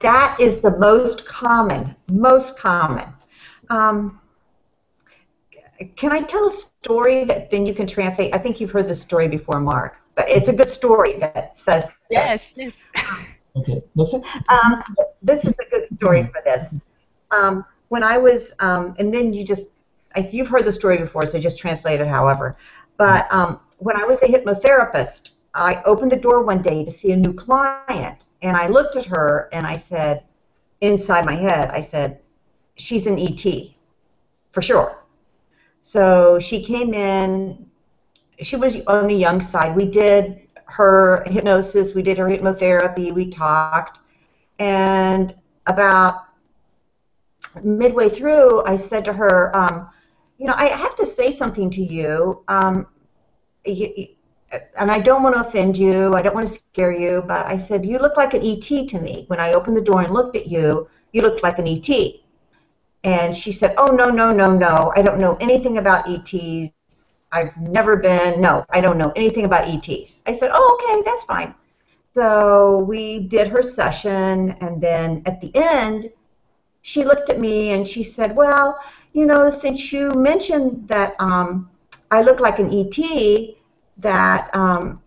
[0.00, 3.08] that is the most common, most common.
[3.70, 4.20] Um,
[5.96, 8.34] can I tell a story that then you can translate?
[8.34, 11.88] I think you've heard this story before, Mark, but it's a good story that says.
[12.10, 12.74] Yes, yes.
[13.56, 13.80] okay.
[14.50, 14.84] Um,
[15.22, 16.74] this is a good story for this.
[17.30, 17.64] Um,
[17.94, 19.68] when I was, um, and then you just,
[20.32, 22.56] you've heard the story before, so just translate it however.
[22.96, 27.12] But um, when I was a hypnotherapist, I opened the door one day to see
[27.12, 30.24] a new client, and I looked at her and I said,
[30.80, 32.18] inside my head, I said,
[32.74, 33.44] she's an ET,
[34.50, 35.04] for sure.
[35.82, 37.64] So she came in,
[38.40, 39.76] she was on the young side.
[39.76, 44.00] We did her hypnosis, we did her hypnotherapy, we talked,
[44.58, 45.32] and
[45.68, 46.23] about
[47.62, 49.88] midway through, I said to her, um,
[50.38, 52.42] you know, I have to say something to you.
[52.48, 52.86] Um,
[53.64, 54.08] you,
[54.78, 56.12] and I don't want to offend you.
[56.14, 59.00] I don't want to scare you, but I said, you look like an ET to
[59.00, 59.24] me.
[59.28, 61.88] When I opened the door and looked at you, you looked like an ET.
[63.04, 64.92] And she said, oh, no, no, no, no.
[64.96, 66.72] I don't know anything about ETs.
[67.32, 70.22] I've never been, no, I don't know anything about ETs.
[70.26, 71.54] I said, oh, okay, that's fine.
[72.14, 76.10] So we did her session, and then at the end,
[76.84, 78.78] she looked at me and she said, Well,
[79.14, 81.70] you know, since you mentioned that um,
[82.10, 83.56] I look like an ET,
[83.96, 85.00] that um,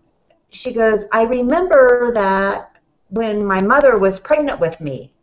[0.50, 2.72] she goes, I remember that
[3.10, 5.14] when my mother was pregnant with me,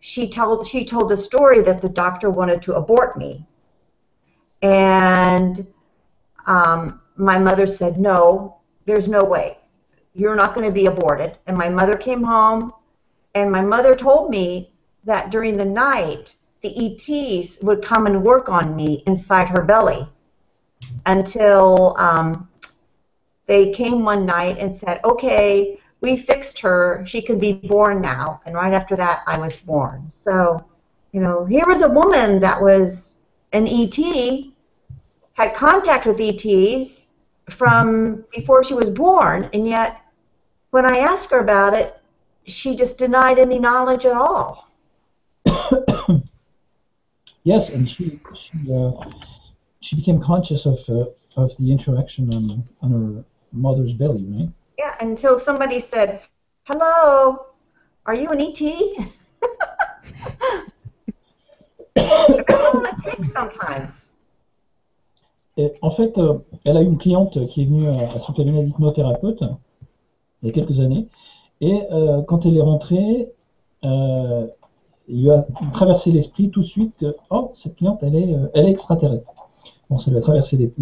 [0.00, 3.46] she told she told the story that the doctor wanted to abort me,
[4.62, 5.66] and
[6.46, 8.56] um, my mother said, "No,
[8.86, 9.58] there's no way.
[10.14, 12.72] You're not going to be aborted." And my mother came home,
[13.36, 14.72] and my mother told me
[15.06, 20.06] that during the night, the ETs would come and work on me inside her belly
[21.06, 22.48] until um,
[23.46, 27.04] they came one night and said, okay, we fixed her.
[27.06, 28.40] She can be born now.
[28.44, 30.08] And right after that, I was born.
[30.10, 30.64] So,
[31.12, 33.14] you know, here was a woman that was
[33.52, 33.96] an ET,
[35.34, 37.06] had contact with ETs
[37.50, 40.00] from before she was born, and yet
[40.70, 42.00] when I asked her about it,
[42.44, 44.65] she just denied any knowledge at all.
[47.46, 48.92] Yes, and she she uh,
[49.80, 51.06] she became conscious of uh,
[51.36, 52.44] of the interaction on
[52.82, 54.50] on her mother's belly, right?
[54.78, 56.20] Yeah, until somebody said,
[56.64, 57.46] "Hello,
[58.04, 58.60] are you an ET?"
[63.32, 63.90] sometimes.
[65.58, 68.62] Et en fait, euh, elle a une cliente qui est venue à, à son cabinet
[68.62, 69.42] d'hypnothérapeute
[70.42, 71.08] il y a quelques années,
[71.62, 73.32] et euh, quand elle est rentrée,
[73.84, 74.46] euh,
[75.08, 78.48] il lui a traversé l'esprit tout de suite que oh, cette cliente, elle est, euh,
[78.54, 79.32] elle est extraterrestre.
[79.88, 80.72] Bon, ça lui a traversé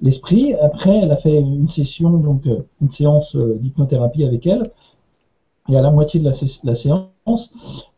[0.00, 0.54] l'esprit.
[0.54, 2.48] Après, elle a fait une session, donc
[2.80, 4.70] une séance d'hypnothérapie avec elle.
[5.68, 7.50] Et à la moitié de la, séance,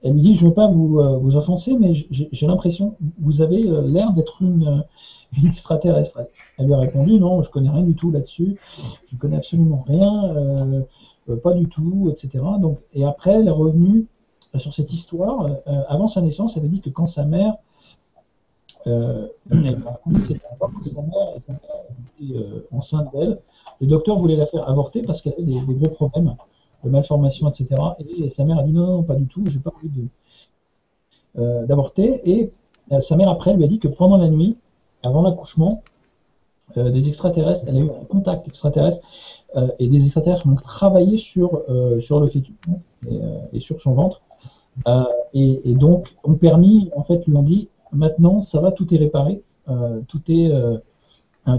[0.02, 3.62] elle lui dit, je ne veux pas vous, vous offenser, mais j'ai l'impression, vous avez
[3.62, 4.85] l'air d'être une,
[5.39, 6.20] une, extraterrestre.
[6.59, 8.56] Elle lui a répondu, non, je connais rien du tout là-dessus,
[9.10, 10.85] je connais absolument rien,
[11.43, 12.44] pas du tout, etc.
[12.60, 14.06] Donc, et après, elle est revenue
[14.59, 15.48] sur cette histoire.
[15.89, 17.55] avant sa naissance, elle a dit que quand sa mère
[18.86, 23.39] euh, elle m'a raconté que sa mère était euh, enceinte d'elle.
[23.81, 26.35] Le docteur voulait la faire avorter parce qu'elle avait des, gros problèmes
[26.85, 27.81] de malformation, etc.
[27.98, 30.09] Et sa mère a dit non, non, pas du tout, j'ai pas envie
[31.39, 32.20] euh, d'avorter.
[32.31, 32.52] et
[33.01, 34.59] sa mère après lui a dit que pendant la nuit,
[35.02, 35.82] avant l'accouchement,
[36.76, 39.06] des extraterrestres, elle a eu un contact extraterrestre
[39.78, 42.55] et des extraterrestres ont travaillé sur, le fœtus
[43.09, 43.20] et,
[43.52, 44.22] et, sur son ventre.
[45.32, 48.98] Et, et, donc ont permis, en fait, lui ont dit Maintenant, ça va, tout est
[48.98, 50.78] réparé, euh, tout, est, euh,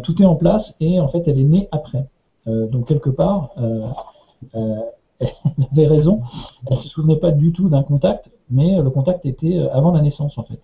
[0.04, 2.06] tout est en place et en fait, elle est née après.
[2.48, 3.52] Euh, donc, quelque part,
[4.54, 5.30] elle
[5.72, 6.22] avait raison.
[6.68, 10.02] Elle ne se souvenait pas du tout d'un contact, mais le contact était avant la
[10.02, 10.60] naissance, en fait,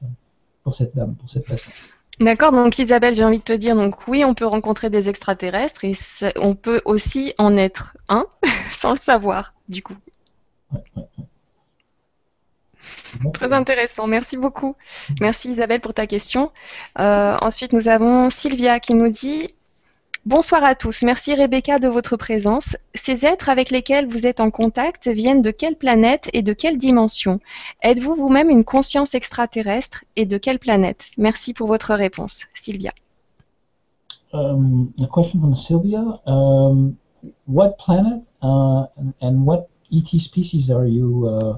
[0.64, 1.73] pour cette dame, pour cette patiente.
[2.19, 5.86] D'accord, donc Isabelle, j'ai envie de te dire, donc oui, on peut rencontrer des extraterrestres
[5.86, 5.94] et
[6.36, 8.26] on peut aussi en être un
[8.72, 9.95] sans le savoir, du coup.
[13.34, 14.76] Très intéressant, merci beaucoup.
[15.20, 16.52] Merci Isabelle pour ta question.
[17.00, 19.50] Euh, ensuite, nous avons Sylvia qui nous dit
[20.28, 22.78] Bonsoir à tous, merci Rebecca de votre présence.
[22.94, 26.78] Ces êtres avec lesquels vous êtes en contact viennent de quelle planète et de quelle
[26.78, 27.40] dimension?
[27.82, 31.10] Êtes-vous vous-même une conscience extraterrestre et de quelle planète?
[31.18, 32.92] Merci pour votre réponse, Sylvia.
[34.32, 36.04] Um, a question from Sylvia.
[36.28, 36.96] Um,
[37.48, 38.86] what planet uh,
[39.22, 41.58] and what ET species are you uh,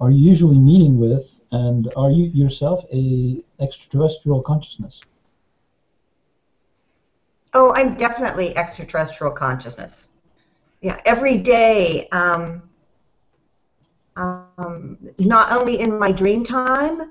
[0.00, 5.00] are you usually meeting with, and are you yourself a extraterrestrial consciousness?
[7.54, 10.08] Oh, I'm definitely extraterrestrial consciousness.
[10.82, 12.62] Yeah, every day, um,
[14.16, 17.10] um, not only in my dream time,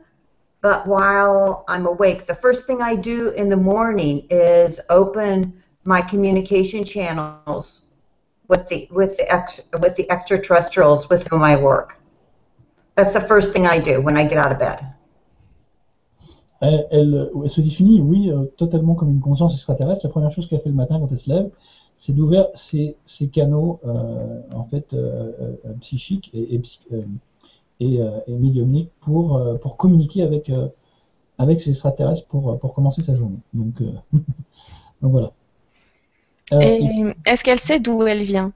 [0.61, 2.28] but while I'm awake.
[2.28, 5.53] The first thing I do in the morning is open
[5.86, 7.82] my communication channels
[8.48, 11.98] with the with the ex, with the extraterrestrials with whom I work.
[12.99, 14.80] That's the first thing I do when I get out of bed.
[16.59, 20.05] Elle, elle, elle, se définit, oui, euh, totalement comme une conscience extraterrestre.
[20.05, 21.49] La première chose qu'elle fait le matin quand elle se lève,
[21.95, 25.31] c'est d'ouvrir ses, ses, canaux euh, en fait euh,
[25.65, 26.61] euh psychiques et, et,
[26.91, 27.01] euh,
[27.80, 30.51] et, euh, et, médiumniques pour, pour communiquer avec,
[31.38, 33.39] avec ces extraterrestres pour, pour commencer sa journée.
[33.53, 33.81] Donc,
[35.01, 35.31] donc voilà.
[36.51, 38.51] Est-ce qu'elle sait d'où elle vient?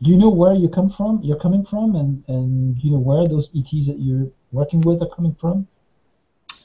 [0.00, 1.20] You know where you come from?
[1.22, 5.08] You're coming from, and and you know where those ETs that you're working with are
[5.14, 5.66] coming from?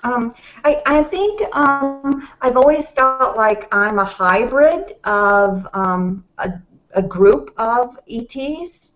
[0.04, 0.34] Um,
[0.64, 6.54] I, I think um, I've always felt like I'm a hybrid of um, a,
[6.94, 8.92] a group of ETs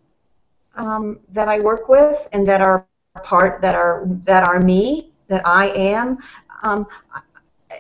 [0.75, 2.85] um, that I work with and that are
[3.23, 6.17] part that are that are me that I am.
[6.63, 6.87] Um,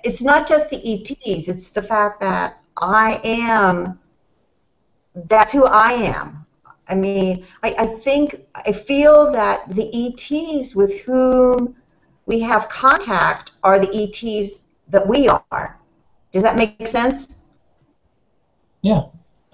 [0.03, 3.99] it's not just the ETs; it's the fact that I am.
[5.27, 6.45] That's who I am.
[6.89, 11.75] I mean, I, I think, I feel that the ETs with whom
[12.25, 15.77] we have contact are the ETs that we are.
[16.31, 17.27] Does that make sense?
[18.81, 19.03] Yeah.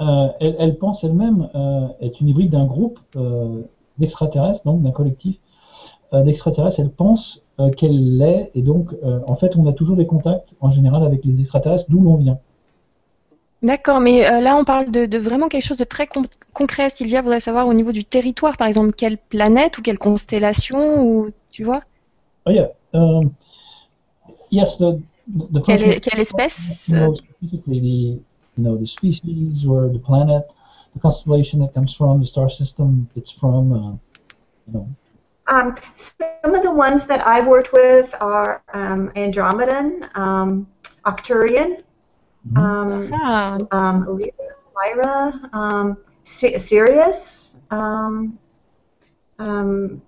[0.01, 3.61] Euh, elle, pense elle-même euh, être une hybride d'un groupe euh,
[3.97, 5.37] d'extraterrestres, donc d'un collectif
[6.13, 6.81] euh, d'extraterrestres.
[6.81, 10.69] Elle pense euh, qu'elle l'est, et donc, en fait, on a toujours des contacts en
[10.69, 12.39] général avec les extraterrestres d'où l'on vient.
[13.65, 16.21] D'accord, mais euh, là on parle de, de, vraiment quelque chose de très con
[16.53, 16.91] concret.
[16.91, 21.31] Sylvia voudrait savoir au niveau du territoire, par exemple, quelle planète ou quelle constellation, ou
[21.49, 21.81] tu vois?
[22.45, 22.67] Oh yeah.
[22.93, 23.31] Um,
[24.51, 24.99] yes, the,
[25.51, 26.89] the quelle, quelle espèce?
[26.89, 28.21] you know, specifically the,
[28.55, 30.43] you know, the species or the planet,
[30.93, 33.91] the constellation it comes from, the star system it's from, uh,
[34.67, 34.87] you know.
[35.47, 40.67] Um, some of the ones that I've worked with are um, Andromedan, um,
[41.03, 41.81] Octurian,
[42.55, 43.13] um,
[43.71, 44.19] um,
[44.75, 48.37] Lyra, um, Sirius, um,
[49.39, 50.01] um,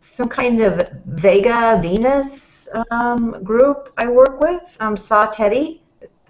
[0.00, 4.76] some kind of Vega Venus um, group I work with.
[4.80, 5.82] Um, Saw Teddy,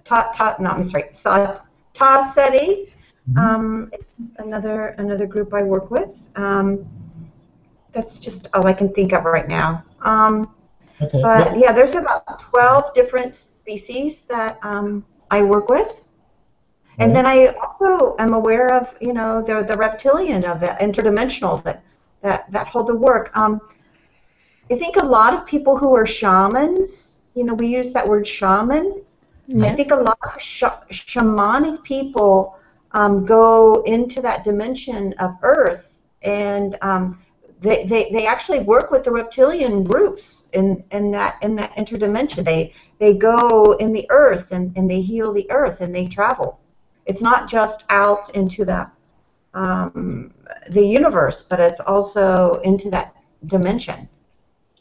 [0.05, 1.61] Ta, ta, no, I'm sorry, Saw
[1.95, 2.93] Ta Seti.
[3.29, 3.39] Mm-hmm.
[3.39, 6.17] Um, it's another another group I work with.
[6.37, 6.87] Um,
[7.93, 9.83] that's just all I can think of right now.
[10.03, 10.55] Um,
[11.01, 11.21] okay.
[11.23, 16.03] But yeah, there's about 12 different species that um, I work with.
[16.99, 21.63] And then I also am aware of, you know, the the reptilian of the interdimensional
[21.65, 21.83] that
[22.23, 23.37] that that hold the work.
[23.37, 23.61] Um,
[24.71, 28.27] I think a lot of people who are shamans, you know, we use that word
[28.27, 29.03] shaman.
[29.63, 32.59] I think a lot of sh- shamanic people
[32.93, 37.23] um, go into that dimension of Earth and um,
[37.61, 42.45] they, they, they actually work with the reptilian groups in, in that in that interdimension.
[42.45, 46.61] They they go in the earth and, and they heal the earth and they travel.
[47.07, 48.91] It's not just out into the
[49.55, 50.33] um,
[50.71, 53.15] the universe, but it's also into that
[53.47, 54.09] dimension.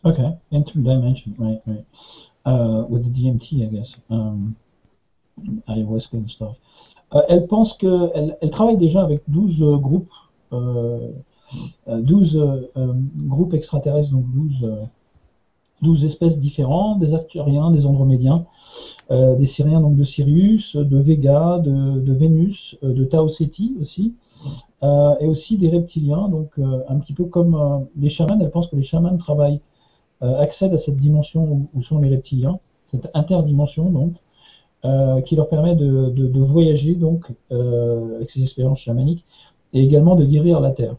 [0.04, 1.86] Okay, interdimension, right, right.
[2.46, 3.98] Uh, with the DMT, I guess.
[4.10, 4.56] Um,
[5.68, 6.58] ayahuasca and stuff.
[7.14, 10.12] Euh, elle pense que elle, elle, travaille déjà avec 12 euh, groupes,
[10.54, 11.12] euh,
[11.88, 14.72] 12 euh, euh, groupes extraterrestres, donc 12,
[15.82, 18.46] 12 espèces différentes, des Arcturiens, des Andromédiens,
[19.10, 24.14] des Syriens, donc de Sirius, de Vega, de, Vénus, de Tao Ceti aussi,
[24.82, 28.84] et aussi des reptiliens, donc un petit peu comme les chamans, elle pense que les
[28.84, 29.60] chamans travaillent,
[30.22, 34.14] accèdent à cette dimension où, sont les reptiliens, cette interdimension donc,
[34.86, 39.26] euh, qui leur permet de, voyager donc euh, avec ces expériences chamaniques
[39.74, 40.96] et également de guérir la terre.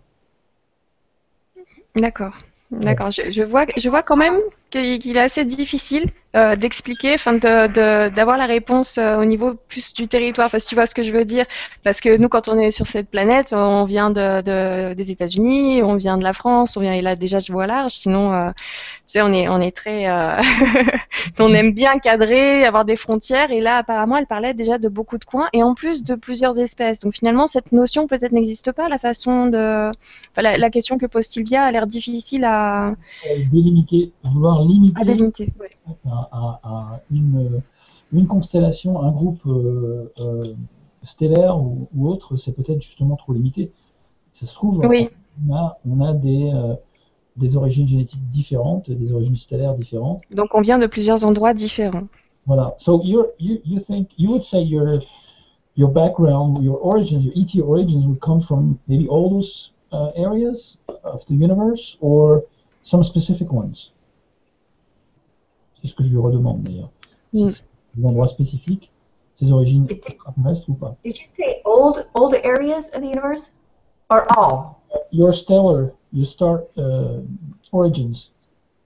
[1.96, 2.38] D'accord.
[2.70, 3.10] D'accord.
[3.10, 4.38] Je, je, vois, je vois quand même
[4.70, 9.94] qu'il est assez difficile euh, d'expliquer, enfin d'avoir de, la réponse euh, au niveau plus
[9.94, 10.46] du territoire.
[10.46, 11.46] Enfin, si tu vois ce que je veux dire,
[11.82, 15.82] parce que nous, quand on est sur cette planète, on vient de, de des États-Unis,
[15.82, 17.92] on vient de la France, on vient et là déjà je vois large.
[17.92, 20.06] Sinon, euh, tu sais, on est on est très,
[21.38, 23.50] on aime bien cadrer, avoir des frontières.
[23.50, 26.58] Et là, apparemment, elle parlait déjà de beaucoup de coins et en plus de plusieurs
[26.58, 27.00] espèces.
[27.00, 28.88] Donc finalement, cette notion peut-être n'existe pas.
[28.88, 32.92] La façon de, enfin, la, la, question que pose Sylvia a l'air difficile à
[33.50, 35.70] délimiter, vouloir limiter, à délimiter ouais.
[36.32, 37.62] À, à, une,
[38.12, 40.44] une, constellation, un groupe euh, euh,
[41.02, 43.72] stellaire ou, ou autre, c'est peut-être justement trop limité.
[44.32, 45.08] Ça se trouve, oui.
[45.48, 46.74] on, a, on a des, euh,
[47.36, 50.22] des origines génétiques différentes, des origines stellaires différentes.
[50.30, 52.08] Donc on vient de plusieurs endroits différents.
[52.46, 52.74] Voilà.
[52.78, 55.00] So you you think you would say your
[55.74, 60.76] your background, your origins, your ET origins would come from maybe all those uh, areas
[61.04, 62.44] of the universe or
[62.82, 63.90] some specific ones?
[65.86, 66.90] C'est ce que je lui redemande d'ailleurs.
[67.32, 67.50] Mm.
[67.94, 68.90] Des endroits spécifiques,
[69.36, 70.96] ses origines extraterrestres ou pas.
[71.04, 73.52] Did you say old old areas of the universe
[74.10, 74.82] or all?
[75.12, 77.20] Your stellar, your star uh,
[77.70, 78.32] origins,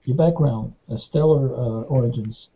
[0.05, 2.51] your background, uh, stellar uh, origins.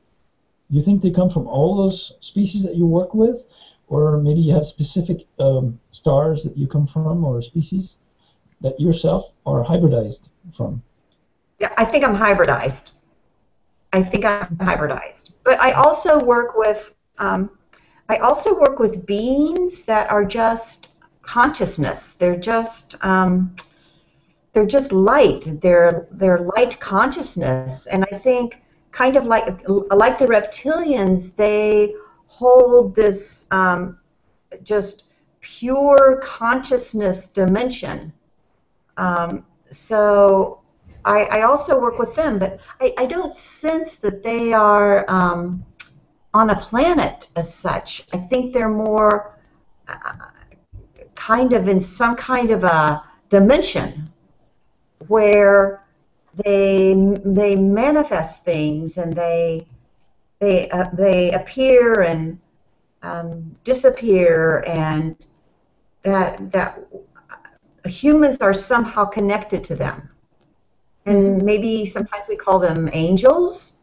[0.70, 3.46] Do you think they come from all those species that you work with,
[3.88, 7.96] or maybe you have specific um, stars that you come from, or species
[8.60, 10.82] that yourself are hybridized from?
[11.58, 12.93] Yeah, I think I'm hybridized.
[13.94, 15.30] I think I'm hybridized.
[15.44, 17.48] But I also work with um,
[18.08, 20.88] I also work with beings that are just
[21.22, 22.14] consciousness.
[22.14, 23.54] They're just um,
[24.52, 25.60] they're just light.
[25.62, 28.56] They're they're light consciousness, and I think
[28.90, 31.94] kind of like like the reptilians, they
[32.26, 34.00] hold this um,
[34.64, 35.04] just
[35.40, 38.12] pure consciousness dimension.
[38.96, 40.63] Um, so
[41.04, 45.64] I, I, also work with them, but I, I don't sense that they are um,
[46.32, 48.06] on a planet as such.
[48.12, 49.38] I think they're more
[49.88, 50.12] uh,
[51.14, 54.10] kind of in some kind of a dimension
[55.08, 55.84] where
[56.44, 56.94] they
[57.24, 59.66] they manifest things and they
[60.40, 62.38] they uh, they appear and
[63.02, 65.16] um, disappear and
[66.02, 66.80] that that
[67.86, 70.08] humans are somehow connected to them
[71.06, 73.74] and maybe sometimes we call them angels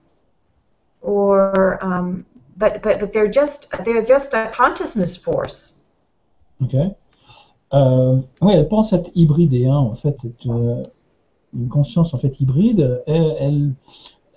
[1.01, 2.25] or um,
[2.57, 5.73] but but but they're just they're just a consciousness force
[6.61, 6.75] Ok.
[7.73, 10.83] Euh, oui, elle pense être hybridée, hein, en fait, être, euh,
[11.53, 13.01] une conscience en fait hybride.
[13.07, 13.73] Elle, elle,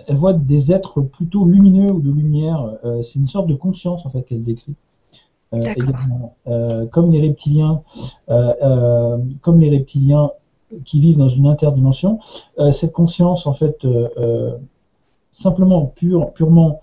[0.07, 2.79] elle, voit des êtres plutôt lumineux ou de lumière.
[2.85, 4.75] Euh, c'est une sorte de conscience en fait qu'elle décrit.
[5.53, 7.83] Euh, également, euh, comme les reptiliens,
[8.29, 10.31] euh, comme les reptiliens
[10.85, 12.19] qui vivent dans une interdimension,
[12.73, 13.87] cette conscience en fait
[15.33, 16.81] simplement pure, purement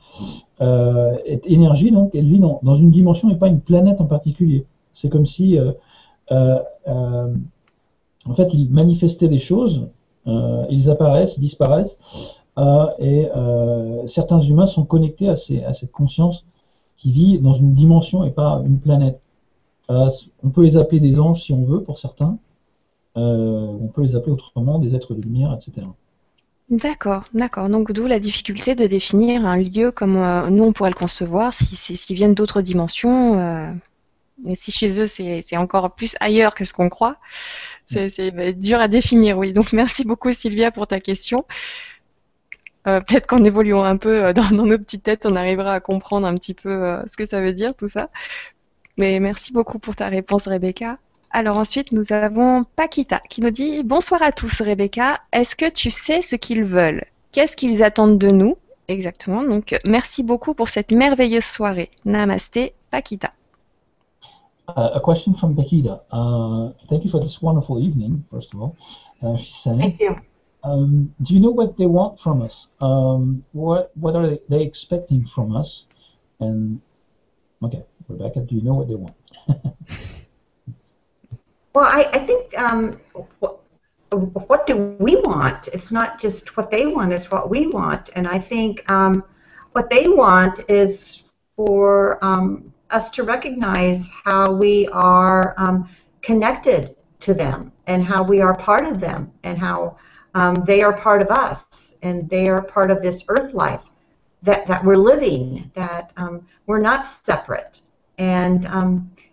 [0.59, 4.65] est énergie, donc elle vit dans, dans, une dimension et pas une planète en particulier.
[4.93, 5.57] C'est comme si
[6.29, 6.63] en
[8.35, 9.87] fait ils manifestaient des choses
[10.27, 11.97] euh, ils apparaissent, disparaissent,
[12.59, 16.45] euh, et euh, certains humains sont connectés à, ces, à, cette conscience
[16.97, 19.19] qui vit dans une dimension et pas une planète.
[19.89, 22.37] on peut les appeler des anges si on veut, pour certains.
[23.15, 25.87] On peut les appeler autrement des êtres de lumière, etc.
[26.71, 27.67] D'accord, d'accord.
[27.67, 31.53] Donc d'où la difficulté de définir un lieu comme euh, nous on pourrait le concevoir,
[31.53, 33.73] si s'ils viennent d'autres dimensions, euh,
[34.47, 37.17] et si chez eux c'est encore plus ailleurs que ce qu'on croit.
[37.87, 39.51] C'est dur à définir, oui.
[39.51, 41.43] Donc merci beaucoup Sylvia pour ta question.
[42.85, 46.53] Peut-être qu'en évoluant un peu dans, nos petites têtes, on arrivera à comprendre un petit
[46.53, 48.09] peu ce que ça veut dire tout ça.
[48.97, 50.99] Mais merci beaucoup pour ta réponse, Rebecca.
[51.33, 55.21] Alors ensuite, nous avons Paquita qui nous dit Bonsoir à tous, Rebecca.
[55.31, 57.05] Est-ce que tu sais ce qu'ils veulent?
[57.31, 58.57] Qu'est-ce qu'ils attendent de nous?
[58.89, 59.41] Exactement.
[59.41, 61.89] Donc, merci beaucoup pour cette merveilleuse soirée.
[62.03, 63.31] Namasté, Paquita.
[64.67, 66.03] Uh, a question from Paquita.
[66.11, 68.75] Uh, thank you for this wonderful evening, first of all.
[69.21, 70.15] Uh, she's saying, Thank you.
[70.63, 72.67] Um, do you know what they want from us?
[72.81, 75.87] Um, what what are they, they expecting from us?
[76.39, 76.81] And
[77.63, 79.15] okay, Rebecca, do you know what they want?
[81.73, 82.99] Well, I, I think um,
[83.39, 83.59] what,
[84.11, 85.67] what do we want?
[85.69, 88.09] It's not just what they want; it's what we want.
[88.15, 89.23] And I think um,
[89.71, 91.23] what they want is
[91.55, 95.87] for um, us to recognize how we are um,
[96.21, 99.97] connected to them, and how we are part of them, and how
[100.33, 103.81] um, they are part of us, and they are part of this earth life
[104.43, 105.71] that that we're living.
[105.75, 107.81] That um, we're not separate,
[108.17, 108.65] and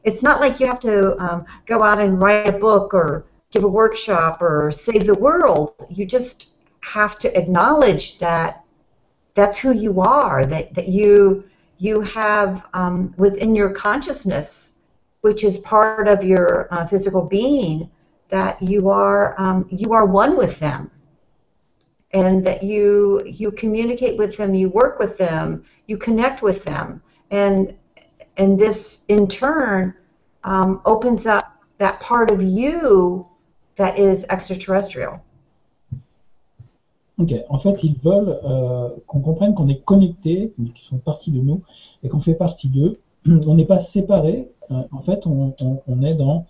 [0.09, 3.65] it's not like you have to um, go out and write a book or give
[3.65, 5.75] a workshop or save the world.
[5.91, 8.65] You just have to acknowledge that
[9.35, 11.45] that's who you are, that, that you
[11.81, 14.75] you have um, within your consciousness,
[15.21, 17.89] which is part of your uh, physical being,
[18.31, 20.91] that you are um, you are one with them,
[22.13, 27.01] and that you you communicate with them, you work with them, you connect with them,
[27.31, 27.75] and
[28.39, 29.95] and this in turn
[30.45, 33.27] um, opens up that part of you
[33.77, 35.21] that is extraterrestrial.
[37.19, 41.41] Ok, en fait, ils veulent euh, qu'on comprenne qu'on est connectés, qu'ils sont partie de
[41.41, 41.63] nous
[42.05, 43.01] et qu'on fait partie d'eux.
[43.27, 44.49] On n'est pas séparés.
[44.71, 45.53] Euh, en fait, on,
[46.03, 46.47] est dans.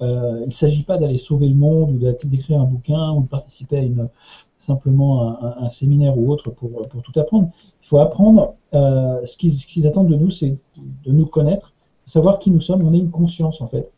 [0.00, 3.28] Euh, il ne s'agit pas d'aller sauver le monde ou d'écrire un bouquin ou de
[3.28, 4.08] participer à
[4.56, 7.50] simplement un, un, séminaire ou autre pour, tout apprendre.
[7.88, 8.54] Faut apprendre.
[8.74, 11.72] Euh, ce qu'ils attendent de nous, c'est de nous connaître
[12.08, 13.90] savoir qui nous sommes, on est une conscience en fait.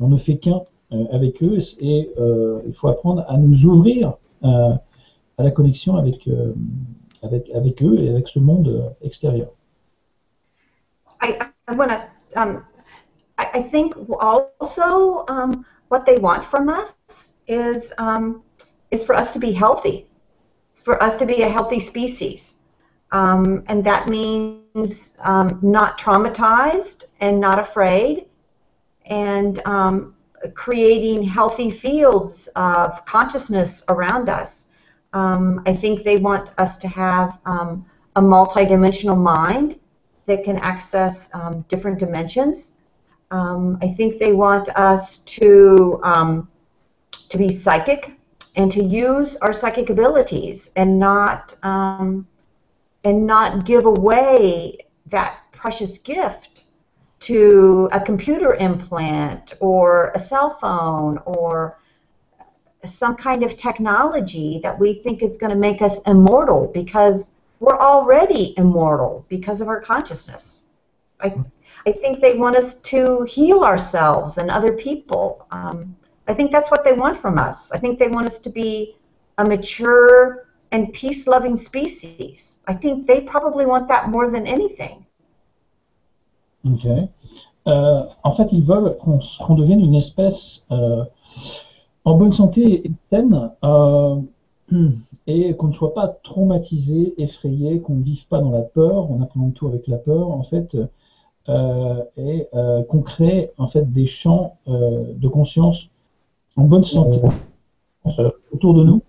[0.00, 0.62] On ne fait qu'un
[0.92, 4.14] euh, avec eux et euh, il faut apprendre à nous ouvrir
[4.44, 4.74] euh,
[5.38, 6.52] à la connexion avec, euh,
[7.22, 9.48] avec, avec eux et avec ce monde euh, extérieur.
[11.22, 11.38] I,
[11.68, 12.00] I want to.
[12.36, 12.64] Um,
[13.38, 16.94] I, I think also um, what they want from us
[17.48, 18.42] is um,
[18.90, 20.06] is for us to be healthy,
[20.72, 22.53] it's for us to be a healthy species,
[23.14, 28.26] um, and that means um, not traumatized and not afraid,
[29.06, 30.16] and um,
[30.54, 34.66] creating healthy fields of consciousness around us.
[35.12, 37.86] Um, I think they want us to have um,
[38.16, 39.78] a multidimensional mind
[40.26, 42.72] that can access um, different dimensions.
[43.30, 46.48] Um, I think they want us to um,
[47.28, 48.12] to be psychic
[48.56, 51.54] and to use our psychic abilities and not
[53.04, 56.64] and not give away that precious gift
[57.20, 61.78] to a computer implant or a cell phone or
[62.84, 67.78] some kind of technology that we think is going to make us immortal because we're
[67.78, 70.66] already immortal because of our consciousness.
[71.20, 71.34] I,
[71.86, 75.46] I think they want us to heal ourselves and other people.
[75.50, 75.96] Um,
[76.28, 77.72] I think that's what they want from us.
[77.72, 78.96] I think they want us to be
[79.38, 80.43] a mature
[80.74, 82.58] and peace loving species.
[82.66, 85.06] I think they probably want that more than anything.
[86.66, 86.86] Ok.
[87.66, 91.04] Euh, en fait, ils veulent qu'on qu devienne une espèce euh,
[92.04, 94.20] en bonne santé et saine euh,
[95.26, 99.22] et qu'on ne soit pas traumatisé, effrayé, qu'on ne vive pas dans la peur, on
[99.22, 100.76] appréhende tout avec la peur, en fait,
[101.48, 105.90] euh, et euh, qu'on crée en fait des champs euh, de conscience
[106.56, 107.20] en bonne santé
[108.52, 109.02] autour de nous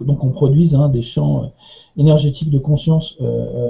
[0.00, 1.46] donc on produise hein, des champs euh,
[1.96, 3.24] énergétiques de conscience euh,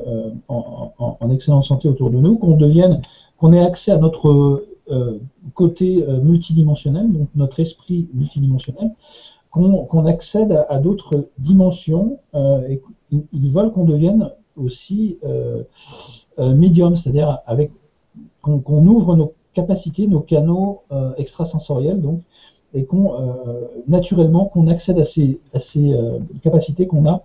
[0.06, 3.00] euh, en, en, en, excellente santé autour de nous, qu'on devienne,
[3.36, 4.64] qu'on ait accès à notre
[5.52, 8.90] côté multidimensionnel, donc notre esprit multidimensionnel,
[9.50, 12.80] qu'on qu accède à, d'autres dimensions, et
[13.12, 15.18] ils veulent qu'on devienne aussi
[16.38, 17.70] médium, c'est-à-dire avec
[18.40, 20.84] qu'on qu ouvre nos capacités, nos canaux
[21.18, 22.22] extrasensoriels, donc
[22.74, 27.22] et qu'on euh, naturellement qu'on accède à ces, à ces euh, capacités qu'on a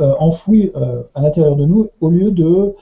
[0.00, 0.72] euh, enfouies
[1.14, 2.74] à l'intérieur de nous au lieu de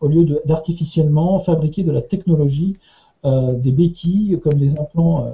[0.00, 2.76] au lieu d'artificiellement fabriquer de la technologie
[3.24, 5.32] des béquilles comme des implants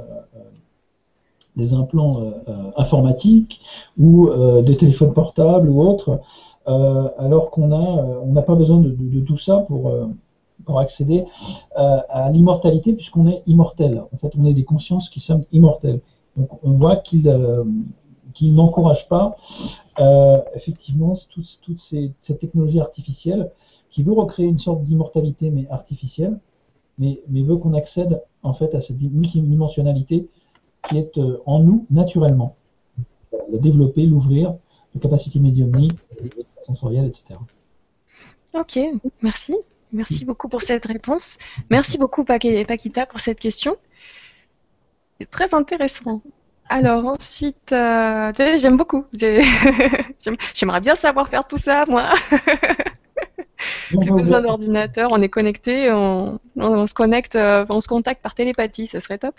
[1.57, 2.23] des implants
[2.77, 3.61] informatiques
[3.99, 4.31] ou
[4.63, 6.21] des téléphones portables ou autres
[6.67, 9.93] alors qu'on a on n'a pas besoin de, tout ça pour
[10.65, 11.25] pour accéder
[11.79, 14.03] euh, à l'immortalité, puisqu'on est immortel.
[14.13, 16.01] En fait, on est des consciences qui sommes immortelles.
[16.37, 17.65] Donc, on voit qu'ils euh,
[18.43, 19.37] n'encourage pas
[20.01, 23.51] euh, effectivement toute, toute cette technologie artificielle
[23.91, 26.41] qui veut recréer une sorte d'immortalité mais artificielle,
[26.99, 30.29] mais, mais veut qu'on accède en fait à cette multidimensionnalité
[30.89, 32.57] qui est euh, en nous naturellement.
[33.53, 34.55] La développer, l'ouvrir,
[34.95, 35.99] de capacité médiumnique,
[36.61, 37.39] sensorielle, etc.
[38.53, 38.79] Ok,
[39.23, 39.57] merci.
[39.95, 41.39] Merci beaucoup pour cette réponse.
[41.71, 43.77] Merci beaucoup Paquita pour cette question.
[45.31, 46.21] Très intéressant.
[46.69, 49.05] Alors ensuite, euh, j'aime beaucoup.
[50.55, 52.13] J'aimerais bien savoir faire tout ça, moi.
[53.91, 58.99] J'ai besoin d'ordinateur, on est connecté, on, se euh, on se contacte par télépathie, ça
[58.99, 59.37] serait top.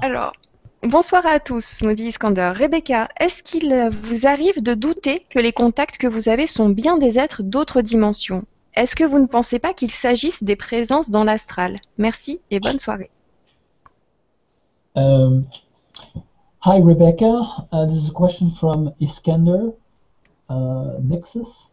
[0.00, 0.32] Alors,
[0.82, 2.52] bonsoir à tous, nous dit Iskander.
[2.54, 6.96] Rebecca, est-ce qu'il vous arrive de douter que les contacts que vous avez sont bien
[6.96, 8.44] des êtres d'autres dimensions?
[8.78, 11.80] Est-ce que vous ne pensez pas qu'il s'agisse des présences dans l'astral?
[11.96, 13.10] Merci et bonne soirée.
[14.94, 15.46] Um,
[16.64, 17.66] hi, Rebecca.
[17.72, 19.72] Uh, this is a question from Iskander
[20.48, 21.72] uh, Nexus.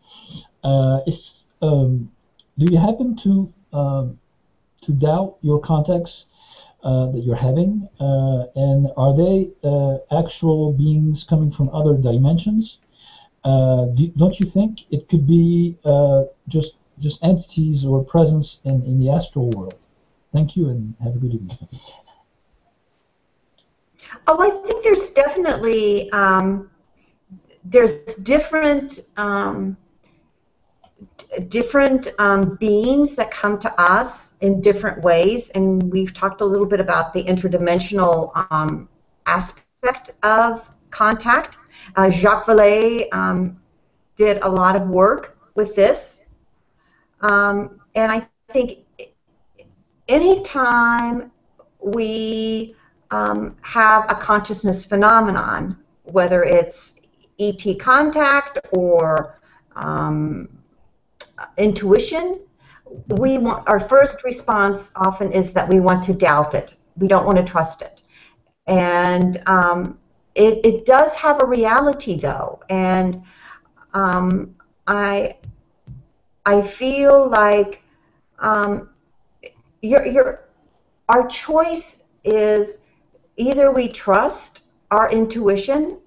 [0.64, 2.10] Uh, is, um,
[2.58, 4.18] do you happen to um,
[4.82, 6.26] to doubt your contacts
[6.84, 12.80] uh, that you're having, uh, and are they uh, actual beings coming from other dimensions?
[13.44, 15.78] Do, not you think it could be
[16.48, 19.76] just just entities or presence in, in the astral world?
[20.32, 21.58] Thank you, and have a good evening.
[24.28, 26.70] Oh, I think there's definitely um,
[27.64, 29.78] there's different um,
[31.50, 36.66] different um, beings that come to us in different ways, and we've talked a little
[36.66, 38.88] bit about the interdimensional um,
[39.26, 41.58] aspect of contact.
[41.96, 43.60] Uh, Jacques Vallée um,
[44.18, 46.15] did a lot of work with this,
[47.22, 48.80] um, and I think
[50.08, 51.32] anytime
[51.80, 52.76] we
[53.12, 56.94] um, have a consciousness phenomenon, whether it's
[57.40, 59.40] ET contact or
[59.76, 60.50] um,
[61.58, 62.40] intuition,
[63.18, 66.76] we want our first response often is that we want to doubt it.
[66.98, 68.02] We don't want to trust it,
[68.68, 70.00] and um,
[70.36, 73.22] it, it does have a reality though, and
[73.94, 74.56] um,
[74.88, 75.36] I
[76.46, 77.82] I feel like
[78.40, 78.90] um,
[79.82, 80.46] your your
[81.10, 82.80] our choice is
[83.38, 84.62] either we trust
[84.92, 85.98] our intuition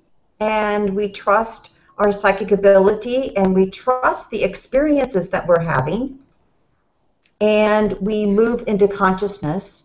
[0.41, 6.19] and we trust our psychic ability and we trust the experiences that we're having
[7.41, 9.85] and we move into consciousness.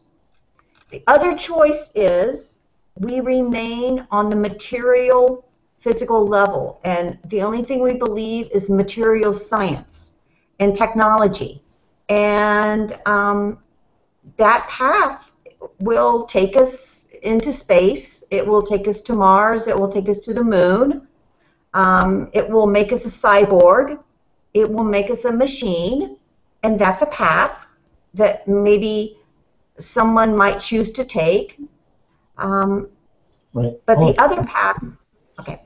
[0.89, 2.59] The other choice is
[2.99, 5.45] we remain on the material
[5.79, 10.12] physical level and the only thing we believe is material science
[10.59, 11.63] and technology
[12.09, 13.59] and um,
[14.37, 15.31] that path
[15.79, 18.23] will take us into space.
[18.31, 19.67] It will take us to Mars.
[19.67, 21.07] It will take us to the moon.
[21.73, 23.99] Um, it will make us a cyborg.
[24.53, 26.17] It will make us a machine.
[26.63, 27.57] And that's a path
[28.13, 29.17] that maybe
[29.79, 31.57] someone might choose to take.
[32.37, 32.89] Um,
[33.53, 33.73] right.
[33.85, 34.11] But oh.
[34.11, 34.83] the other path.
[35.39, 35.61] Okay.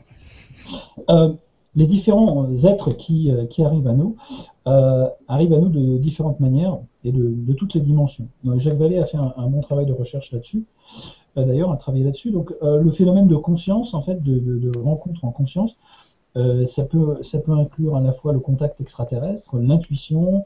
[1.09, 1.35] Euh,
[1.75, 4.15] les différents êtres qui, euh, qui arrivent à nous
[4.67, 8.27] euh, arrivent à nous de différentes manières et de, toutes les dimensions.
[8.57, 10.65] Jacques Vallée a fait un, bon travail de recherche là-dessus.
[11.35, 12.31] d'ailleurs à travailler là-dessus.
[12.31, 15.77] Donc euh, le phénomène de conscience, en fait, de, rencontre en conscience,
[16.35, 17.17] euh, ça, peut,
[17.47, 20.43] inclure à la fois le contact extraterrestre, l'intuition,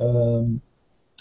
[0.00, 0.44] euh,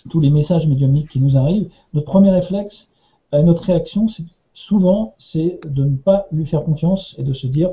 [0.09, 1.69] tous les messages médiumniques qui nous arrivent.
[1.93, 2.89] Notre premier réflexe,
[3.31, 4.23] notre réaction, c'est
[4.53, 7.71] souvent, c'est de ne pas lui faire confiance et de se dire,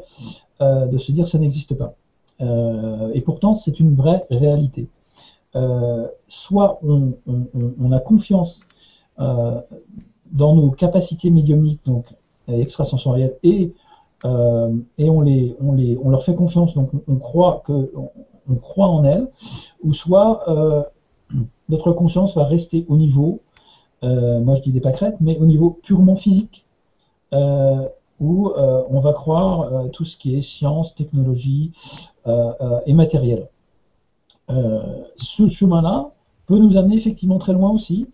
[0.60, 1.94] de se dire ça n'existe pas.
[2.40, 4.88] et pourtant, c'est une vraie réalité.
[6.28, 8.62] soit on, a confiance
[9.18, 12.06] dans nos capacités médiumniques, donc
[12.48, 13.72] extrasensorielles, et,
[14.24, 17.92] euh, et on, les, on, les, on leur fait confiance, donc on, croit, que,
[18.48, 19.28] on, croit en elles,
[19.82, 20.82] ou soit euh,
[21.68, 23.40] notre conscience va rester au niveau,
[24.04, 26.64] euh, moi je dis des pâquerettes, mais au niveau purement physique,
[28.20, 31.72] où on va croire tout ce qui est science, technologie
[32.86, 33.48] et matériel.
[34.48, 36.12] ce chemin-là,
[36.46, 38.06] peut nous amener effectivement très loin aussi,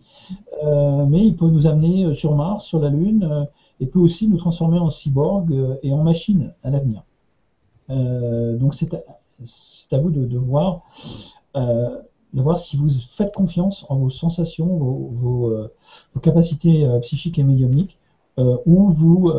[0.63, 3.45] euh, mais il peut nous amener euh, sur Mars, sur la Lune, euh,
[3.79, 7.03] et peut aussi nous transformer en cyborg et en machine à l'avenir.
[7.89, 10.83] donc c'est à, vous de, voir,
[11.55, 15.67] de voir si vous faites confiance en vos sensations, vos,
[16.21, 17.97] capacités psychiques et médiumniques,
[18.37, 19.31] ou vous,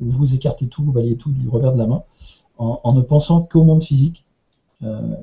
[0.00, 2.02] vous écartez tout, vous balayez tout du revers de la main,
[2.58, 4.24] en, en ne pensant qu'au monde physique,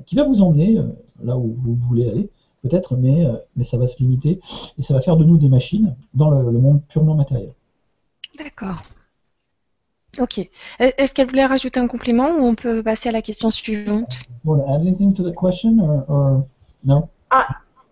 [0.05, 0.79] qui va vous emmener
[1.23, 2.29] là où vous voulez aller
[2.63, 4.39] peut-être, mais, euh, mais ça va se limiter
[4.79, 7.53] et ça va faire de nous des machines dans le, monde purement matériel.
[8.37, 8.83] D'accord.
[10.19, 10.47] Ok.
[10.79, 14.21] Est-ce qu'elle voulait rajouter un complément ou on peut passer à la question suivante?
[14.45, 16.45] You want to add anything to the question or, or
[16.83, 17.09] no?
[17.31, 17.43] Uh,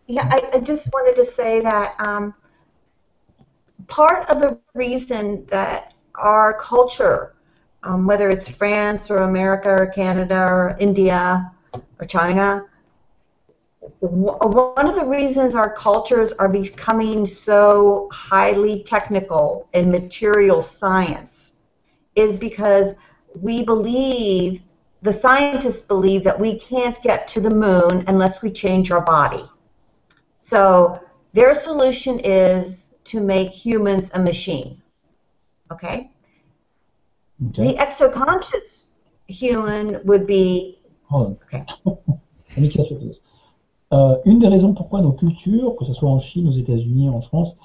[0.07, 2.33] yeah, I, I just wanted to say that um,
[3.91, 7.35] part of the reason that our culture,
[7.84, 11.51] um, whether it's France or America or Canada or India
[11.99, 12.65] or China,
[13.99, 21.53] one of the reasons our cultures are becoming so highly technical in material science
[22.15, 22.95] is because
[23.41, 24.61] we believe,
[25.01, 29.43] the scientists believe that we can't get to the moon unless we change our body.
[30.39, 31.01] So
[31.34, 34.81] their solution is to make humans a machine.
[35.71, 36.11] Okay?
[37.49, 37.73] Okay.
[37.73, 38.83] The exoconscious
[39.27, 40.79] human would be
[41.09, 41.65] Hold okay.
[41.85, 41.97] on.
[42.49, 43.21] Let me catch up this.
[43.93, 47.19] Euh, une des raisons pourquoi nos cultures, que ce soit en Chine, aux États-Unis, en
[47.19, 47.55] France,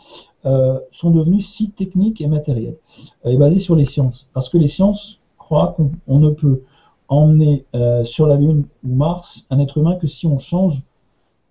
[0.44, 2.78] euh, sont devenues si techniques et matérielles,
[3.24, 4.28] euh, et basées sur les sciences.
[4.32, 6.62] Parce que les sciences croient qu'on on ne peut
[7.08, 10.82] emmener euh, sur la Lune ou Mars un être humain que si on change,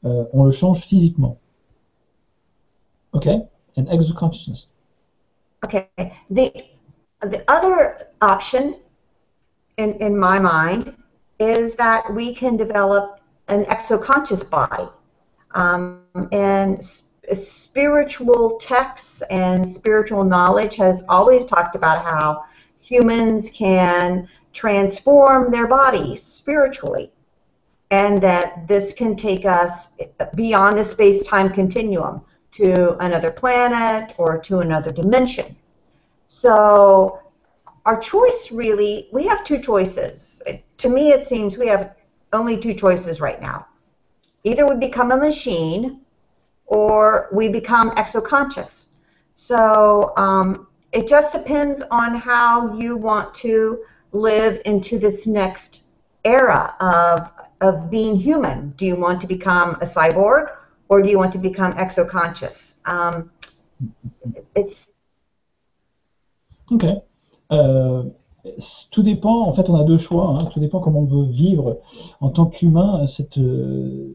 [0.03, 1.37] on le change physiquement.
[3.13, 3.27] Ok?
[3.77, 4.65] And exoconsciousness.
[5.63, 5.89] Okay.
[6.29, 6.53] The
[7.21, 8.79] the other option
[9.77, 10.95] in in my mind
[11.39, 14.87] is that we can develop an exoconscious body.
[15.51, 16.83] Um, and
[17.33, 22.43] spiritual texts and spiritual knowledge has always talked about how
[22.79, 27.11] humans can transform their bodies spiritually.
[27.91, 29.89] And that this can take us
[30.33, 32.21] beyond the space time continuum
[32.55, 35.55] to another planet or to another dimension.
[36.27, 37.19] So,
[37.85, 40.41] our choice really, we have two choices.
[40.77, 41.95] To me, it seems we have
[42.33, 43.67] only two choices right now.
[44.43, 46.01] Either we become a machine
[46.65, 48.85] or we become exoconscious.
[49.35, 53.83] So, um, it just depends on how you want to
[54.13, 55.83] live into this next
[56.23, 57.29] era of,
[57.61, 58.69] of being human.
[58.77, 60.55] Do you want to become a cyborg
[60.89, 62.75] or do you want to become exoconscious?
[62.85, 63.29] Um,
[64.55, 64.91] it's
[66.71, 66.85] Ok.
[67.51, 68.03] Euh,
[68.91, 70.29] tout dépend, en fait, on a deux choix.
[70.29, 70.45] hein.
[70.45, 71.79] Tout dépend comment on veut vivre
[72.21, 73.39] en tant qu'humain cette,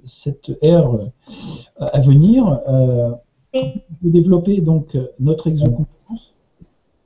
[0.05, 1.07] cette ère euh,
[1.79, 2.61] à venir.
[2.69, 3.13] Euh,
[3.55, 3.61] on
[4.03, 6.35] peut développer donc notre exoconscience.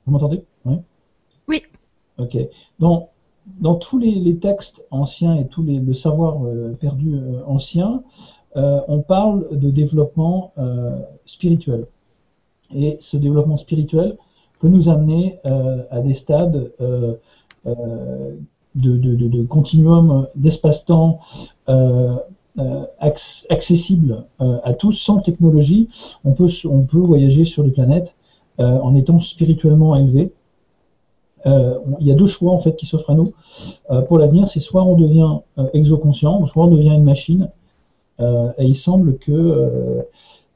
[0.05, 0.43] Vous m'entendez?
[0.65, 0.75] Oui.
[1.47, 1.61] Oui.
[2.17, 2.37] Ok.
[2.79, 3.09] Dans,
[3.59, 8.03] dans tous les, les textes anciens et tout les, le savoir euh, perdu euh, ancien,
[8.55, 11.87] euh, on parle de développement euh, spirituel.
[12.73, 14.17] Et ce développement spirituel
[14.59, 16.71] peut nous amener euh, à des stades
[18.75, 21.19] de, continuum d'espace-temps
[21.67, 25.89] acc- accessible à tous sans technologie.
[26.23, 26.47] On peut,
[26.93, 28.15] voyager sur les planètes
[28.57, 30.31] en étant spirituellement élevé.
[31.45, 33.33] Il y a deux choix en fait qui s'offrent à nous
[34.07, 34.47] pour l'avenir.
[34.47, 35.39] C'est soit on devient
[35.73, 37.49] exoconscient, soit on devient une machine.
[38.19, 40.01] Euh, et il semble que euh,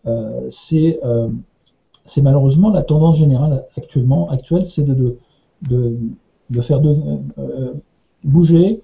[0.06, 5.18] euh, c'est malheureusement la tendance générale actuellement, actuelle, c'est de,
[6.62, 6.96] faire de-
[8.24, 8.82] bouger,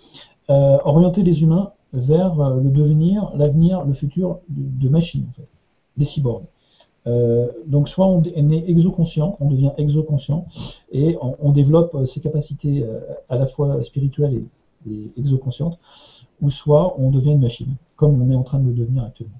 [0.47, 5.25] orienter les humains vers le devenir, l'avenir, le futur de, machines,
[5.97, 6.45] des cyborgs.
[7.65, 10.45] Donc soit on est né exoconscient, on devient exoconscient,
[10.91, 12.85] et on, développe ses capacités
[13.29, 14.43] à la fois spirituelles
[14.87, 15.79] et exoconscientes,
[16.41, 19.39] ou soit on devient une machine, comme on est en train de le devenir actuellement.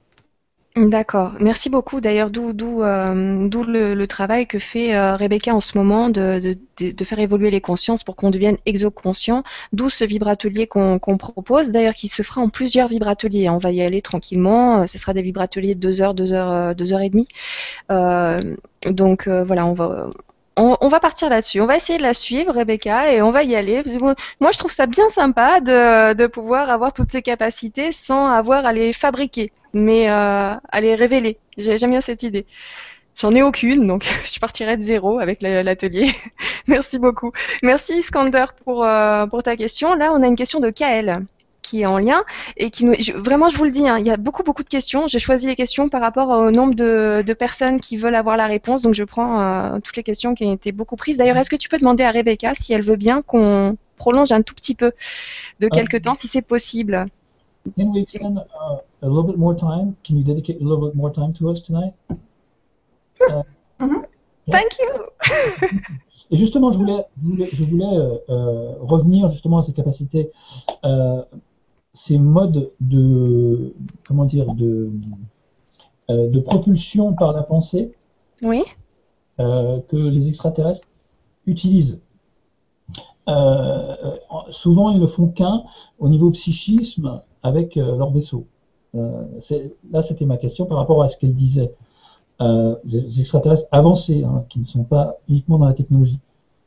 [0.76, 1.36] D'accord.
[1.40, 2.02] Merci beaucoup.
[2.02, 2.50] D'ailleurs, d'où
[2.84, 7.20] euh, le, le travail que fait euh, Rebecca en ce moment de, de, de, faire
[7.20, 9.44] évoluer les consciences pour qu'on devienne exoconscient.
[9.72, 11.72] D'où ce vibratelier qu'on propose.
[11.72, 13.48] D'ailleurs, qui se fera en plusieurs vibrateliers.
[13.50, 14.82] On va y aller tranquillement.
[14.82, 17.30] Euh, Ce sera des vibrateliers de deux heures, deux heures, euh, deux heures et demie.
[18.86, 20.10] Donc voilà, on va
[20.58, 21.60] on, on va partir là-dessus.
[21.62, 23.84] On va essayer de la suivre, Rebecca, et on va y aller.
[24.40, 28.66] Moi, je trouve ça bien sympa de, de pouvoir avoir toutes ces capacités sans avoir
[28.66, 31.38] à les fabriquer, mais euh, à les révéler.
[31.58, 32.46] J'ai- J'aime bien cette idée.
[33.20, 36.12] J'en ai aucune, donc je partirai de zéro avec la- l'atelier.
[36.68, 37.32] Merci beaucoup.
[37.64, 39.96] Merci Skander pour, euh, pour ta question.
[39.96, 41.26] Là, on a une question de Kael
[41.66, 42.24] qui est en lien
[42.58, 42.94] et qui nous...
[43.00, 45.08] je- vraiment, je vous le dis, hein, il y a beaucoup, beaucoup de questions.
[45.08, 48.48] J'ai choisi les questions par rapport au nombre de, de personnes qui veulent avoir la
[48.48, 51.18] réponse, donc je prends euh, toutes les questions qui ont été beaucoup prises.
[51.18, 54.42] D'ailleurs, est-ce que tu peux demander à Rebecca si elle veut bien qu'on prolonge un
[54.42, 54.92] tout petit peu
[55.60, 57.06] de quelques temps, si c'est possible?
[57.78, 59.96] Can we extend uh, a little bit more time?
[60.08, 61.94] Can you dedicate a little bit more time to us tonight?
[63.28, 63.42] Uh,
[64.52, 64.90] Thank you.
[66.32, 70.32] Et justement, je voulais, je voulais, je voulais, euh, euh, revenir justement à ces capacités,
[70.84, 71.22] euh,
[71.96, 73.74] ces modes de,
[74.06, 74.92] comment dire, de,
[76.10, 77.94] euh, de propulsion par la pensée
[78.44, 78.62] Oui.
[79.40, 80.88] euh, que les extraterrestres
[81.48, 82.02] utilisent.
[84.52, 85.64] souvent, ils ne font qu'un
[85.98, 88.46] au niveau psychisme avec leur vaisseau.
[88.94, 91.72] là, c'était ma question par rapport à ce qu'elle disait.
[92.84, 96.20] des extraterrestres avancés, hein, qui ne sont pas uniquement dans la technologie.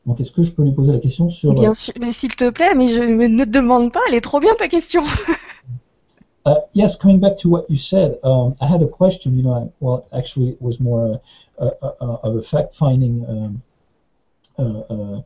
[0.05, 1.53] Donc, est-ce que je peux lui poser la question sur.
[1.53, 4.39] Bien sûr, mais s'il te plaît, mais je ne te demande pas, elle est trop
[4.39, 5.03] bien ta question.
[6.45, 9.35] uh, yes, coming back to what you said, um, I had a question.
[9.35, 11.21] You know, I, well, actually, it was more
[11.59, 13.61] uh, uh, uh of a fact-finding um,
[14.57, 15.21] uh,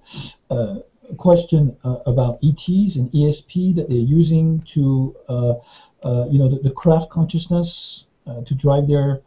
[0.49, 0.75] uh,
[1.17, 8.05] question about ETs and ESP that they're using to, you know, the, the, craft consciousness
[8.45, 9.21] to drive their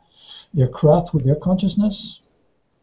[0.55, 2.21] their craft with their consciousness.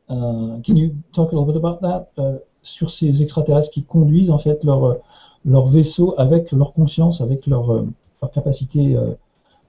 [0.08, 2.44] can you talk a little bit about that?
[2.64, 4.98] Sur ces extraterrestres qui conduisent en fait leur,
[5.46, 7.88] leur vaisseau avec leur conscience, avec leur, euh,
[8.22, 9.14] leur capacité euh,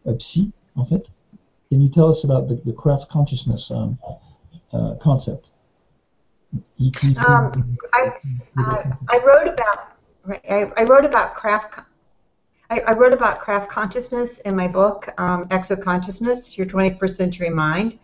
[0.06, 1.06] euh, psy, en fait.
[1.70, 3.96] Can you tell us about the, craft consciousness um,
[4.72, 5.50] uh, concept?
[7.26, 7.50] Um,
[7.92, 8.12] I,
[8.56, 9.94] uh, I wrote about
[10.28, 10.84] I, I
[12.70, 17.98] I, wrote about craft consciousness in my book, um, Exo Consciousness, Your 21st Century Mind.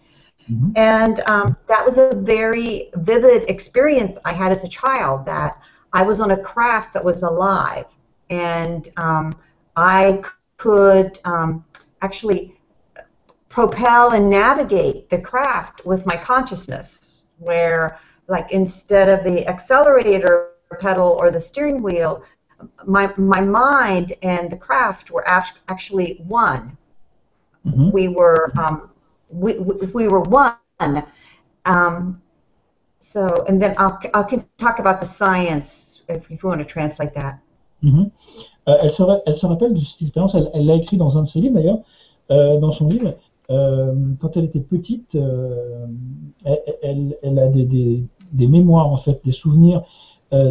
[0.51, 0.72] Mm-hmm.
[0.77, 5.60] And um, that was a very vivid experience I had as a child that
[5.93, 7.86] I was on a craft that was alive.
[8.31, 9.35] And um,
[9.77, 10.22] I
[10.56, 11.64] could um,
[12.02, 12.56] actually
[13.48, 17.98] propel and navigate the craft with my consciousness, where,
[18.28, 22.24] like, instead of the accelerator pedal or the steering wheel,
[22.86, 26.77] my, my mind and the craft were actually one.
[27.66, 27.90] Mm-hmm.
[27.90, 28.89] We were um,
[29.31, 30.55] we, we were one.
[31.65, 32.20] Um,
[32.98, 34.28] so, and then I'll, I'll
[34.59, 37.39] talk about the science if, if you want to translate that.
[37.82, 38.11] Mm -hmm.
[38.69, 41.27] euh, elle, se, elle, se, rappelle de cette expérience, elle l'a écrit dans un de
[41.27, 41.81] ses livres d'ailleurs,
[42.31, 43.15] euh, dans son livre.
[43.51, 45.16] Euh, quand elle était petite,
[47.24, 49.82] elle, a des, mémoires, en fait, des souvenirs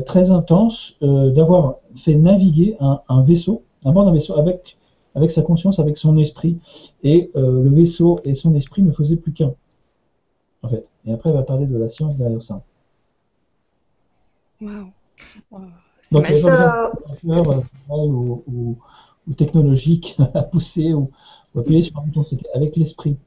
[0.05, 4.78] très intenses d'avoir fait naviguer un, un vaisseau, un bord d'un vaisseau avec
[5.19, 6.57] avec sa conscience, avec son esprit.
[7.03, 9.53] Et euh, le vaisseau et son esprit ne faisaient plus qu'un,
[10.63, 10.89] en fait.
[11.05, 12.61] Et après, elle va parler de la science derrière ça.
[14.61, 14.91] Wow.
[16.11, 18.77] Donc, il n'y a pas de ou, ou,
[19.27, 21.11] ou, technologique à pousser ou,
[21.53, 23.17] ou appuyer sur un bouton, c'était avec l'esprit.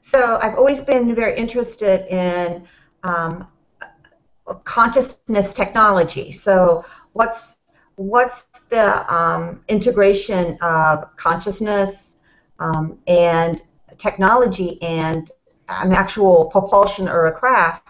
[0.00, 2.62] So I've always been very interested in
[3.04, 3.46] um,
[4.64, 6.30] consciousness technology.
[6.30, 6.84] So
[7.14, 7.56] what's
[7.96, 12.14] what's the um, integration of consciousness
[12.58, 13.62] um, and
[13.98, 15.30] technology and
[15.68, 17.86] an actual propulsion or a craft.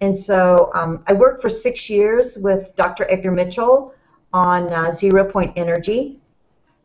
[0.00, 3.10] And so um, I worked for six years with Dr.
[3.10, 3.94] Edgar Mitchell
[4.32, 6.20] on uh, zero point energy.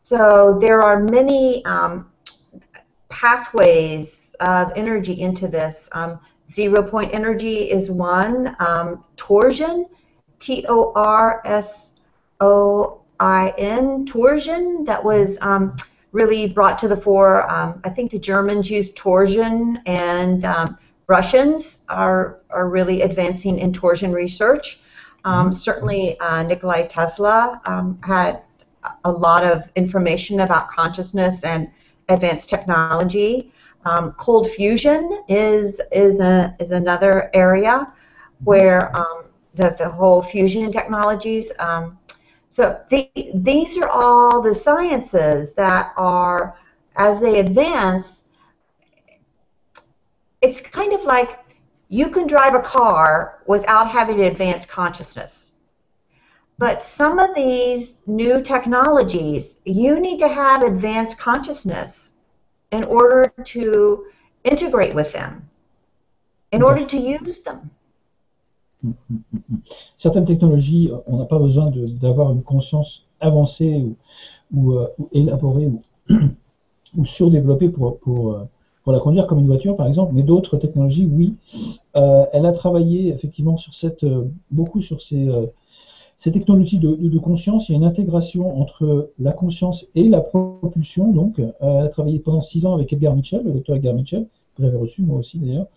[0.03, 2.09] So there are many um,
[3.09, 5.89] pathways of energy into this.
[5.91, 6.19] Um,
[6.51, 8.55] zero point energy is one.
[8.59, 9.87] Um, torsion,
[10.39, 11.90] T O R S
[12.41, 15.75] O I N torsion that was um,
[16.11, 17.49] really brought to the fore.
[17.49, 20.77] Um, I think the Germans use torsion, and um,
[21.07, 24.81] Russians are are really advancing in torsion research.
[25.23, 25.53] Um, mm-hmm.
[25.53, 28.41] certainly, uh, Nikolai Tesla um, had
[29.05, 31.69] a lot of information about consciousness and
[32.09, 33.53] advanced technology.
[33.85, 38.45] Um, cold fusion is is a is another area mm-hmm.
[38.45, 38.91] where
[39.53, 41.51] the the whole fusion technologies.
[41.59, 41.97] Um,
[42.51, 46.57] so the, these are all the sciences that are,
[46.97, 48.25] as they advance,
[50.41, 51.39] it's kind of like
[51.87, 55.53] you can drive a car without having advanced consciousness.
[56.57, 62.15] But some of these new technologies, you need to have advanced consciousness
[62.73, 64.07] in order to
[64.43, 65.49] integrate with them,
[66.51, 67.71] in order to use them.
[69.95, 71.71] Certaines technologies, on n'a pas besoin
[72.01, 73.85] d'avoir une conscience avancée
[74.53, 77.69] ou, euh, élaborée ou, surdéveloppée euh,
[78.01, 81.35] pour, la conduire comme une voiture, par exemple, mais d'autres technologies, oui.
[81.95, 83.73] Euh, elle a travaillé effectivement sur
[84.49, 85.29] beaucoup sur ces,
[86.31, 87.69] technologies de, de, conscience.
[87.69, 91.11] Il y a une intégration entre la conscience et la propulsion.
[91.11, 94.25] Donc, elle a travaillé pendant six ans avec Edgar Mitchell, le docteur Edgar Mitchell,
[94.55, 95.67] que j'avais reçu moi aussi d'ailleurs,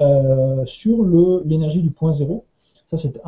[0.00, 1.04] euh, sur
[1.44, 2.44] l'énergie du point zéro.
[2.86, 3.20] Ça, c'est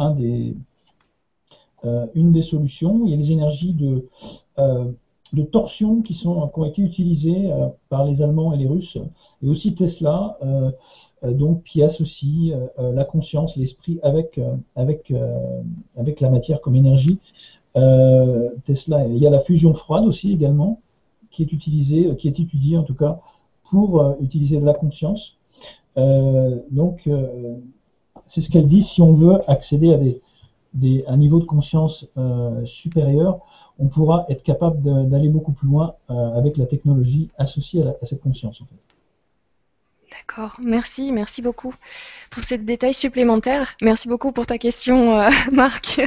[1.84, 3.02] euh, une des solutions.
[3.05, 4.09] Il y a les énergies de,
[4.59, 4.90] euh,
[5.32, 7.51] de torsion qui, ont été utilisées
[7.88, 8.98] par les Allemands et les Russes,
[9.43, 10.38] et aussi Tesla,
[11.22, 14.40] donc qui associe la conscience, l'esprit avec,
[14.76, 15.12] avec,
[16.20, 17.18] la matière comme énergie.
[17.74, 20.80] Tesla, il y a la fusion froide aussi également,
[21.30, 23.20] qui est utilisée, qui est étudiée en tout cas
[23.64, 25.36] pour utiliser la conscience.
[25.98, 27.56] Euh, donc, euh,
[28.27, 30.20] c'est ce qu'elle dit si on veut accéder
[31.06, 32.06] à un niveau de conscience
[32.64, 33.40] supérieur,
[33.78, 38.20] on pourra être capable d'aller beaucoup plus loin avec la technologie associée à, à cette
[38.20, 38.60] conscience.
[38.60, 38.86] En fait.
[40.16, 41.74] D'accord, merci, merci beaucoup
[42.30, 43.74] pour ces détails supplémentaires.
[43.82, 46.01] Merci beaucoup pour ta question, euh, Marc.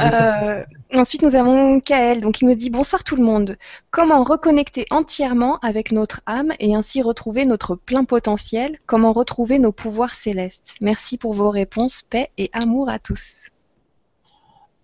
[0.00, 0.62] Euh,
[0.94, 3.56] ensuite, nous avons Kael, donc il nous dit bonsoir tout le monde.
[3.90, 8.78] Comment reconnecter entièrement avec notre âme et ainsi retrouver notre plein potentiel?
[8.84, 10.74] Comment retrouver nos pouvoirs célestes?
[10.82, 12.02] Merci pour vos réponses.
[12.02, 13.46] Paix et amour à tous.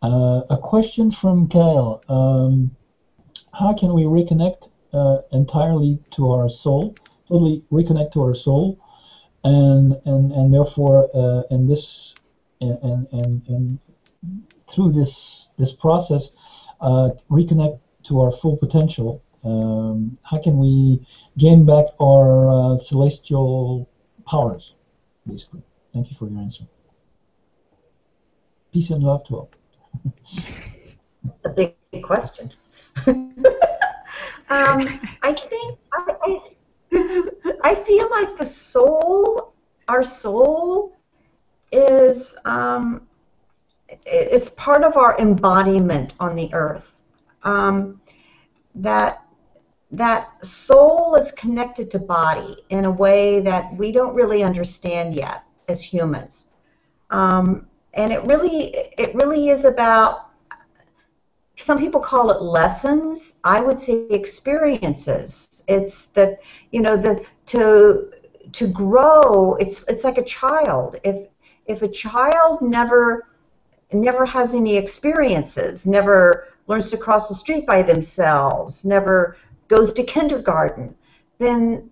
[0.02, 2.00] Uh, a question from Kael.
[2.08, 2.70] Um,
[3.52, 6.94] how can we reconnect uh, entirely to our soul?
[7.28, 8.78] Totally reconnect to our soul,
[9.44, 12.14] and and and therefore, uh, in this
[12.60, 13.78] and and and
[14.68, 16.32] through this this process,
[16.80, 19.22] uh, reconnect to our full potential.
[19.44, 21.04] Um, how can we
[21.36, 23.88] gain back our uh, celestial
[24.24, 24.74] powers?
[25.26, 25.62] Basically,
[25.92, 26.64] thank you for your answer.
[28.72, 29.50] Peace and love to all.
[31.44, 32.52] a big question.
[33.06, 33.28] um,
[34.48, 36.40] I think I, I,
[37.62, 39.54] I feel like the soul,
[39.88, 40.96] our soul,
[41.70, 43.06] is um,
[44.06, 46.92] is part of our embodiment on the earth.
[47.44, 48.00] Um,
[48.74, 49.24] that
[49.90, 55.44] that soul is connected to body in a way that we don't really understand yet
[55.68, 56.46] as humans.
[57.10, 60.30] Um, and it really it really is about
[61.56, 63.34] some people call it lessons.
[63.44, 66.40] I would say experiences it's that
[66.70, 68.10] you know the to
[68.52, 69.54] to grow.
[69.56, 70.96] It's it's like a child.
[71.04, 71.28] If
[71.66, 73.28] if a child never
[73.92, 79.36] never has any experiences, never learns to cross the street by themselves, never
[79.68, 80.94] goes to kindergarten,
[81.38, 81.90] then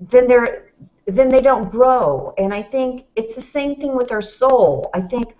[0.00, 0.72] then they're
[1.06, 2.34] then they don't grow.
[2.38, 4.90] And I think it's the same thing with our soul.
[4.94, 5.36] I think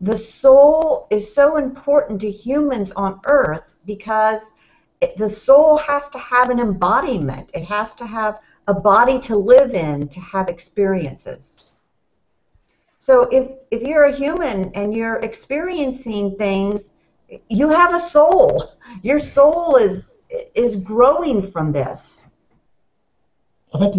[0.00, 4.52] the soul is so important to humans on earth because
[5.16, 7.50] the soul has to have an embodiment.
[7.54, 11.70] It has to have a body to live in to have experiences.
[12.98, 16.92] So if, if you're a human and you're experiencing things,
[17.48, 18.62] you have a soul.
[19.02, 20.18] Your soul is,
[20.54, 22.24] is growing from this.
[23.72, 23.96] En fait,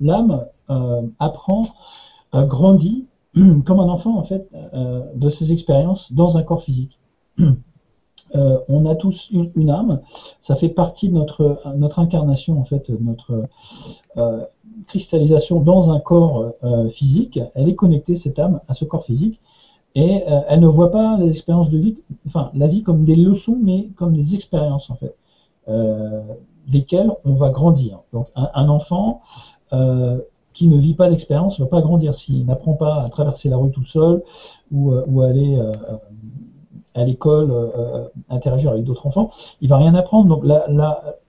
[0.00, 1.68] l'âme euh, apprend,
[2.34, 3.06] euh, grandit
[3.64, 6.98] comme un enfant en fait euh, de ses expériences dans un corps physique.
[8.34, 10.00] Euh, on a tous une, âme,
[10.40, 13.44] ça fait partie de notre, notre incarnation, en fait, notre
[14.16, 14.44] euh,
[14.88, 17.38] cristallisation dans un corps euh, physique.
[17.54, 19.40] Elle est connectée, cette âme, à ce corps physique,
[19.94, 21.96] et elle ne voit pas les expériences de vie,
[22.26, 25.16] enfin, la vie comme des leçons, mais comme des expériences, en fait,
[26.68, 28.00] desquelles on va grandir.
[28.12, 29.22] Donc, un, enfant
[30.52, 33.56] qui ne vit pas d'expérience ne va pas grandir s'il n'apprend pas à traverser la
[33.56, 34.22] rue tout seul
[34.70, 35.58] ou, ou à aller
[36.96, 40.28] à l'école, euh, euh, interagir avec d'autres enfants, il va rien apprendre.
[40.28, 40.44] Donc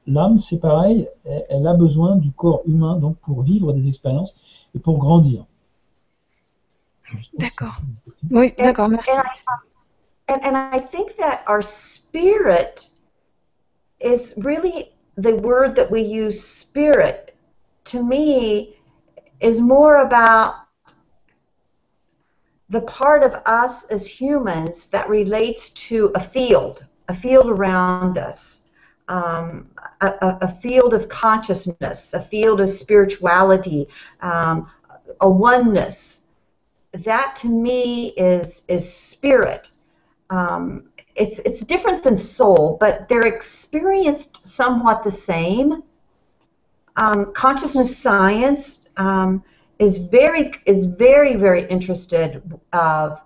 [0.07, 4.34] l'âme, c'est pareil, elle, a besoin du corps humain donc pour vivre des expériences
[4.73, 5.45] et pour grandir.
[7.38, 7.77] D'accord.
[8.31, 9.11] Oui, d'accord, merci.
[10.30, 12.89] And, and I think that our spirit
[14.02, 17.34] is really the word that we use, spirit,
[17.85, 18.76] to me,
[19.39, 20.66] is more about
[22.69, 28.61] the part of us as humans that relates to a field, a field around us,
[29.07, 29.69] um,
[30.02, 33.88] a, a, field of consciousness, a field of spirituality,
[34.22, 34.69] um,
[35.22, 36.22] a oneness.
[36.91, 39.69] That to me is is spirit.
[40.30, 45.84] Um, it's it's different than soul, but they're experienced somewhat the same.
[46.98, 49.44] Um, consciousness science um,
[49.80, 52.41] is very is very very interested
[52.74, 53.20] of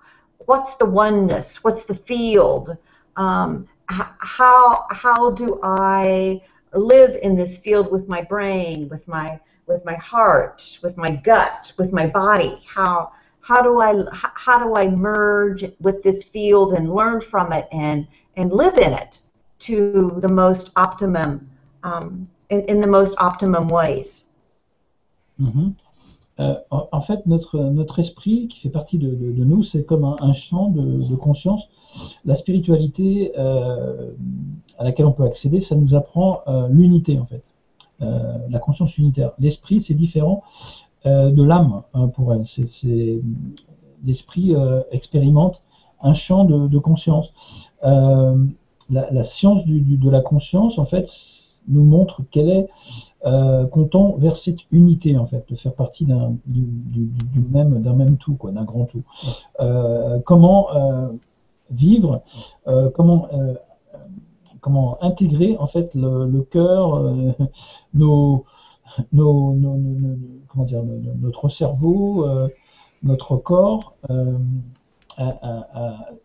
[0.46, 2.76] what's the oneness, what's the field,
[3.16, 6.42] um, how how do I
[6.74, 11.72] live in this field with my brain, with my with my heart, with my gut,
[11.78, 12.62] with my body?
[12.66, 13.12] How
[13.42, 18.08] how do I how do I merge with this field and learn from it and
[18.38, 19.20] and live in it
[19.60, 21.50] to the most optimum
[21.84, 24.24] um, in, in the most optimum ways?
[25.40, 25.70] Mm-hmm.
[26.42, 29.10] Euh, en, fait, notre, esprit, qui fait partie de,
[29.44, 31.70] nous, c'est comme un, champ de, conscience.
[32.26, 34.12] La spiritualité euh,
[34.80, 37.44] à laquelle on peut accéder, ça nous apprend euh, l'unité, en fait,
[38.00, 39.34] la conscience unitaire.
[39.38, 40.42] L'esprit, c'est différent
[41.06, 42.48] de l'âme hein, pour elle.
[42.48, 43.22] C'est,
[44.04, 44.56] l'esprit
[44.90, 45.64] expérimente
[46.02, 47.32] un champ de, conscience.
[47.84, 51.08] La, science de la conscience, en fait,
[51.68, 52.68] nous montre quelle est
[53.26, 56.66] euh, tend vers cette unité en fait, de faire partie d'un du,
[57.52, 59.04] même d'un même tout, quoi, d'un grand tout.
[59.60, 61.10] Euh, comment euh,
[61.72, 62.22] vivre,
[62.68, 63.28] euh, comment
[64.60, 66.96] comment intégrer en fait le, cœur,
[70.66, 72.26] dire, no- no- notre cerveau,
[73.04, 73.96] notre corps,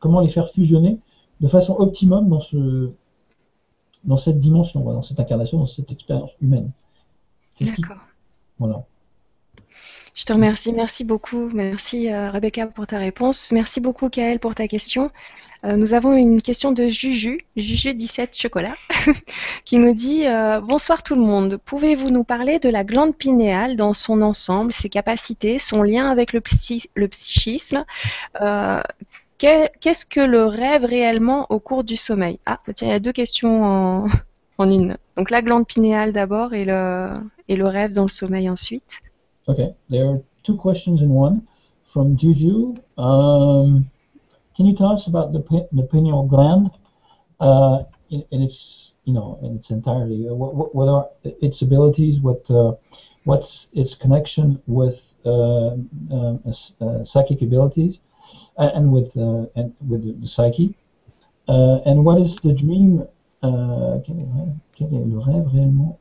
[0.00, 0.98] comment les faire fusionner
[1.40, 2.90] de façon optimum dans ce
[4.04, 6.70] dans cette dimension, dans cette incarnation, dans cette expérience humaine.
[7.60, 7.98] D'accord.
[8.58, 8.84] voilà.
[10.14, 11.50] Je te remercie, merci beaucoup.
[11.52, 13.52] Merci euh, Rebecca pour ta réponse.
[13.52, 15.10] Merci beaucoup Kael pour ta question.
[15.64, 18.74] Euh, nous avons une question de Juju, Juju17 Chocolat,
[19.66, 21.58] qui nous dit euh, Bonsoir tout le monde.
[21.64, 26.32] Pouvez-vous nous parler de la glande pinéale dans son ensemble, ses capacités, son lien avec
[26.32, 27.84] le, psy- le psychisme
[29.38, 32.38] qu'est- Qu'est-ce que le rêve réellement au cours du sommeil?
[32.46, 34.06] Ah, tiens, il y a deux questions en,
[34.58, 34.96] en une.
[35.16, 39.00] Donc la glande pinéale d'abord et le, et le rêve dans le sommeil ensuite.
[39.48, 41.42] Okay, there are two questions in one
[41.84, 42.74] from Juju.
[42.98, 43.88] Um,
[44.56, 45.42] can you tell us about the,
[45.72, 46.70] the pineal gland?
[47.38, 50.26] Uh, in, in its, you know, in its entirety?
[50.28, 52.20] Uh, What, what, what are its abilities?
[52.20, 52.72] What, uh,
[53.24, 55.76] what's its connection with uh,
[56.10, 56.40] um,
[57.04, 58.00] psychic abilities
[58.56, 60.74] and with and with the, psyche?
[61.46, 63.06] And what is the dream?
[63.42, 65.98] Uh, quel, est le rêve, quel est le rêve réellement?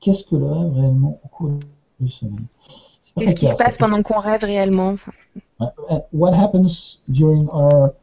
[0.00, 1.58] Qu'est-ce que le rêve réellement au cours
[1.98, 2.46] du sommeil?
[3.18, 3.84] Qu'est-ce qui se passe ça.
[3.84, 4.94] pendant qu'on rêve réellement
[6.12, 7.94] what happens during our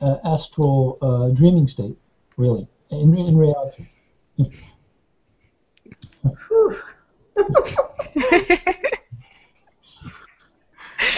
[0.00, 1.96] uh, astral uh, dreaming state,
[2.36, 3.88] really, in, in reality?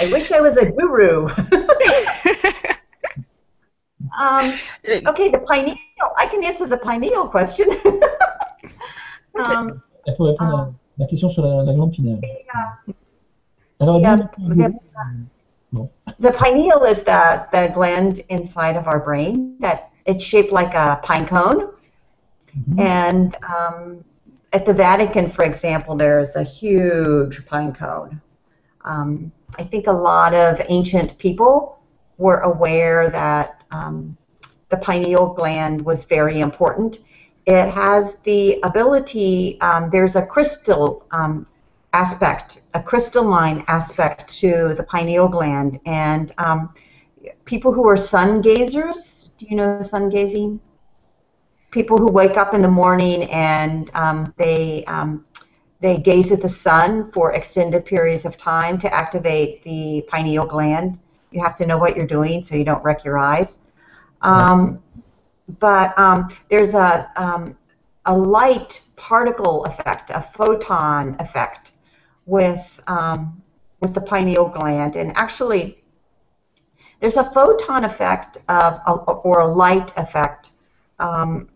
[0.03, 1.29] I wish I was a guru.
[4.19, 4.53] um,
[5.07, 5.77] okay, the pineal.
[6.19, 7.69] I can answer the pineal question.
[9.45, 12.21] um, Elle peut répondre à la question sur la, la glande pinéale.
[12.23, 12.95] yeah.
[13.81, 14.79] Alors, Yeah, dis-nous-
[15.73, 15.89] the,
[16.19, 20.99] the pineal is the, the gland inside of our brain that it's shaped like a
[21.03, 21.71] pine cone.
[22.57, 22.81] Mhm.
[22.81, 24.05] And um,
[24.53, 28.21] at the Vatican, for example, there's a huge pine cone.
[28.85, 31.79] Um, I think a lot of ancient people
[32.19, 34.17] were aware that um,
[34.71, 36.99] the pineal gland was very important.
[37.47, 41.47] It has the ability, um, there's a crystal um,
[41.93, 45.81] aspect, a crystalline aspect to the pineal gland.
[45.87, 46.73] And um,
[47.45, 50.61] people who are sun gazers, do you know sun gazing?
[51.71, 55.25] People who wake up in the morning and um, they um,
[55.81, 60.99] they gaze at the sun for extended periods of time to activate the pineal gland.
[61.31, 63.59] You have to know what you're doing so you don't wreck your eyes.
[64.23, 64.83] Um,
[65.59, 67.57] but um, there's a um,
[68.07, 71.73] a light particle effect, a photon effect
[72.27, 73.43] with um,
[73.81, 75.83] with the pineal gland, and actually,
[77.01, 78.81] there's a photon effect of
[79.25, 80.51] or a light effect
[80.99, 81.49] um,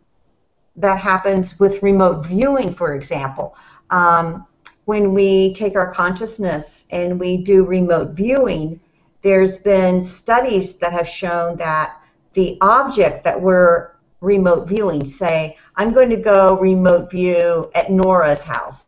[0.76, 3.54] that happens with remote viewing, for example.
[3.90, 4.46] Um,
[4.86, 8.80] when we take our consciousness and we do remote viewing,
[9.24, 11.96] there's been studies that have shown that
[12.34, 18.42] the object that we're remote viewing, say, I'm going to go remote view at Nora's
[18.42, 18.86] house,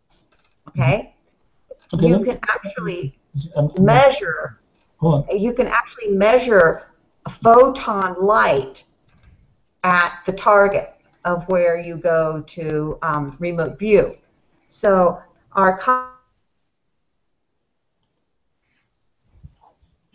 [0.69, 1.15] okay?
[1.95, 3.19] Okay, You can actually
[3.79, 4.61] measure
[4.99, 5.39] hold on.
[5.39, 6.83] you can actually measure
[7.27, 8.85] a photon light
[9.85, 10.95] at the target
[11.25, 14.17] of where you go to um, remote view.
[14.69, 15.21] So
[15.53, 15.79] our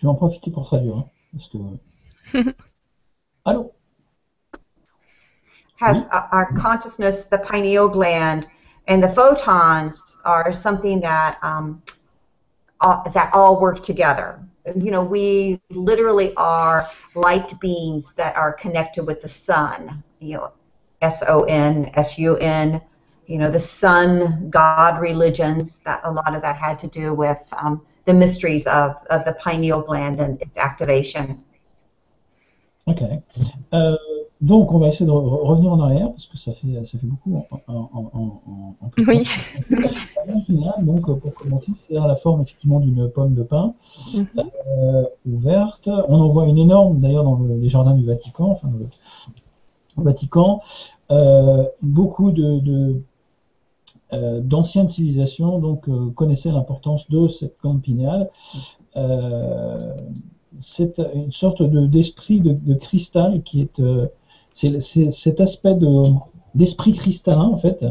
[0.02, 0.98] Je vais en profiter pour traduire.
[0.98, 1.58] hein, parce que...
[3.46, 3.72] Allô
[5.82, 8.48] has uh, our consciousness, the pineal gland,
[8.88, 11.82] and the photons are something that um,
[12.80, 14.40] all, that all work together.
[14.76, 20.04] You know, we literally are light beings that are connected with the sun.
[20.20, 20.52] You know,
[21.02, 22.80] S O N, S U N.
[23.26, 25.80] You know, the sun god religions.
[25.80, 29.34] That a lot of that had to do with um, the mysteries of, of the
[29.44, 31.38] pineal gland and its activation.
[32.88, 33.04] Ok.
[33.74, 33.96] Euh,
[34.42, 37.06] donc, on va essayer de re- revenir en arrière, parce que ça fait, ça fait
[37.06, 38.42] beaucoup en, en, en,
[38.82, 39.24] en- Oui.
[40.82, 43.76] donc, pour commencer, c'est à la forme effectivement d'une pomme de pin
[44.16, 44.28] Mhm.
[44.68, 45.88] euh, ouverte.
[46.08, 48.88] On en voit une énorme, d'ailleurs, dans le- les jardins du Vatican, enfin, le,
[49.98, 50.62] au Vatican.
[51.12, 53.02] Euh, beaucoup de, de,
[54.14, 58.30] euh, d'anciennes civilisations donc euh, connaissaient l'importance de cette glande pinéale.
[58.98, 59.78] Euh,
[60.60, 63.82] c'est une sorte de, d'esprit de, de cristal qui est,
[64.52, 66.04] c'est, cet aspect de,
[66.56, 67.86] d'esprit cristallin en fait,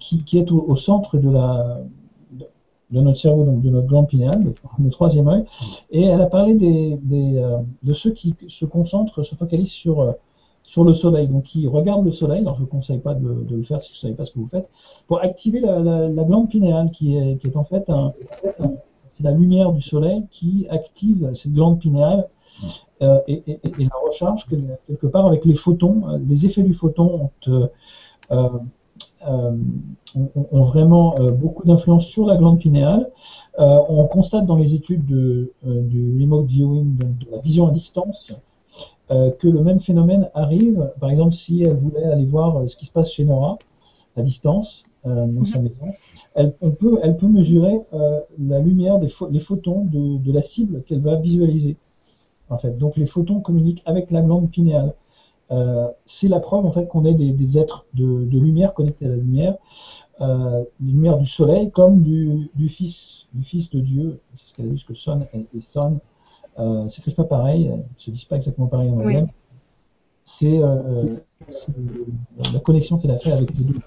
[0.00, 1.80] qui, qui, est au, centre de, la,
[2.90, 4.44] de notre cerveau, donc de notre glande pinéale,
[4.78, 5.44] le, troisième œil.
[5.92, 6.98] Et elle a parlé des,
[7.82, 10.16] de ceux qui se concentrent, se focalisent sur
[10.68, 13.62] sur le soleil, donc qui regarde le soleil, alors je ne conseille pas de, le
[13.62, 14.68] faire si vous ne savez pas ce que vous faites,
[15.06, 17.90] pour activer la, glande pinéale, qui est, en fait
[19.14, 22.28] c'est la lumière du soleil qui active cette glande pinéale
[23.00, 23.42] euh, et,
[23.78, 24.46] la recharge
[24.86, 26.02] quelque part avec les photons.
[26.28, 28.48] Les effets du photon ont, euh,
[29.26, 29.52] euh,
[30.52, 33.10] vraiment beaucoup d'influence sur la glande pinéale.
[33.56, 38.34] on constate dans les études de, du remote viewing, de la vision à distance,
[39.10, 42.76] euh, que le même phénomène arrive, par exemple, si elle voulait aller voir euh, ce
[42.76, 43.58] qui se passe chez Nora,
[44.16, 45.64] à distance, euh, dans sa mhm.
[45.64, 45.94] maison,
[46.34, 47.80] elle, on peut, elle peut mesurer
[48.38, 51.76] la lumière, des les photons de, la cible qu'elle va visualiser.
[52.50, 52.76] En fait.
[52.76, 54.94] Donc les photons communiquent avec la glande pinéale.
[56.06, 59.56] c'est la preuve en fait qu'on est des, êtres de, lumière connectés à la lumière,
[60.20, 64.20] euh, lumière du soleil comme du, fils, du fils de Dieu.
[64.34, 66.00] C'est ce qu'elle a dit, que Son et Son
[66.58, 69.26] euh, s'écrivent pas pareil, ne se disent pas exactement pareil en anglais.
[70.24, 71.14] C'est euh,
[71.48, 72.04] euh,
[72.52, 73.80] la connexion qu'elle a fait avec les deux.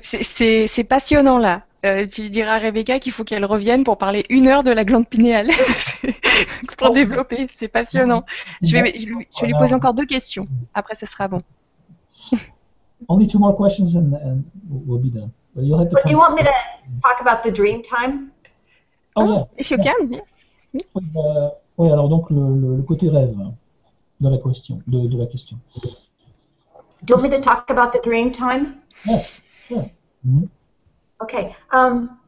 [0.00, 1.62] C'est passionnant là.
[2.06, 5.08] tu diras à Rebecca qu'il faut qu'elle revienne pour parler une heure de la glande
[5.08, 5.50] pinéale
[6.78, 6.94] pour oh.
[6.94, 7.46] développer.
[7.50, 8.24] C'est passionnant.
[8.62, 9.06] Je vais, je
[9.40, 10.46] vais, lui poser encore deux questions.
[10.74, 11.42] Après, ce sera bon.
[13.08, 15.32] Only two more questions and, and we'll be done.
[15.54, 16.52] But you'll have to But do you want me to
[17.02, 18.30] talk about the dream time?
[19.16, 19.44] Oh, yeah.
[19.56, 20.44] If you can, yes.
[20.74, 23.36] Oui, euh, oui, alors donc le, le, côté rêve
[24.20, 24.80] de la question.
[24.86, 25.58] De, de, la question.
[27.02, 28.80] Do you want me to talk about the dream time?
[29.04, 29.32] Yes.
[29.68, 29.88] Yeah.
[30.24, 30.48] Mm -hmm.
[31.18, 31.54] Okay.
[31.72, 32.18] Um,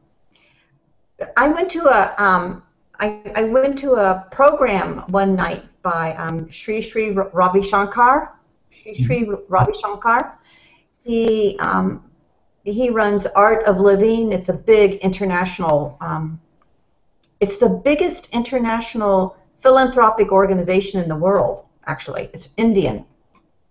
[1.37, 2.61] I went to a um,
[2.99, 8.31] I, I went to a program one night by um, Sri Sri Ravi Shankar.
[8.71, 9.41] Sri Sri mm -hmm.
[9.49, 10.37] Ravi Shankar.
[11.03, 12.01] He um,
[12.63, 14.31] he runs Art of Living.
[14.31, 16.39] It's a big international um,
[17.39, 22.29] It's the biggest international philanthropic organization in the world, actually.
[22.33, 23.05] It's Indian.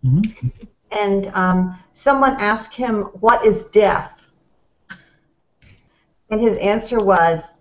[0.04, 0.48] Mm-hmm.
[0.90, 4.12] And um, someone asked him, What is death?
[6.30, 7.58] And his answer was,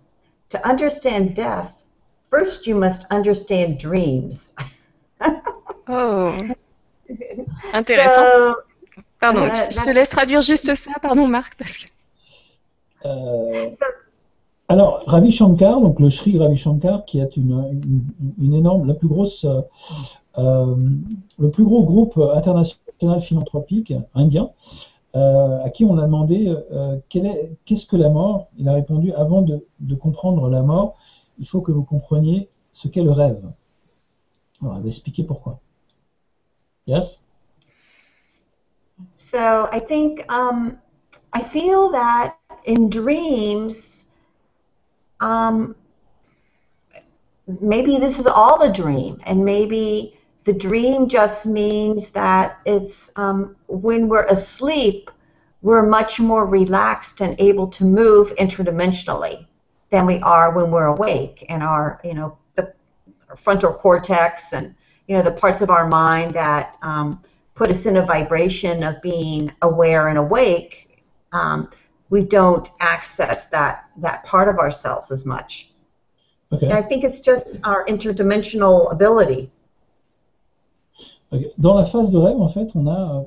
[0.50, 1.82] To understand death,
[2.30, 4.52] first you must understand dreams.
[5.88, 6.54] oh,
[7.72, 8.14] intéressant.
[8.14, 8.56] So,
[9.20, 11.88] pardon, uh, je te laisse traduire juste ça, pardon Marc, parce que.
[13.04, 13.70] Euh,
[14.68, 19.44] alors, Ravi Shankar, donc le Sri Ravi Shankar, qui est une, énorme, la plus grosse,
[19.44, 19.60] euh,
[20.38, 20.74] euh,
[21.38, 24.50] le plus gros groupe international philanthropique indien,
[25.16, 26.54] euh, à qui on a demandé
[27.10, 28.48] qu'est-ce que la mort?
[28.56, 30.94] Il a répondu avant de, de, comprendre la mort,
[31.38, 33.44] il faut que vous compreniez ce qu'est le rêve.
[34.62, 35.60] Alors, elle va expliquer pourquoi.
[36.86, 37.22] Yes?
[39.18, 40.78] So I think um,
[41.34, 42.36] I feel that
[42.66, 43.93] in dreams.
[45.20, 45.74] Um,
[47.60, 53.56] maybe this is all a dream, and maybe the dream just means that it's um,
[53.66, 55.10] when we're asleep,
[55.62, 59.46] we're much more relaxed and able to move interdimensionally
[59.90, 62.72] than we are when we're awake, and our you know the
[63.36, 64.74] frontal cortex and
[65.06, 67.22] you know the parts of our mind that um,
[67.54, 71.02] put us in a vibration of being aware and awake.
[71.32, 71.70] Um,
[72.14, 73.74] we don't access that
[74.04, 75.50] that part of ourselves as much.
[76.52, 76.70] Okay.
[76.70, 79.50] I think it's just our interdimensional ability.
[81.32, 81.50] Okay.
[81.58, 83.24] Dans la phase de rêve, en fait, on a,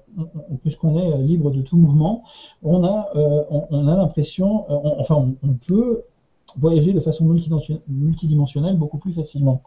[0.64, 2.24] puisqu'on est libre de tout mouvement,
[2.64, 6.04] on a, euh, on, on, a l'impression, euh, enfin, on, on, peut
[6.58, 7.26] voyager de façon
[7.88, 9.62] multidimensionnelle beaucoup plus facilement.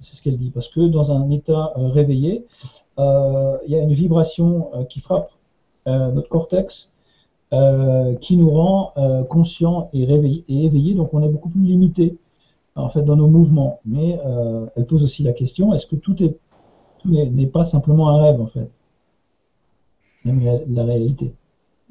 [0.00, 2.46] C'est ce qu'elle dit, parce que dans un état euh, réveillé,
[3.00, 5.30] euh, il y a une vibration euh, qui frappe
[5.86, 6.89] notre cortex
[7.52, 12.16] euh, qui nous rend euh, conscients et, éveillés, donc on est beaucoup plus limité
[12.76, 13.80] en fait dans nos mouvements.
[13.84, 16.36] Mais euh, elle pose aussi la question est-ce que tout est
[17.04, 18.70] n'est pas simplement un rêve en fait,
[20.24, 21.32] même la, réalité.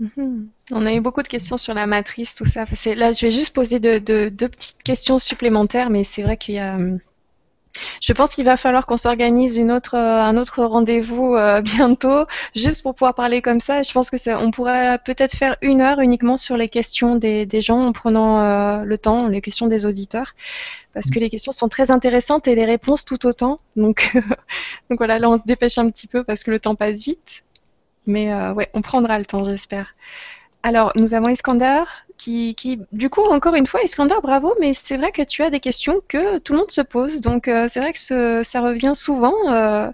[0.02, 0.46] Mm-hmm.
[0.72, 2.64] On a eu beaucoup de questions sur la matrice, tout ça.
[2.96, 4.00] Là, je vais juste poser deux
[4.30, 7.00] petites questions supplémentaires, mais c'est vrai qu'il y a hum,
[8.02, 12.26] je pense qu'il va falloir qu'on s'organise euh, un autre rendez-vous euh, bientôt,
[12.56, 13.82] juste pour pouvoir parler comme ça.
[13.82, 17.80] Je pense que on pourrait peut-être faire une heure uniquement sur les questions des, gens
[17.80, 20.36] en prenant euh, le temps, les questions des auditeurs,
[20.94, 23.60] parce que les questions sont très intéressantes et les réponses tout autant.
[23.76, 24.12] Donc,
[24.90, 27.44] donc voilà, là on se dépêche un petit peu parce que le temps passe vite.
[28.06, 29.94] Mais ouais, on prendra le temps, j'espère.
[30.64, 31.84] Alors, nous avons Iskander
[32.18, 32.54] qui,
[32.92, 36.02] du coup, encore une fois, Iskander, bravo, mais c'est vrai que tu as des questions
[36.10, 37.22] que tout le monde se pose.
[37.22, 39.34] Donc, euh, c'est vrai que ça revient souvent.
[39.50, 39.90] euh,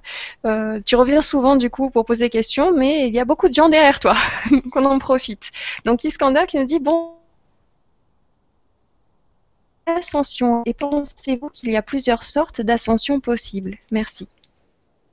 [0.45, 3.47] euh, tu reviens souvent, du coup, pour poser des questions, mais il y a beaucoup
[3.47, 4.13] de gens derrière toi.
[4.51, 5.51] Donc, on en profite.
[5.85, 7.11] Donc, Iskander qui nous dit, bon,
[9.85, 13.77] ascension, et pensez-vous qu'il y a plusieurs sortes d'ascension possibles?
[13.91, 14.27] Merci.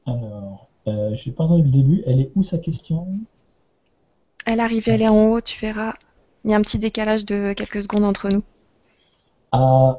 [0.06, 2.02] Alors, j'ai pas entendu le début.
[2.06, 3.06] Elle est où sa question?
[4.47, 5.94] Elle arrive, elle est en haut, tu verras.
[6.44, 8.43] Il y a un petit décalage de quelques secondes entre nous.
[9.52, 9.94] Uh,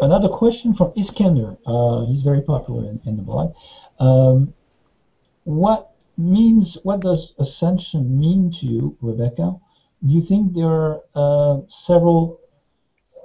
[0.00, 1.56] another question from Iskander.
[1.66, 3.52] Uh, he's very popular in, in the blog.
[3.98, 4.54] Um,
[5.44, 9.54] what means, what does ascension mean to you, Rebecca?
[10.04, 12.40] Do you think there are uh, several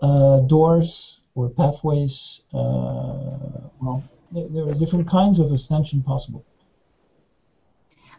[0.02, 2.42] uh, doors or pathways?
[2.54, 6.44] Uh, well, there, there are different kinds of ascension possible?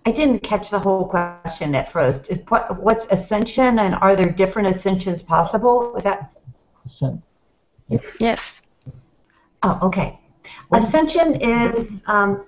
[0.09, 2.33] I didn't catch the whole question at first.
[2.49, 5.95] What, what's ascension, and are there different ascensions possible?
[5.97, 6.33] Is that?
[6.87, 7.23] Ascent.
[8.19, 8.63] Yes.
[9.63, 10.19] Oh, okay.
[10.73, 12.47] Ascension is um,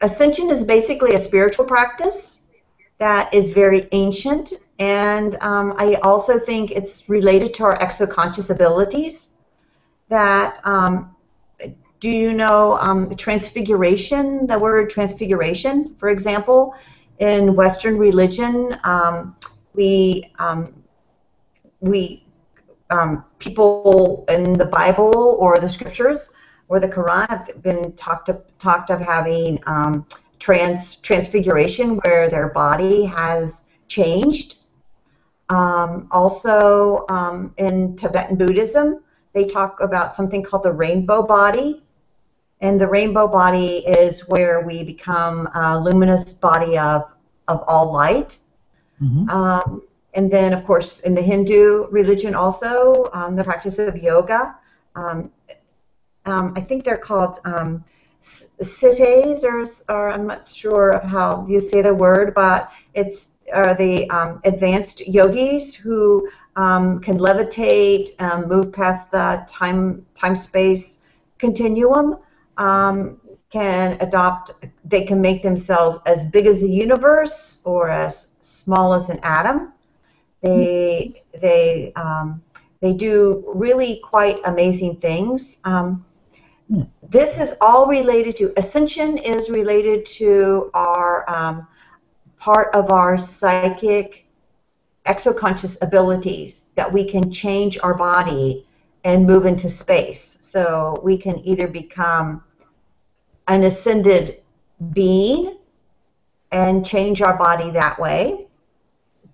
[0.00, 2.40] ascension is basically a spiritual practice
[2.98, 9.28] that is very ancient, and um, I also think it's related to our exoconscious abilities.
[10.08, 11.11] That um,
[12.02, 14.44] do you know um, transfiguration?
[14.48, 16.74] The word transfiguration, for example,
[17.20, 19.36] in Western religion, um,
[19.74, 20.74] we um,
[21.78, 22.26] we
[22.90, 26.30] um, people in the Bible or the scriptures
[26.66, 30.04] or the Quran have been talked of, talked of having um,
[30.40, 34.56] trans transfiguration where their body has changed.
[35.50, 39.04] Um, also, um, in Tibetan Buddhism,
[39.34, 41.84] they talk about something called the rainbow body,
[42.62, 47.02] and the rainbow body is where we become a luminous body of
[47.48, 48.38] of all light.
[49.02, 49.28] Mhm.
[49.28, 49.82] Um,
[50.14, 54.56] and then, of course, in the Hindu religion, also um, the practice of yoga.
[54.94, 55.30] Um,
[56.24, 57.84] um, I think they're called um,
[59.42, 64.08] or, or I'm not sure of how you say the word, but it's are the
[64.10, 71.00] um, advanced yogis who um, can levitate, um, move past the time time space
[71.38, 72.18] continuum.
[72.62, 73.18] Um,
[73.50, 74.52] can adopt,
[74.84, 79.72] they can make themselves as big as the universe or as small as an atom.
[80.42, 82.42] They they um,
[82.80, 85.58] they do really quite amazing things.
[85.64, 86.04] Um,
[86.72, 86.82] Hmm.
[87.10, 89.18] This is all related to ascension.
[89.18, 91.66] Is related to our um,
[92.38, 94.26] part of our psychic
[95.06, 98.66] exoconscious abilities that we can change our body
[99.04, 100.38] and move into space.
[100.40, 102.42] So we can either become
[103.48, 104.42] an ascended
[104.92, 105.58] being
[106.50, 108.46] and change our body that way,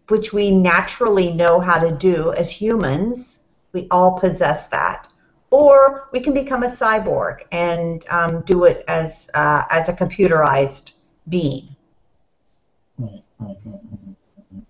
[0.08, 3.41] which we naturally know how to do as humans.
[3.73, 5.08] We all possess that.
[5.50, 10.92] Or we can become a cyborg and um, do it as uh, as a computerized
[11.28, 11.74] being.
[12.99, 14.05] Right, right, right, right,
[14.36, 14.65] right, right.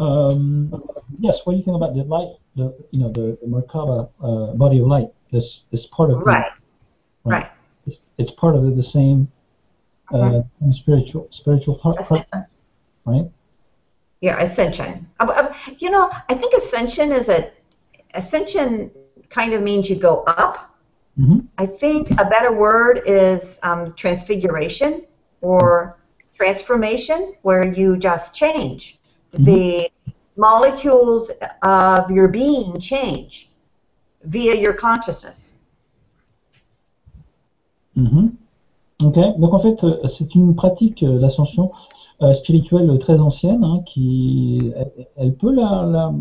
[0.00, 0.82] Um,
[1.20, 4.54] yes, what do you think about the light, the you know the, the Merkaba uh,
[4.54, 5.08] body of light?
[5.30, 6.52] This this part of the, Right.
[7.24, 7.50] Right.
[7.86, 9.30] It's, it's part of the, same
[10.12, 12.46] uh, spiritual spiritual part, Ascension.
[13.04, 13.30] right?
[14.20, 15.08] Yeah, ascension.
[15.20, 17.50] Um, um, You know, I think ascension is a
[18.14, 18.90] ascension
[19.30, 20.76] kind of means you go up.
[21.16, 25.04] hmm I think a better word is um, transfiguration
[25.40, 25.98] or
[26.36, 28.98] transformation, where you just change.
[29.32, 29.90] The
[30.36, 31.30] molecules
[31.62, 33.50] of your being change
[34.24, 35.51] via your consciousness.
[39.04, 41.72] Ok, donc en fait, euh, c'est une pratique, euh, l'ascension
[42.22, 44.72] euh, spirituelle très ancienne, hein, qui,
[45.16, 46.12] elle, peut la,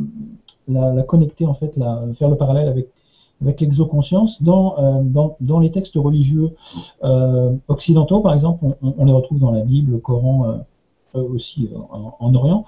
[0.68, 1.80] la, connecter, en fait,
[2.14, 2.90] faire le parallèle avec,
[3.42, 4.42] avec l'exoconscience.
[4.42, 6.56] Dans, euh, dans, dans les textes religieux
[7.68, 10.62] occidentaux, par exemple, on, les retrouve dans la Bible, le Coran,
[11.14, 12.66] aussi en, en Orient.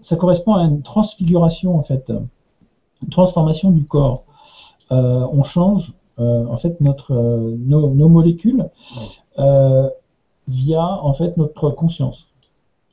[0.00, 2.10] Ça correspond à une transfiguration, en fait,
[3.02, 4.24] une transformation du corps.
[4.90, 8.68] On change en fait notre euh, nos, nos molécules
[9.38, 9.88] euh,
[10.48, 12.26] via en fait notre conscience.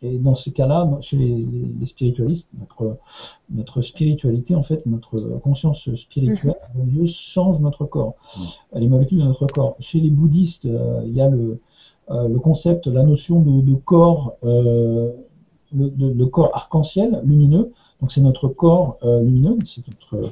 [0.01, 2.97] Et dans ces cas-là, chez les, les- les spiritualistes, notre
[3.49, 8.13] notre spiritualité en fait, notre conscience spirituelle religieuse change notre corps,
[8.73, 9.75] les molécules de notre corps.
[9.81, 11.59] Chez les bouddhistes, euh, il y a le
[12.11, 15.11] euh, le concept, la notion de, de corps, euh,
[15.73, 17.71] le, de- le corps arc-en-ciel lumineux.
[17.99, 20.31] Donc c'est notre corps euh, lumineux, c'est notre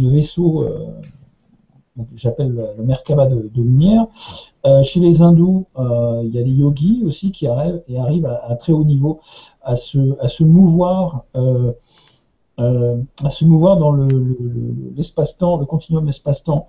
[0.00, 0.62] le vaisseau
[1.98, 4.06] euh, j'appelle le, Merkaba de, lumière.
[4.82, 8.84] chez les hindous, il y a les yogis aussi qui arrivent, arrivent à, très haut
[8.84, 9.20] niveau
[9.62, 11.24] à se, à mouvoir.
[12.56, 13.92] à se mouvoir dans
[14.96, 16.68] l'espace-temps, le, continuum espace-temps,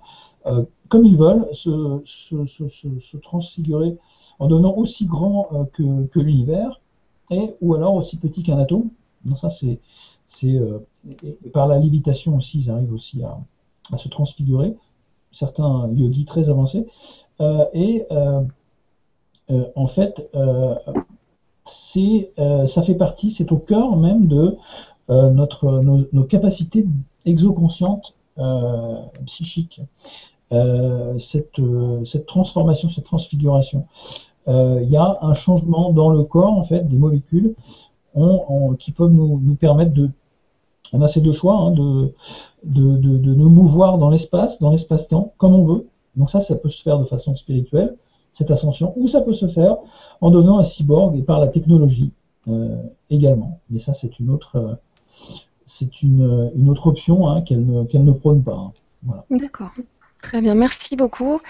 [0.88, 3.96] comme ils veulent, se, transfigurer
[4.38, 6.80] en devenant aussi grand que, l'univers,
[7.60, 8.90] ou alors aussi petit qu'un atome.
[9.24, 9.80] Non, ça c'est
[10.44, 10.78] euh,
[11.52, 13.38] par la lévitation aussi, ils arrivent aussi à,
[13.96, 14.74] se transfigurer.
[15.36, 16.86] Certains yogis très avancés.
[17.42, 18.40] Euh, et euh,
[19.74, 20.28] en fait,
[21.64, 22.32] c'est,
[22.66, 24.56] ça fait partie, c'est au cœur même de
[25.08, 26.84] notre, nos, capacités
[27.26, 28.14] exoconscientes
[29.26, 29.80] psychiques.
[30.50, 31.60] cette,
[32.04, 33.86] cette transformation, cette transfiguration.
[34.48, 37.54] Il y a un changement dans le corps, en fait, des molécules
[38.80, 40.10] qui peuvent nous, permettre de.
[40.92, 42.12] On a ces deux choix, hein, de,
[42.64, 45.86] nous mouvoir dans l'espace, dans l'espace-temps, comme on veut.
[46.16, 47.96] Donc ça, ça peut se faire de façon spirituelle,
[48.32, 49.76] cette ascension, ou ça peut se faire
[50.20, 52.10] en devenant un cyborg et par la technologie
[52.48, 52.76] euh,
[53.10, 53.60] également.
[53.70, 54.74] Mais ça, c'est une autre, euh,
[55.66, 58.70] c'est une, une, autre option hein, qu'elle ne, prône pas.
[59.08, 59.22] Hein.
[59.30, 59.70] D'accord.
[60.22, 61.40] Très bien, merci beaucoup.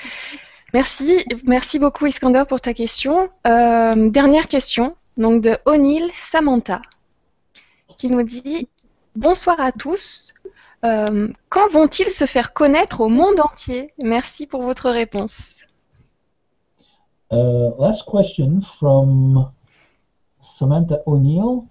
[0.74, 3.28] Merci, merci beaucoup Iskander pour ta question.
[3.46, 6.82] Euh, dernière question donc de O'Neill Samantha,
[7.96, 8.68] qui nous dit
[9.16, 10.34] Bonsoir à tous.
[10.84, 13.94] Euh, quand vont-ils se faire connaître au monde entier?
[13.98, 15.56] Merci pour votre réponse.
[17.32, 19.50] Uh, last question from
[20.40, 21.64] Samantha O'Neill.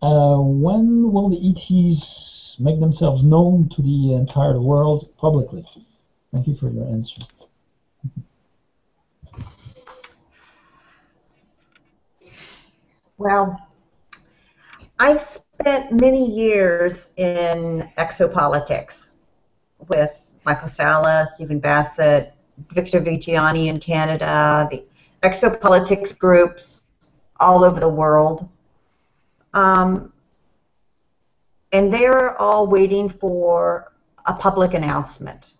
[0.00, 5.62] Uh, when will the ETs make themselves known to the entire world publicly?
[6.32, 7.20] Thank you for your answer.
[13.18, 13.58] Well,
[15.00, 19.16] I've spent many years in exopolitics
[19.88, 22.34] with Michael Sala, Stephen Bassett,
[22.74, 24.84] Victor Vigiani in Canada, the
[25.22, 26.82] exopolitics groups
[27.38, 28.46] all over the world.
[29.54, 30.12] Um,
[31.72, 33.92] and they're all waiting for
[34.26, 35.52] a public announcement.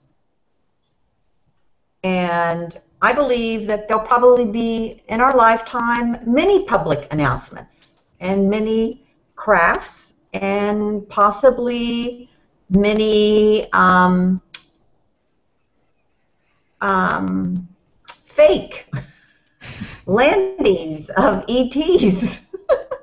[2.04, 9.06] And I believe that there'll probably be, in our lifetime, many public announcements and many
[9.40, 12.28] crafts and possibly
[12.68, 14.40] many um,
[16.82, 17.66] um,
[18.26, 18.86] fake
[20.06, 22.48] landings of ETs.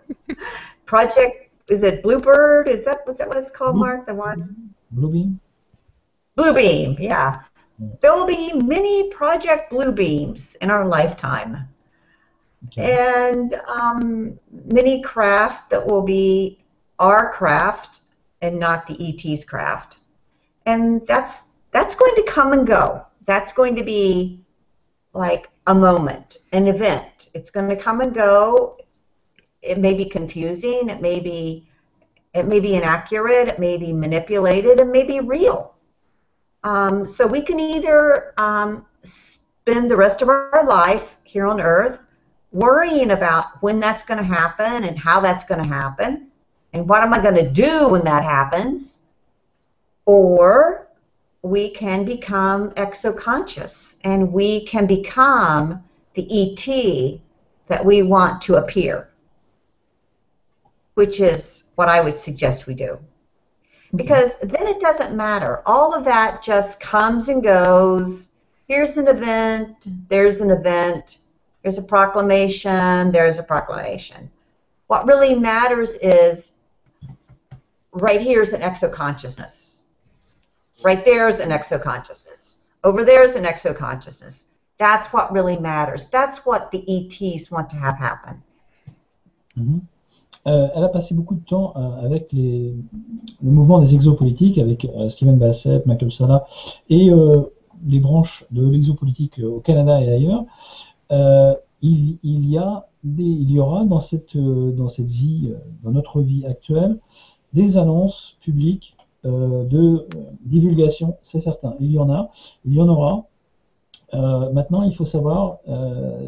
[0.85, 2.69] Project, is it Bluebird?
[2.69, 4.06] Is that, is that what it's called, Mark?
[4.06, 4.74] The one?
[4.95, 5.40] Bluebeam?
[6.38, 7.41] Bluebeam, yeah.
[8.01, 11.67] There will be many Project Bluebeams in our lifetime.
[12.66, 12.98] Okay.
[12.98, 16.60] And um, many craft that will be
[17.00, 18.02] our craft
[18.42, 19.98] and not the ET's craft.
[20.66, 23.06] And that's that's going to come and go.
[23.26, 24.42] That's going to be
[25.14, 27.30] like a moment, an event.
[27.34, 28.77] It's going to come and go.
[29.61, 30.90] It may be confusing.
[30.90, 31.68] It may be
[32.34, 33.48] it may be inaccurate.
[33.48, 34.80] It may be manipulated.
[34.80, 35.76] It may be real.
[36.64, 42.00] Um, so we can either um, spend the rest of our life here on earth
[42.51, 46.27] worrying about when that's going to happen and how that's going to happen
[46.74, 49.00] and what am I going to do when that happens,
[50.06, 50.88] or
[51.42, 55.84] we can become exoconscious and we can become
[56.16, 57.19] the ET
[57.67, 59.09] that we want to appear,
[60.95, 63.00] which is what I would suggest we do
[63.88, 63.98] mm-hmm.
[63.98, 65.61] because then it doesn't matter.
[65.66, 68.30] All of that just comes and goes.
[68.67, 69.77] Here's an event,
[70.09, 71.19] there's an event,
[71.68, 74.32] there's a proclamation, there's a proclamation.
[74.88, 76.54] What really matters is
[77.92, 79.74] right here is an exoconsciousness.
[80.82, 82.56] Right there is an exoconsciousness.
[82.86, 84.44] Over there is an exoconsciousness.
[84.78, 86.08] That's what really matters.
[86.08, 88.42] That's what the ETs want to have happen.
[89.60, 89.80] Mm-hmm.
[90.48, 92.74] Euh, elle a passé beaucoup de temps euh, avec les,
[93.44, 96.46] le mouvement des exopolitiques, avec euh, Stephen Bassett, Michael Sala
[96.90, 97.12] et
[97.86, 100.46] les branches de l'exopolitique au Canada et ailleurs.
[101.10, 104.38] Il, il, y aura dans cette,
[104.90, 105.53] cette vie,
[105.84, 107.00] dans notre vie actuelle,
[107.53, 110.08] des annonces publiques de
[110.42, 111.76] divulgation, c'est certain.
[111.80, 112.30] Il y en a,
[112.66, 113.26] il y en aura.
[114.14, 115.60] maintenant, il faut savoir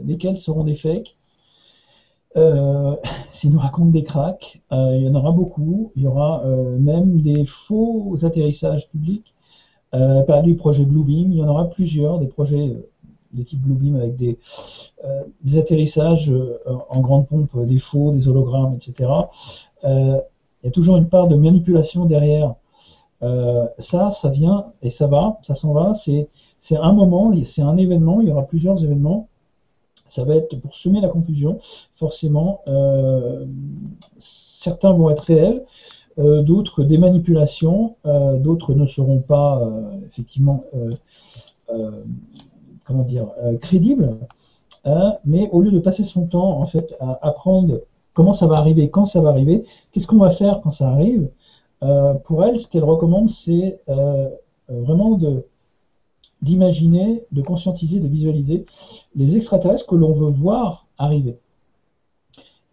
[0.05, 1.15] lesquels seront des fakes
[2.37, 2.95] euh,
[3.45, 5.91] nous raconte des cracks, euh, il y en aura beaucoup.
[5.95, 9.33] Il y aura euh, même des faux atterrissages publics.
[9.95, 12.88] Euh, par du projet Bluebeam, il y en aura plusieurs, des projets euh,
[13.33, 14.37] de type Bluebeam avec des,
[15.05, 16.31] euh, des atterrissages
[16.89, 19.09] en grande pompe, des faux, des hologrammes, etc.
[19.83, 20.21] il
[20.63, 22.55] y a toujours une part de manipulation derrière
[23.21, 25.93] Euh, ça, ça vient et ça va, ça s'en va.
[25.93, 28.21] C'est un moment, c'est un événement.
[28.21, 29.27] Il y aura plusieurs événements.
[30.07, 31.59] Ça va être pour semer la confusion.
[31.95, 33.45] Forcément, euh,
[34.19, 35.63] certains vont être réels,
[36.17, 40.63] euh, d'autres des manipulations, euh, d'autres ne seront pas euh, effectivement
[42.89, 43.27] comment dire
[43.61, 44.17] crédibles.
[44.83, 47.81] Hein, mais au lieu de passer son temps en fait à apprendre
[48.13, 51.29] comment ça va arriver, quand ça va arriver, qu'est-ce qu'on va faire quand ça arrive,
[52.25, 53.79] pour elle, ce qu'elle recommande, c'est
[54.67, 55.17] vraiment
[56.41, 58.65] d'imaginer, de conscientiser, de visualiser
[59.15, 61.37] les extraterrestres que l'on veut voir arriver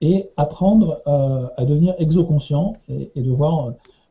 [0.01, 3.71] et apprendre euh, à devenir exoconscient et, et de voir euh,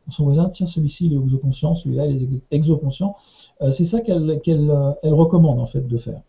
[0.09, 3.15] son voisin, tiens, celui-ci il est exoconscient, celui-là il est exoconscient.
[3.61, 6.21] Euh, c'est ça qu'elle elle recommande en fait de faire,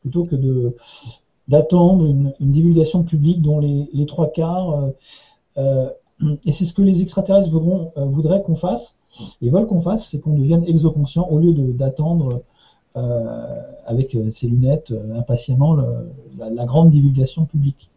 [0.00, 0.36] plutôt que
[1.48, 4.90] d'attendre une, divulgation publique dont les, trois quarts,
[5.56, 8.96] et c'est ce que les extraterrestres voudraient qu'on fasse,
[9.42, 12.42] et veulent qu'on fasse, c'est qu'on devienne exoconscient au lieu d'attendre
[12.94, 15.76] avec ses lunettes impatiemment
[16.38, 17.90] la, grande divulgation publique.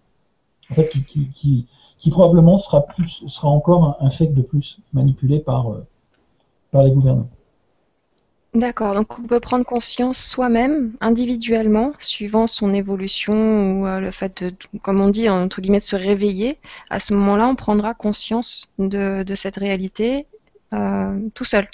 [0.71, 1.67] En fait, qui,
[2.11, 5.85] probablement sera, plus, sera encore un, fait de plus manipulé par, euh,
[6.71, 7.29] par les gouvernants.
[8.53, 13.33] D'accord, donc on peut prendre conscience soi-même, individuellement, suivant son évolution
[13.81, 16.57] ou euh, le fait de, comme on dit, entre guillemets, de se réveiller.
[16.89, 20.25] À ce moment-là, on prendra conscience de, de cette réalité
[20.73, 21.67] euh, tout seul,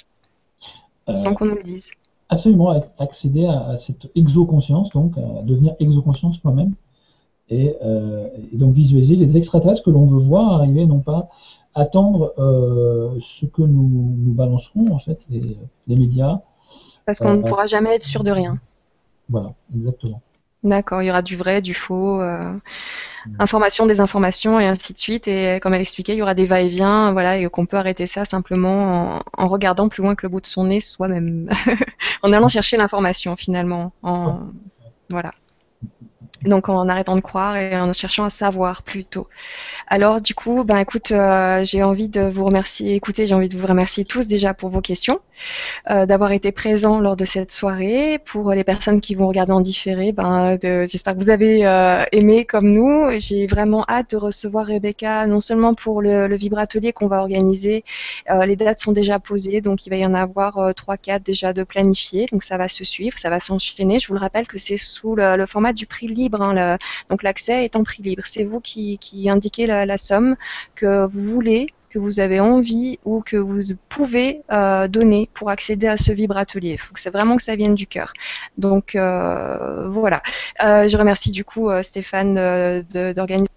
[1.08, 1.90] sans qu'on nous le dise.
[2.30, 6.72] Absolument, accéder à, à cette exoconscience, donc à devenir exoconscience soi-même,
[7.82, 11.28] euh, et, donc visualiser les extraterrestres que l'on veut voir arriver, non pas
[11.74, 15.56] attendre euh, ce que nous, nous balancerons, en fait, les,
[15.86, 16.40] les médias.
[17.06, 18.58] Parce qu'on ne euh, pourra jamais être sûr de rien.
[19.28, 20.20] Voilà, exactement.
[20.62, 22.52] D'accord, il y aura du vrai, du faux, euh,
[23.40, 25.26] information, désinformation et ainsi de suite.
[25.26, 28.24] Et comme elle expliquait, il y aura des va-et-vient, voilà, et qu'on peut arrêter ça
[28.24, 31.48] simplement en, en, regardant plus loin que le bout de son nez soi-même,
[32.22, 33.92] en allant chercher l'information finalement.
[34.04, 34.38] En,
[35.10, 35.32] voilà.
[36.44, 39.28] Donc en arrêtant de croire et en cherchant à savoir plutôt.
[39.86, 42.94] Alors du coup, ben écoute, euh, j'ai envie de vous remercier.
[42.94, 45.20] Écoutez, j'ai envie de vous remercier tous déjà pour vos questions,
[45.90, 48.18] euh, d'avoir été présents lors de cette soirée.
[48.24, 52.44] Pour les personnes qui vont regarder en différé, ben j'espère que vous avez euh, aimé
[52.44, 53.06] comme nous.
[53.18, 57.84] J'ai vraiment hâte de recevoir Rebecca, non seulement pour le, le vibratelier qu'on va organiser.
[58.46, 61.62] Les dates sont déjà posées, donc il va y en avoir trois, quatre déjà de
[61.62, 62.26] planifiés.
[62.32, 63.98] Donc ça va se suivre, ça va s'enchaîner.
[63.98, 66.78] Je vous le rappelle que c'est sous le format du prix libre Hein,
[67.10, 68.24] donc l'accès est en prix libre.
[68.26, 70.36] C'est vous qui, indiquez la, somme
[70.74, 73.60] que vous voulez que vous avez envie ou que vous
[73.90, 76.72] pouvez euh, donner pour accéder à ce vibratelier.
[76.72, 78.14] Il faut que c'est vraiment que ça vienne du cœur.
[78.56, 80.22] Donc euh, voilà.
[80.64, 82.34] Euh, je remercie du coup Stéphane
[83.14, 83.48] d'organiser.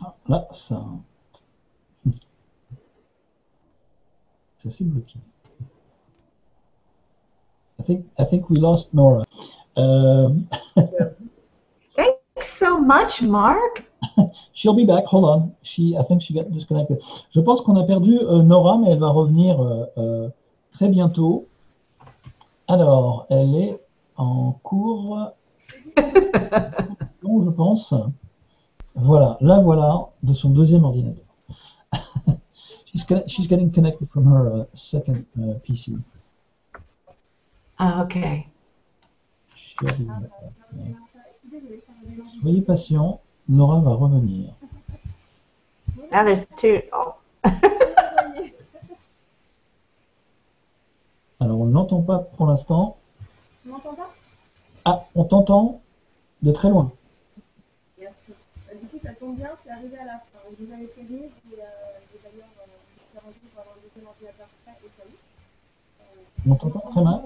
[0.00, 0.84] Ah, là, ça.
[4.68, 5.18] Ça s'est bloqué.
[7.78, 9.24] I think I think we lost Nora.
[9.76, 10.48] Um,
[11.96, 13.84] Thanks so much, Mark.
[14.52, 15.04] She'll be back.
[15.06, 15.54] Hold on.
[15.62, 17.00] She, I think she got disconnected.
[17.30, 20.28] Je pense qu'on a perdu euh, Nora, mais elle va revenir euh, euh,
[20.70, 21.46] très bientôt.
[22.66, 23.80] Alors, elle est
[24.16, 25.32] en cours.
[25.96, 27.94] je pense.
[28.94, 31.24] Voilà, la voilà de son deuxième ordinateur.
[32.92, 36.02] She's, she's getting connected from her uh, second uh, PC.
[37.78, 38.46] Ah, ok.
[42.42, 44.54] Soyez patient, Nora va revenir.
[46.10, 46.82] Now there's two.
[46.92, 47.14] Oh.
[51.40, 52.96] Alors on ne l'entend pas pour l'instant.
[53.62, 54.12] Tu m'entends pas?
[54.84, 55.80] Ah, on t'entend
[56.42, 56.90] de très loin.
[57.98, 58.32] Merci.
[58.66, 60.38] Bah, du coup, ça tombe bien, c'est arrivé à la fin.
[60.58, 61.60] Vous avez prévenu, et.
[66.46, 67.22] On t'entend très mal.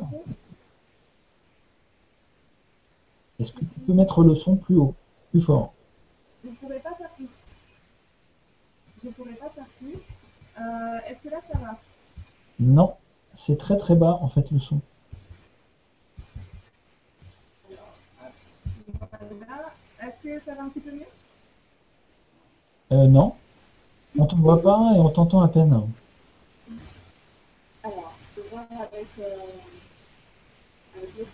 [3.39, 4.95] Est-ce que tu peux mettre le son plus haut,
[5.31, 5.73] plus fort?
[6.45, 7.29] Je ne pourrais pas faire plus.
[9.03, 9.95] Je ne pourrais pas faire plus.
[10.61, 11.79] Euh, Est-ce que là, ça va
[12.61, 12.95] Non,
[13.35, 14.81] c'est très très bas en fait le son.
[20.01, 21.07] Est-ce que ça va un petit peu mieux?
[22.93, 23.35] Euh, Non,
[24.19, 25.73] on ne te voit pas et on t'entend à peine.
[27.83, 29.37] Alors, je vais voir avec, euh,
[30.97, 31.27] avec.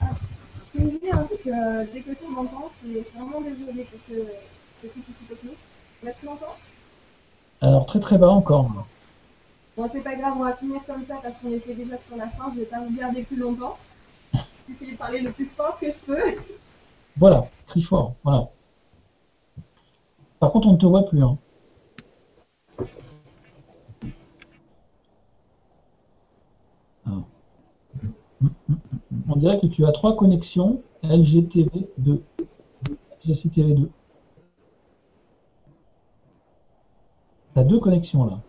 [0.00, 0.06] Ah.
[0.74, 4.14] Je me dis hein, que dès que tout m'entend, c'est vraiment désolé pour ce,
[4.82, 5.58] ce petit technique.
[6.02, 6.56] Là, tu m'entends?
[7.60, 8.70] Alors, très très bas encore.
[9.76, 12.28] Bon, c'est pas grave, on va finir comme ça parce qu'on était déjà sur la
[12.28, 12.52] fin.
[12.54, 13.78] Je vais pas vous garder plus longtemps.
[14.34, 16.22] Je vais parler le plus fort que je peux.
[17.16, 18.48] Voilà, très fort, voilà.
[20.40, 21.22] Par contre, on ne te voit plus.
[21.22, 21.38] Hein.
[27.06, 27.24] Ah.
[29.28, 32.20] On dirait que tu as trois connexions LGTV2.
[33.26, 33.88] LGTV2.
[37.52, 38.40] Tu as deux connexions là.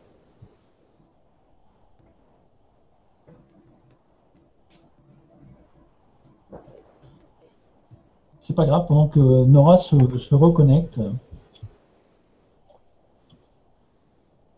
[8.49, 9.95] C'est pas grave, pendant que Nora se,
[10.33, 10.99] reconnecte,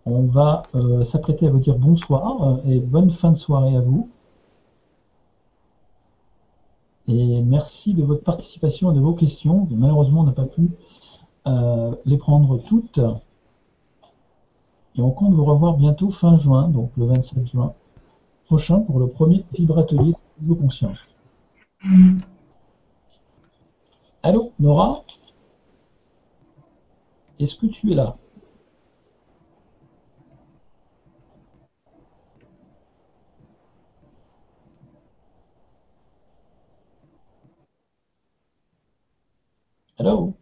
[0.05, 3.81] on va euh, s'apprêter à vous dire bonsoir euh, et bonne fin de soirée à
[3.81, 4.09] vous.
[7.07, 9.67] Et merci de votre participation et de vos questions.
[9.71, 10.71] Malheureusement, on n'a pas pu
[11.47, 12.99] euh, les prendre toutes.
[14.95, 17.73] Et on compte vous revoir bientôt fin juin, donc le 27 juin
[18.45, 20.99] prochain, pour le premier vibratelier de vos consciences.
[24.23, 25.03] Allô, Nora?
[27.39, 28.17] Est-ce que tu es là?
[39.97, 40.35] Hello?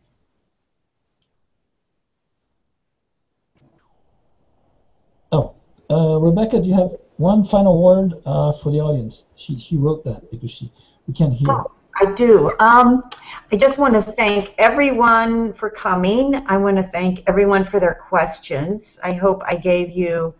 [5.31, 5.55] Oh,
[5.89, 9.23] uh, Rebecca, do you have one final word uh, for the audience?
[9.35, 10.71] She, she wrote that because she,
[11.07, 11.49] we can't hear.
[11.49, 11.71] Oh.
[12.01, 12.53] I do.
[12.59, 13.09] Um,
[13.51, 16.35] I just want to thank everyone for coming.
[16.47, 18.99] I want to thank everyone for their questions.
[19.03, 20.33] I hope I gave you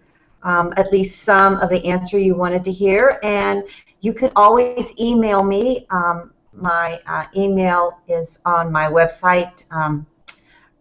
[0.43, 3.19] um, at least some of the answer you wanted to hear.
[3.23, 3.63] And
[3.99, 5.85] you can always email me.
[5.89, 10.05] Um, my uh, email is on my website, um,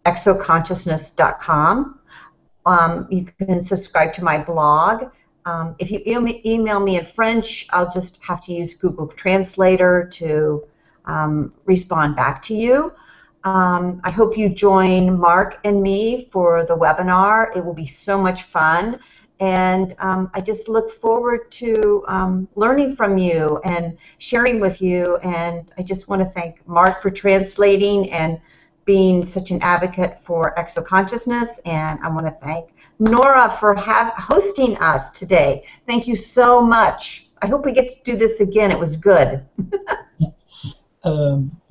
[0.06, 2.00] exoconsciousness.com.
[2.66, 5.10] Um, you can subscribe to my blog.
[5.46, 6.02] Um, if you
[6.44, 10.66] email me in French, I'll just have to use Google Translator to
[11.06, 12.92] um, respond back to you.
[13.44, 17.56] Um, I hope you join Mark and me for the webinar.
[17.56, 19.00] It will be so much fun.
[19.40, 25.16] And um, I just look forward to um, learning from you and sharing with you.
[25.18, 28.40] And I just want to thank Mark for translating and
[28.84, 31.60] being such an advocate for exoconsciousness.
[31.66, 35.64] And I want to thank Nora for have, hosting us today.
[35.86, 37.28] Thank you so much.
[37.40, 38.70] I hope we get to do this again.
[38.72, 39.44] It was good.
[41.04, 41.42] euh,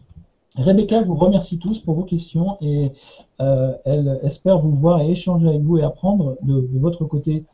[0.58, 2.92] Rebecca vous remercie tous pour vos questions et
[3.40, 7.45] euh, elle espère vous voir et échanger avec vous et apprendre de, votre côté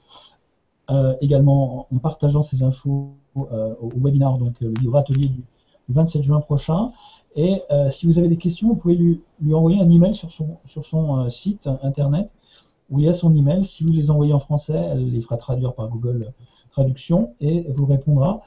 [0.89, 5.43] euh, également en partageant ces infos euh, au, webinar, donc le livre atelier du,
[5.89, 6.93] 27 juin prochain.
[7.35, 11.29] Et si vous avez des questions, vous pouvez lui, envoyer un email sur sur son
[11.29, 12.29] site internet
[12.89, 13.65] où il y a son email.
[13.65, 16.31] Si vous les envoyez en français, elle les fera traduire par Google
[16.71, 18.43] Traduction et vous répondra.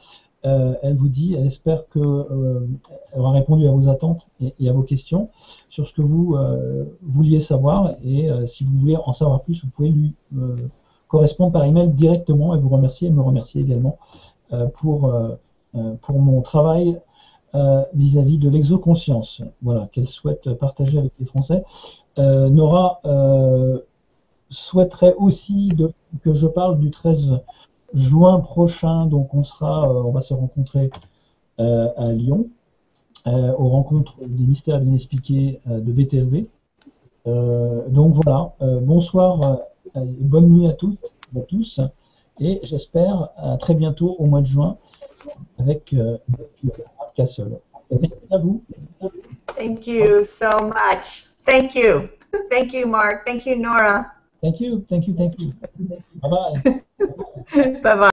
[0.46, 2.66] Euh, elle vous dit, elle espère qu'elle euh,
[3.16, 5.28] aura répondu à vos attentes et, à vos questions
[5.68, 7.94] sur ce que vous euh, vouliez savoir.
[8.04, 10.14] Et si vous voulez en savoir plus, vous pouvez lui
[11.08, 13.08] correspondre par email directement et vous remercier.
[13.08, 13.98] Elle me remercie également
[14.74, 15.10] pour,
[16.10, 17.00] mon travail
[17.94, 21.64] vis-à-vis -vis de l'exoconscience, voilà, qu'elle souhaite partager avec les Français.
[22.18, 23.00] Nora
[24.48, 25.70] souhaiterait aussi
[26.22, 27.40] que je parle du 13
[27.94, 29.06] juin prochain.
[29.06, 30.90] Donc on sera, euh, on va se rencontrer
[31.60, 32.48] euh, à Lyon
[33.26, 36.46] euh, aux rencontres des mystères inexpliqués de BTLV.
[37.88, 39.58] donc voilà, bonsoir,
[39.94, 41.04] bonne nuit à toutes,
[41.36, 41.80] à tous,
[42.38, 44.76] et j'espère à très bientôt au mois de juin
[45.58, 46.76] avec, avec
[47.16, 47.58] Castle.
[47.90, 48.62] Merci à vous.
[49.58, 51.26] Thank you so much.
[51.44, 52.08] Thank you.
[52.50, 53.24] Thank you, Mark.
[53.26, 54.15] Thank you, Nora.
[54.40, 55.52] Thank you, thank you, thank you.
[56.22, 56.82] Bye bye.
[57.82, 58.10] bye bye.